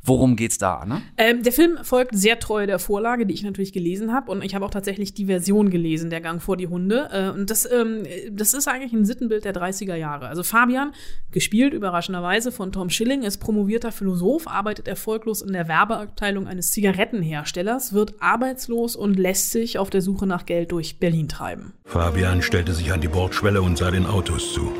worum 0.02 0.36
geht's 0.36 0.58
da, 0.58 0.84
ne? 0.86 1.02
Ähm, 1.16 1.42
der 1.42 1.52
Film 1.52 1.78
folgt 1.82 2.16
sehr 2.16 2.38
treu 2.38 2.66
der 2.66 2.78
Vorlage, 2.78 3.26
die 3.26 3.34
ich 3.34 3.42
natürlich 3.42 3.72
gelesen 3.72 4.12
habe. 4.12 4.30
Und 4.30 4.42
ich 4.42 4.54
habe 4.54 4.64
auch 4.64 4.70
tatsächlich 4.70 5.14
die 5.14 5.26
Version 5.26 5.70
gelesen, 5.70 6.10
der 6.10 6.20
Gang 6.20 6.42
vor 6.42 6.56
die 6.56 6.68
Hunde. 6.68 7.08
Äh, 7.12 7.30
und 7.30 7.50
das, 7.50 7.70
ähm, 7.70 8.04
das 8.30 8.54
ist 8.54 8.68
eigentlich 8.68 8.92
ein 8.92 9.04
Sittenbild 9.04 9.44
der 9.44 9.54
30er 9.54 9.94
Jahre. 9.94 10.28
Also 10.28 10.42
Fabian, 10.42 10.92
gespielt 11.30 11.74
überraschenderweise 11.74 12.52
von 12.52 12.72
Tom 12.72 12.90
Schilling, 12.90 13.22
ist 13.22 13.38
promovierter 13.38 13.92
Philosoph, 13.92 14.46
arbeitet 14.46 14.88
erfolglos 14.88 15.42
in 15.42 15.52
der 15.52 15.68
Werbeabteilung 15.68 16.46
eines 16.46 16.70
Zigarettenherstellers, 16.70 17.92
wird 17.92 18.14
arbeitslos 18.20 18.96
und 18.96 19.18
lässt 19.18 19.50
sich 19.50 19.78
auf 19.78 19.90
der 19.90 20.02
Suche 20.02 20.26
nach 20.26 20.46
Geld 20.46 20.72
durch 20.72 20.98
Berlin 20.98 21.28
treiben. 21.28 21.74
Fabian 21.84 22.42
stellte 22.42 22.72
sich 22.72 22.92
an 22.92 23.00
die 23.00 23.08
Bordschwelle 23.08 23.62
und 23.62 23.76
sah 23.76 23.90
den 23.90 24.06
Autos 24.06 24.52
zu. 24.52 24.72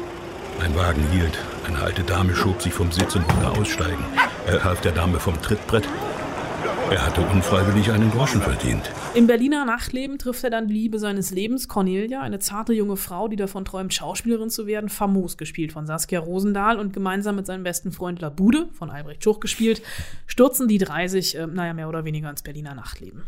Ein 0.61 0.77
Wagen 0.77 1.07
hielt. 1.11 1.39
Eine 1.67 1.81
alte 1.81 2.03
Dame 2.03 2.35
schob 2.35 2.61
sich 2.61 2.73
vom 2.73 2.93
Sitz 2.93 3.17
und 3.17 3.27
wollte 3.29 3.59
aussteigen. 3.59 4.05
Er 4.47 4.63
half 4.63 4.81
der 4.83 4.93
Dame 4.93 5.19
vom 5.19 5.41
Trittbrett. 5.41 5.89
Er 6.91 7.07
hatte 7.07 7.21
unfreiwillig 7.21 7.93
einen 7.93 8.11
Groschen 8.11 8.43
verdient. 8.43 8.91
Im 9.15 9.29
Berliner 9.29 9.65
Nachtleben 9.65 10.19
trifft 10.19 10.43
er 10.43 10.51
dann 10.51 10.67
die 10.67 10.75
Liebe 10.75 10.99
seines 10.99 11.31
Lebens, 11.31 11.69
Cornelia, 11.69 12.21
eine 12.21 12.41
zarte 12.41 12.73
junge 12.73 12.97
Frau, 12.97 13.29
die 13.29 13.37
davon 13.37 13.65
träumt, 13.65 13.95
Schauspielerin 13.95 14.51
zu 14.51 14.67
werden, 14.67 14.89
famos 14.89 15.37
gespielt 15.37 15.71
von 15.71 15.87
Saskia 15.87 16.19
Rosendahl 16.19 16.81
und 16.81 16.93
gemeinsam 16.93 17.37
mit 17.37 17.47
seinem 17.47 17.63
besten 17.63 17.93
Freund 17.93 18.21
Labude, 18.21 18.69
von 18.73 18.91
Albrecht 18.91 19.23
Schuch 19.23 19.39
gespielt, 19.39 19.83
stürzen 20.27 20.67
die 20.67 20.79
drei 20.79 21.07
sich, 21.07 21.37
äh, 21.37 21.47
naja, 21.47 21.75
mehr 21.75 21.89
oder 21.89 22.05
weniger 22.05 22.29
ins 22.29 22.43
Berliner 22.43 22.75
Nachtleben. 22.75 23.23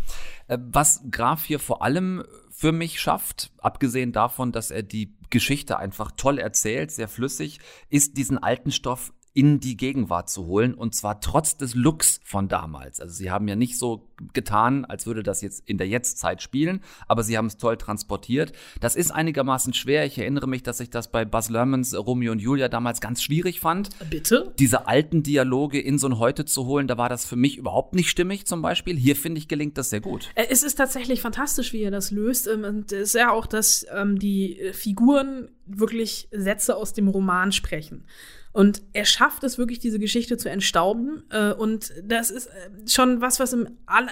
Äh, 0.48 0.58
Was 0.72 1.02
Graf 1.12 1.44
hier 1.44 1.60
vor 1.60 1.82
allem 1.82 2.24
für 2.50 2.72
mich 2.72 3.00
schafft, 3.00 3.52
abgesehen 3.58 4.10
davon, 4.10 4.50
dass 4.50 4.72
er 4.72 4.82
die 4.82 5.14
Geschichte 5.30 5.78
einfach 5.78 6.10
toll 6.16 6.38
erzählt, 6.38 6.90
sehr 6.90 7.06
flüssig, 7.06 7.60
ist 7.90 8.16
diesen 8.16 8.38
alten 8.38 8.72
Stoff 8.72 9.12
in 9.34 9.60
die 9.60 9.76
Gegenwart 9.76 10.28
zu 10.28 10.46
holen 10.46 10.74
und 10.74 10.94
zwar 10.94 11.20
trotz 11.20 11.56
des 11.56 11.74
Looks 11.74 12.20
von 12.22 12.48
damals. 12.48 13.00
Also 13.00 13.14
sie 13.14 13.30
haben 13.30 13.48
ja 13.48 13.56
nicht 13.56 13.78
so 13.78 14.08
getan, 14.34 14.84
als 14.84 15.06
würde 15.06 15.22
das 15.22 15.40
jetzt 15.40 15.62
in 15.66 15.78
der 15.78 15.88
Jetztzeit 15.88 16.42
spielen, 16.42 16.82
aber 17.08 17.22
sie 17.22 17.38
haben 17.38 17.46
es 17.46 17.56
toll 17.56 17.76
transportiert. 17.78 18.52
Das 18.80 18.94
ist 18.94 19.10
einigermaßen 19.10 19.72
schwer. 19.72 20.04
Ich 20.04 20.18
erinnere 20.18 20.46
mich, 20.46 20.62
dass 20.62 20.80
ich 20.80 20.90
das 20.90 21.10
bei 21.10 21.24
Buzz 21.24 21.48
Lermans 21.48 21.96
Romeo 21.96 22.32
und 22.32 22.40
Julia 22.40 22.68
damals 22.68 23.00
ganz 23.00 23.22
schwierig 23.22 23.60
fand. 23.60 23.88
Bitte? 24.10 24.52
Diese 24.58 24.86
alten 24.86 25.22
Dialoge 25.22 25.80
in 25.80 25.98
so 25.98 26.08
ein 26.08 26.18
Heute 26.18 26.44
zu 26.44 26.66
holen, 26.66 26.86
da 26.86 26.98
war 26.98 27.08
das 27.08 27.24
für 27.24 27.36
mich 27.36 27.56
überhaupt 27.56 27.94
nicht 27.94 28.10
stimmig 28.10 28.46
zum 28.46 28.60
Beispiel. 28.60 28.96
Hier 28.96 29.16
finde 29.16 29.38
ich 29.38 29.48
gelingt 29.48 29.78
das 29.78 29.90
sehr 29.90 30.00
gut. 30.00 30.30
Äh, 30.34 30.46
Es 30.50 30.62
ist 30.62 30.74
tatsächlich 30.74 31.22
fantastisch, 31.22 31.72
wie 31.72 31.82
er 31.82 31.90
das 31.90 32.10
löst. 32.10 32.46
Ähm, 32.48 32.64
Und 32.64 32.92
es 32.92 33.08
ist 33.08 33.14
ja 33.14 33.30
auch, 33.30 33.46
dass 33.46 33.86
ähm, 33.94 34.18
die 34.18 34.58
äh, 34.58 34.72
Figuren 34.74 35.48
wirklich 35.66 36.28
Sätze 36.32 36.76
aus 36.76 36.92
dem 36.92 37.08
Roman 37.08 37.52
sprechen. 37.52 38.04
Und 38.52 38.82
er 38.92 39.06
schafft 39.06 39.44
es 39.44 39.56
wirklich, 39.56 39.78
diese 39.78 39.98
Geschichte 39.98 40.36
zu 40.36 40.50
entstauben. 40.50 41.24
Äh, 41.30 41.52
Und 41.52 41.92
das 42.02 42.30
ist 42.30 42.46
äh, 42.46 42.70
schon 42.86 43.20
was, 43.20 43.40
was 43.40 43.52
in 43.52 43.68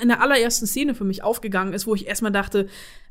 der 0.09 0.23
allerersten 0.23 0.67
Szene 0.67 0.95
für 0.95 1.05
mich 1.05 1.23
aufgegangen 1.23 1.75
ist, 1.75 1.87
wo 1.87 1.95
ich 1.95 2.07
erstmal 2.07 2.33
dachte, 2.33 2.69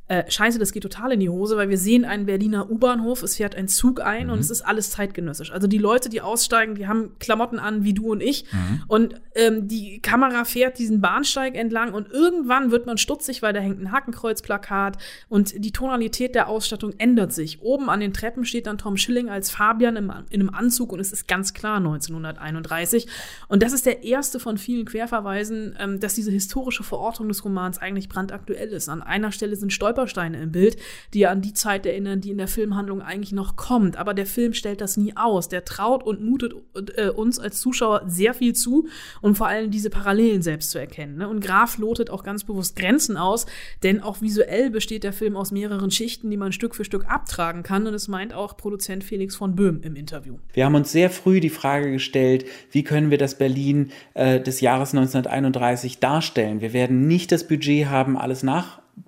äh, 0.10 0.30
scheiße, 0.30 0.58
das 0.58 0.72
geht 0.72 0.82
total 0.82 1.12
in 1.12 1.20
die 1.20 1.30
Hose, 1.30 1.56
weil 1.56 1.70
wir 1.70 1.78
sehen 1.78 2.04
einen 2.04 2.26
Berliner 2.26 2.70
U-Bahnhof, 2.70 3.22
es 3.22 3.38
fährt 3.38 3.56
ein 3.56 3.68
Zug 3.68 4.02
ein 4.02 4.32
und 4.32 4.40
es 4.40 4.50
ist 4.50 4.62
alles 4.64 4.90
zeitgenössisch. 4.90 5.52
Also 5.52 5.68
die 5.68 5.78
Leute, 5.78 6.10
die 6.10 6.22
aussteigen, 6.22 6.74
die 6.74 6.88
haben 6.88 7.12
Klamotten 7.20 7.60
an 7.60 7.84
wie 7.84 7.94
du 7.94 8.12
und 8.12 8.22
ich. 8.22 8.46
Und 8.88 9.22
ähm, 9.36 9.68
die 9.68 10.02
Kamera 10.02 10.46
fährt 10.46 10.80
diesen 10.80 11.00
Bahnsteig 11.00 11.56
entlang 11.56 11.94
und 11.94 12.10
irgendwann 12.12 12.72
wird 12.72 12.88
man 12.88 12.98
stutzig, 12.98 13.44
weil 13.44 13.54
da 13.54 13.60
hängt 13.60 13.80
ein 13.80 13.92
Hakenkreuzplakat 13.92 14.98
und 15.28 15.54
die 15.64 15.72
Tonalität 15.72 16.34
der 16.34 16.48
Ausstattung 16.48 16.94
ändert 16.98 17.32
sich. 17.32 17.62
Oben 17.62 17.90
an 17.92 18.00
den 18.00 18.12
Treppen 18.12 18.46
steht 18.46 18.66
dann 18.66 18.80
Tom 18.80 18.98
Schilling 18.98 19.30
als 19.30 19.52
Fabian 19.52 19.96
im, 19.96 20.12
in 20.32 20.42
einem 20.42 20.50
Anzug 20.50 20.92
und 20.92 21.00
es 21.00 21.12
ist 21.12 21.28
ganz 21.28 21.54
klar 21.54 21.78
1931. 21.78 23.08
Und 23.48 23.62
das 23.62 23.74
ist 23.74 23.86
der 23.86 24.04
erste 24.04 24.40
von 24.40 24.58
vielen 24.58 24.86
Querverweisen, 24.86 25.76
ähm, 25.80 26.00
dass 26.00 26.16
diese 26.16 26.32
historische 26.32 26.84
Verortung 26.84 27.28
des 27.28 27.46
Romans 27.46 27.78
eigentlich 27.78 28.10
brandaktuell 28.10 28.70
ist. 28.70 28.90
An 28.90 29.04
einer 29.04 29.32
Stelle 29.32 29.56
sind 29.56 29.72
Stolpersteine 30.00 30.42
im 30.42 30.52
Bild, 30.52 30.78
die 31.14 31.28
an 31.28 31.42
die 31.42 31.54
Zeit 31.54 31.86
erinnern, 31.86 32.22
die 32.22 32.32
in 32.32 32.38
der 32.38 32.48
Filmhandlung 32.48 33.02
eigentlich 33.02 33.32
noch 33.32 33.56
kommt. 33.56 33.98
Aber 33.98 34.14
der 34.14 34.26
Film 34.26 34.54
stellt 34.54 34.82
das 34.82 34.98
nie 34.98 35.16
aus. 35.16 35.50
Der 35.50 35.66
traut 35.66 36.04
und 36.04 36.24
mutet 36.24 36.54
äh, 36.96 37.10
uns 37.10 37.40
als 37.40 37.60
Zuschauer 37.60 38.04
sehr 38.08 38.34
viel 38.34 38.54
zu 38.54 38.88
und 39.22 39.38
vor 39.38 39.48
allem 39.48 39.72
diese 39.72 39.90
Parallelen 39.90 40.42
selbst 40.42 40.72
zu 40.72 40.80
erkennen. 40.80 41.18
Ne? 41.18 41.28
Und 41.28 41.42
Graf 41.42 41.78
lotet 41.78 42.10
auch 42.10 42.24
ganz 42.24 42.44
bewusst 42.44 42.76
Grenzen 42.76 43.18
aus, 43.18 43.46
denn 43.84 44.02
auch 44.02 44.22
visuell 44.22 44.70
besteht 44.70 45.04
der 45.04 45.14
Film 45.14 45.36
aus 45.36 45.52
mehreren 45.52 45.92
Schichten, 45.92 46.30
die 46.30 46.38
man 46.38 46.52
Stück 46.52 46.76
für 46.76 46.86
Stück 46.86 47.06
abtragen 47.10 47.64
kann. 47.64 47.86
Und 47.86 47.94
das 47.94 48.08
meint 48.08 48.34
auch 48.34 48.58
Produzent 48.58 49.04
Felix 49.04 49.36
von 49.36 49.56
Böhm 49.56 49.82
im 49.84 49.96
Interview. 49.96 50.38
Wir 50.54 50.66
haben 50.66 50.76
uns 50.76 50.92
sehr 50.92 51.10
früh 51.10 51.40
die 51.40 51.50
Frage 51.50 51.92
gestellt, 51.92 52.46
wie 52.72 52.84
können 52.84 53.12
wir 53.12 53.18
das 53.18 53.38
Berlin 53.38 53.92
äh, 54.14 54.40
des 54.40 54.62
Jahres 54.62 54.94
1931 54.94 56.00
darstellen. 56.00 56.62
Wir 56.62 56.74
werden 56.74 57.08
nicht 57.08 57.32
das 57.32 57.48
Budget 57.48 57.88
haben, 57.88 58.18
alles 58.18 58.44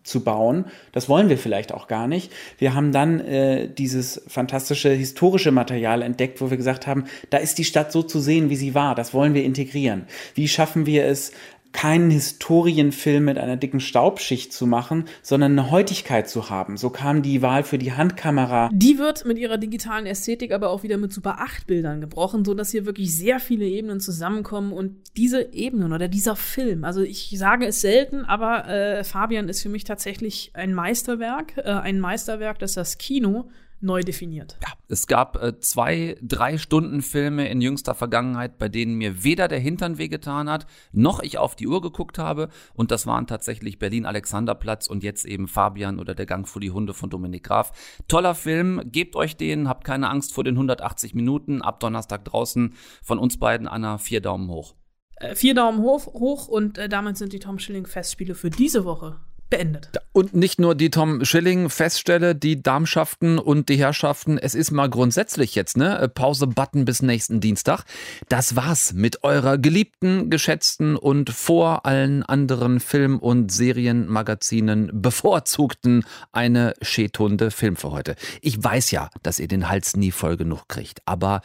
nachzubauen. 0.01 0.65
Das 0.91 1.09
wollen 1.09 1.29
wir 1.29 1.37
vielleicht 1.37 1.73
auch 1.73 1.87
gar 1.87 2.07
nicht. 2.07 2.31
Wir 2.57 2.73
haben 2.73 2.91
dann 2.91 3.19
äh, 3.19 3.69
dieses 3.69 4.21
fantastische 4.27 4.89
historische 4.89 5.51
Material 5.51 6.01
entdeckt, 6.01 6.41
wo 6.41 6.49
wir 6.49 6.57
gesagt 6.57 6.87
haben, 6.87 7.05
da 7.29 7.37
ist 7.37 7.57
die 7.57 7.63
Stadt 7.63 7.91
so 7.91 8.03
zu 8.03 8.19
sehen, 8.19 8.49
wie 8.49 8.55
sie 8.55 8.75
war. 8.75 8.95
Das 8.95 9.13
wollen 9.13 9.33
wir 9.33 9.43
integrieren. 9.43 10.05
Wie 10.35 10.47
schaffen 10.47 10.85
wir 10.85 11.05
es, 11.05 11.31
keinen 11.73 12.11
Historienfilm 12.11 13.25
mit 13.25 13.37
einer 13.37 13.57
dicken 13.57 13.79
Staubschicht 13.79 14.53
zu 14.53 14.67
machen, 14.67 15.05
sondern 15.21 15.57
eine 15.57 15.71
Heutigkeit 15.71 16.29
zu 16.29 16.49
haben. 16.49 16.77
So 16.77 16.89
kam 16.89 17.21
die 17.21 17.41
Wahl 17.41 17.63
für 17.63 17.77
die 17.77 17.93
Handkamera. 17.93 18.69
Die 18.73 18.97
wird 18.97 19.25
mit 19.25 19.37
ihrer 19.37 19.57
digitalen 19.57 20.05
Ästhetik 20.05 20.51
aber 20.51 20.69
auch 20.69 20.83
wieder 20.83 20.97
mit 20.97 21.13
Super 21.13 21.39
8 21.39 21.67
Bildern 21.67 22.01
gebrochen, 22.01 22.45
so 22.45 22.53
dass 22.53 22.71
hier 22.71 22.85
wirklich 22.85 23.15
sehr 23.15 23.39
viele 23.39 23.65
Ebenen 23.65 23.99
zusammenkommen 23.99 24.73
und 24.73 24.97
diese 25.17 25.53
Ebenen 25.53 25.93
oder 25.93 26.07
dieser 26.07 26.35
Film, 26.35 26.83
also 26.83 27.01
ich 27.01 27.33
sage 27.37 27.65
es 27.65 27.81
selten, 27.81 28.25
aber 28.25 28.67
äh, 28.67 29.03
Fabian 29.03 29.49
ist 29.49 29.61
für 29.61 29.69
mich 29.69 29.83
tatsächlich 29.83 30.51
ein 30.53 30.73
Meisterwerk, 30.73 31.57
äh, 31.57 31.63
ein 31.63 31.99
Meisterwerk, 31.99 32.59
das 32.59 32.73
das 32.73 32.97
Kino 32.97 33.49
neu 33.83 34.01
definiert. 34.01 34.57
Ja, 34.61 34.73
es 34.87 35.07
gab 35.07 35.41
äh, 35.41 35.59
zwei, 35.59 36.17
drei 36.21 36.57
Stunden 36.57 37.01
Filme 37.01 37.49
in 37.49 37.61
jüngster 37.61 37.95
Vergangenheit, 37.95 38.57
bei 38.57 38.69
denen 38.69 38.95
mir 38.95 39.23
weder 39.23 39.47
der 39.47 39.59
Hintern 39.59 39.97
wehgetan 39.97 40.49
hat, 40.49 40.65
noch 40.91 41.21
ich 41.21 41.37
auf 41.37 41.55
die 41.55 41.67
Uhr 41.67 41.81
geguckt 41.81 42.17
habe. 42.17 42.49
Und 42.73 42.91
das 42.91 43.07
waren 43.07 43.27
tatsächlich 43.27 43.79
Berlin-Alexanderplatz 43.79 44.87
und 44.87 45.03
jetzt 45.03 45.25
eben 45.25 45.47
Fabian 45.47 45.99
oder 45.99 46.15
der 46.15 46.25
Gang 46.25 46.47
vor 46.47 46.61
die 46.61 46.71
Hunde 46.71 46.93
von 46.93 47.09
Dominik 47.09 47.43
Graf. 47.43 47.71
Toller 48.07 48.35
Film, 48.35 48.81
gebt 48.85 49.15
euch 49.15 49.37
den, 49.37 49.67
habt 49.67 49.83
keine 49.83 50.09
Angst 50.09 50.33
vor 50.33 50.43
den 50.43 50.55
180 50.55 51.15
Minuten. 51.15 51.61
Ab 51.61 51.79
Donnerstag 51.79 52.25
draußen 52.25 52.73
von 53.03 53.19
uns 53.19 53.37
beiden, 53.37 53.67
Anna, 53.67 53.97
vier 53.97 54.21
Daumen 54.21 54.49
hoch. 54.49 54.75
Äh, 55.21 55.35
vier 55.35 55.53
Daumen 55.53 55.81
hoch, 55.81 56.07
hoch 56.07 56.47
und 56.47 56.77
äh, 56.77 56.89
damit 56.89 57.17
sind 57.17 57.33
die 57.33 57.39
Tom 57.39 57.59
Schilling 57.59 57.85
Festspiele 57.85 58.35
für 58.35 58.49
diese 58.49 58.85
Woche 58.85 59.19
beendet. 59.51 59.99
Und 60.13 60.33
nicht 60.33 60.59
nur 60.59 60.73
die 60.73 60.89
Tom 60.89 61.23
Schilling 61.23 61.69
feststelle, 61.69 62.33
die 62.33 62.63
Darmschaften 62.63 63.37
und 63.37 63.69
die 63.69 63.77
Herrschaften, 63.77 64.39
es 64.39 64.55
ist 64.55 64.71
mal 64.71 64.89
grundsätzlich 64.89 65.53
jetzt, 65.53 65.77
ne? 65.77 66.09
Pause-Button 66.13 66.85
bis 66.85 67.03
nächsten 67.03 67.39
Dienstag. 67.39 67.83
Das 68.27 68.55
war's 68.55 68.93
mit 68.93 69.23
eurer 69.23 69.59
geliebten, 69.59 70.31
geschätzten 70.31 70.95
und 70.95 71.29
vor 71.29 71.85
allen 71.85 72.23
anderen 72.23 72.79
Film- 72.79 73.19
und 73.19 73.51
Serienmagazinen 73.51 74.89
bevorzugten 74.91 76.03
eine 76.31 76.73
Schätunde 76.81 77.51
Film 77.51 77.75
für 77.75 77.91
heute. 77.91 78.15
Ich 78.41 78.61
weiß 78.61 78.89
ja, 78.89 79.09
dass 79.21 79.39
ihr 79.39 79.47
den 79.47 79.69
Hals 79.69 79.95
nie 79.95 80.11
voll 80.11 80.37
genug 80.37 80.67
kriegt, 80.67 81.01
aber 81.05 81.41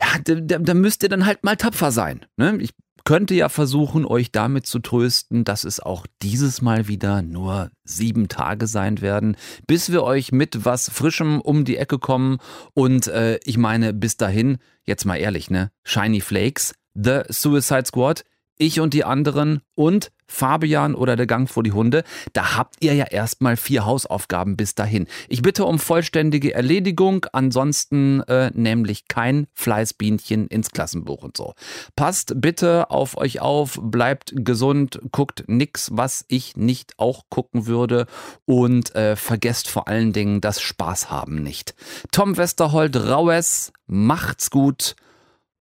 ja, 0.00 0.18
da, 0.24 0.58
da 0.58 0.74
müsst 0.74 1.02
ihr 1.04 1.08
dann 1.08 1.26
halt 1.26 1.44
mal 1.44 1.56
tapfer 1.56 1.92
sein. 1.92 2.26
Ne? 2.36 2.58
Ich 2.60 2.70
könnte 3.04 3.34
ja 3.34 3.48
versuchen, 3.48 4.04
euch 4.04 4.32
damit 4.32 4.66
zu 4.66 4.78
trösten, 4.78 5.44
dass 5.44 5.64
es 5.64 5.80
auch 5.80 6.06
dieses 6.22 6.62
Mal 6.62 6.88
wieder 6.88 7.22
nur 7.22 7.70
sieben 7.84 8.28
Tage 8.28 8.66
sein 8.66 9.00
werden, 9.00 9.36
bis 9.66 9.90
wir 9.92 10.02
euch 10.02 10.32
mit 10.32 10.64
was 10.64 10.88
Frischem 10.88 11.40
um 11.40 11.64
die 11.64 11.76
Ecke 11.76 11.98
kommen. 11.98 12.38
Und 12.74 13.06
äh, 13.08 13.38
ich 13.44 13.58
meine, 13.58 13.92
bis 13.92 14.16
dahin, 14.16 14.58
jetzt 14.84 15.04
mal 15.04 15.16
ehrlich, 15.16 15.50
ne? 15.50 15.70
Shiny 15.84 16.20
Flakes, 16.20 16.74
The 16.94 17.22
Suicide 17.28 17.86
Squad, 17.86 18.24
ich 18.62 18.80
und 18.80 18.94
die 18.94 19.04
anderen 19.04 19.60
und 19.74 20.12
Fabian 20.26 20.94
oder 20.94 21.16
der 21.16 21.26
Gang 21.26 21.50
vor 21.50 21.62
die 21.62 21.72
Hunde, 21.72 22.04
da 22.32 22.56
habt 22.56 22.76
ihr 22.80 22.94
ja 22.94 23.04
erstmal 23.04 23.56
vier 23.56 23.84
Hausaufgaben 23.84 24.56
bis 24.56 24.74
dahin. 24.74 25.06
Ich 25.28 25.42
bitte 25.42 25.66
um 25.66 25.78
vollständige 25.78 26.54
Erledigung, 26.54 27.26
ansonsten 27.32 28.20
äh, 28.22 28.50
nämlich 28.54 29.08
kein 29.08 29.46
Fleißbienchen 29.52 30.46
ins 30.46 30.70
Klassenbuch 30.70 31.22
und 31.22 31.36
so. 31.36 31.54
Passt 31.96 32.40
bitte 32.40 32.90
auf 32.90 33.18
euch 33.18 33.40
auf, 33.40 33.78
bleibt 33.82 34.32
gesund, 34.34 35.00
guckt 35.10 35.44
nix, 35.48 35.90
was 35.92 36.24
ich 36.28 36.56
nicht 36.56 36.94
auch 36.98 37.24
gucken 37.28 37.66
würde 37.66 38.06
und 38.46 38.94
äh, 38.94 39.16
vergesst 39.16 39.68
vor 39.68 39.88
allen 39.88 40.12
Dingen 40.12 40.40
das 40.40 40.62
Spaß 40.62 41.10
haben 41.10 41.42
nicht. 41.42 41.74
Tom 42.10 42.36
Westerholt 42.36 42.96
Raues, 42.96 43.72
macht's 43.86 44.50
gut 44.50 44.96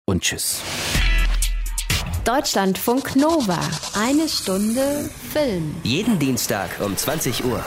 und 0.05 0.21
tschüss. 0.21 0.61
Deutschlandfunk 2.29 3.15
Nova. 3.15 3.57
Eine 3.95 4.29
Stunde 4.29 5.09
Film. 5.33 5.75
Jeden 5.81 6.19
Dienstag 6.19 6.69
um 6.79 6.95
20 6.95 7.43
Uhr. 7.43 7.63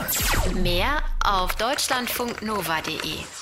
Mehr 0.55 1.03
auf 1.25 1.57
deutschlandfunknova.de. 1.57 3.42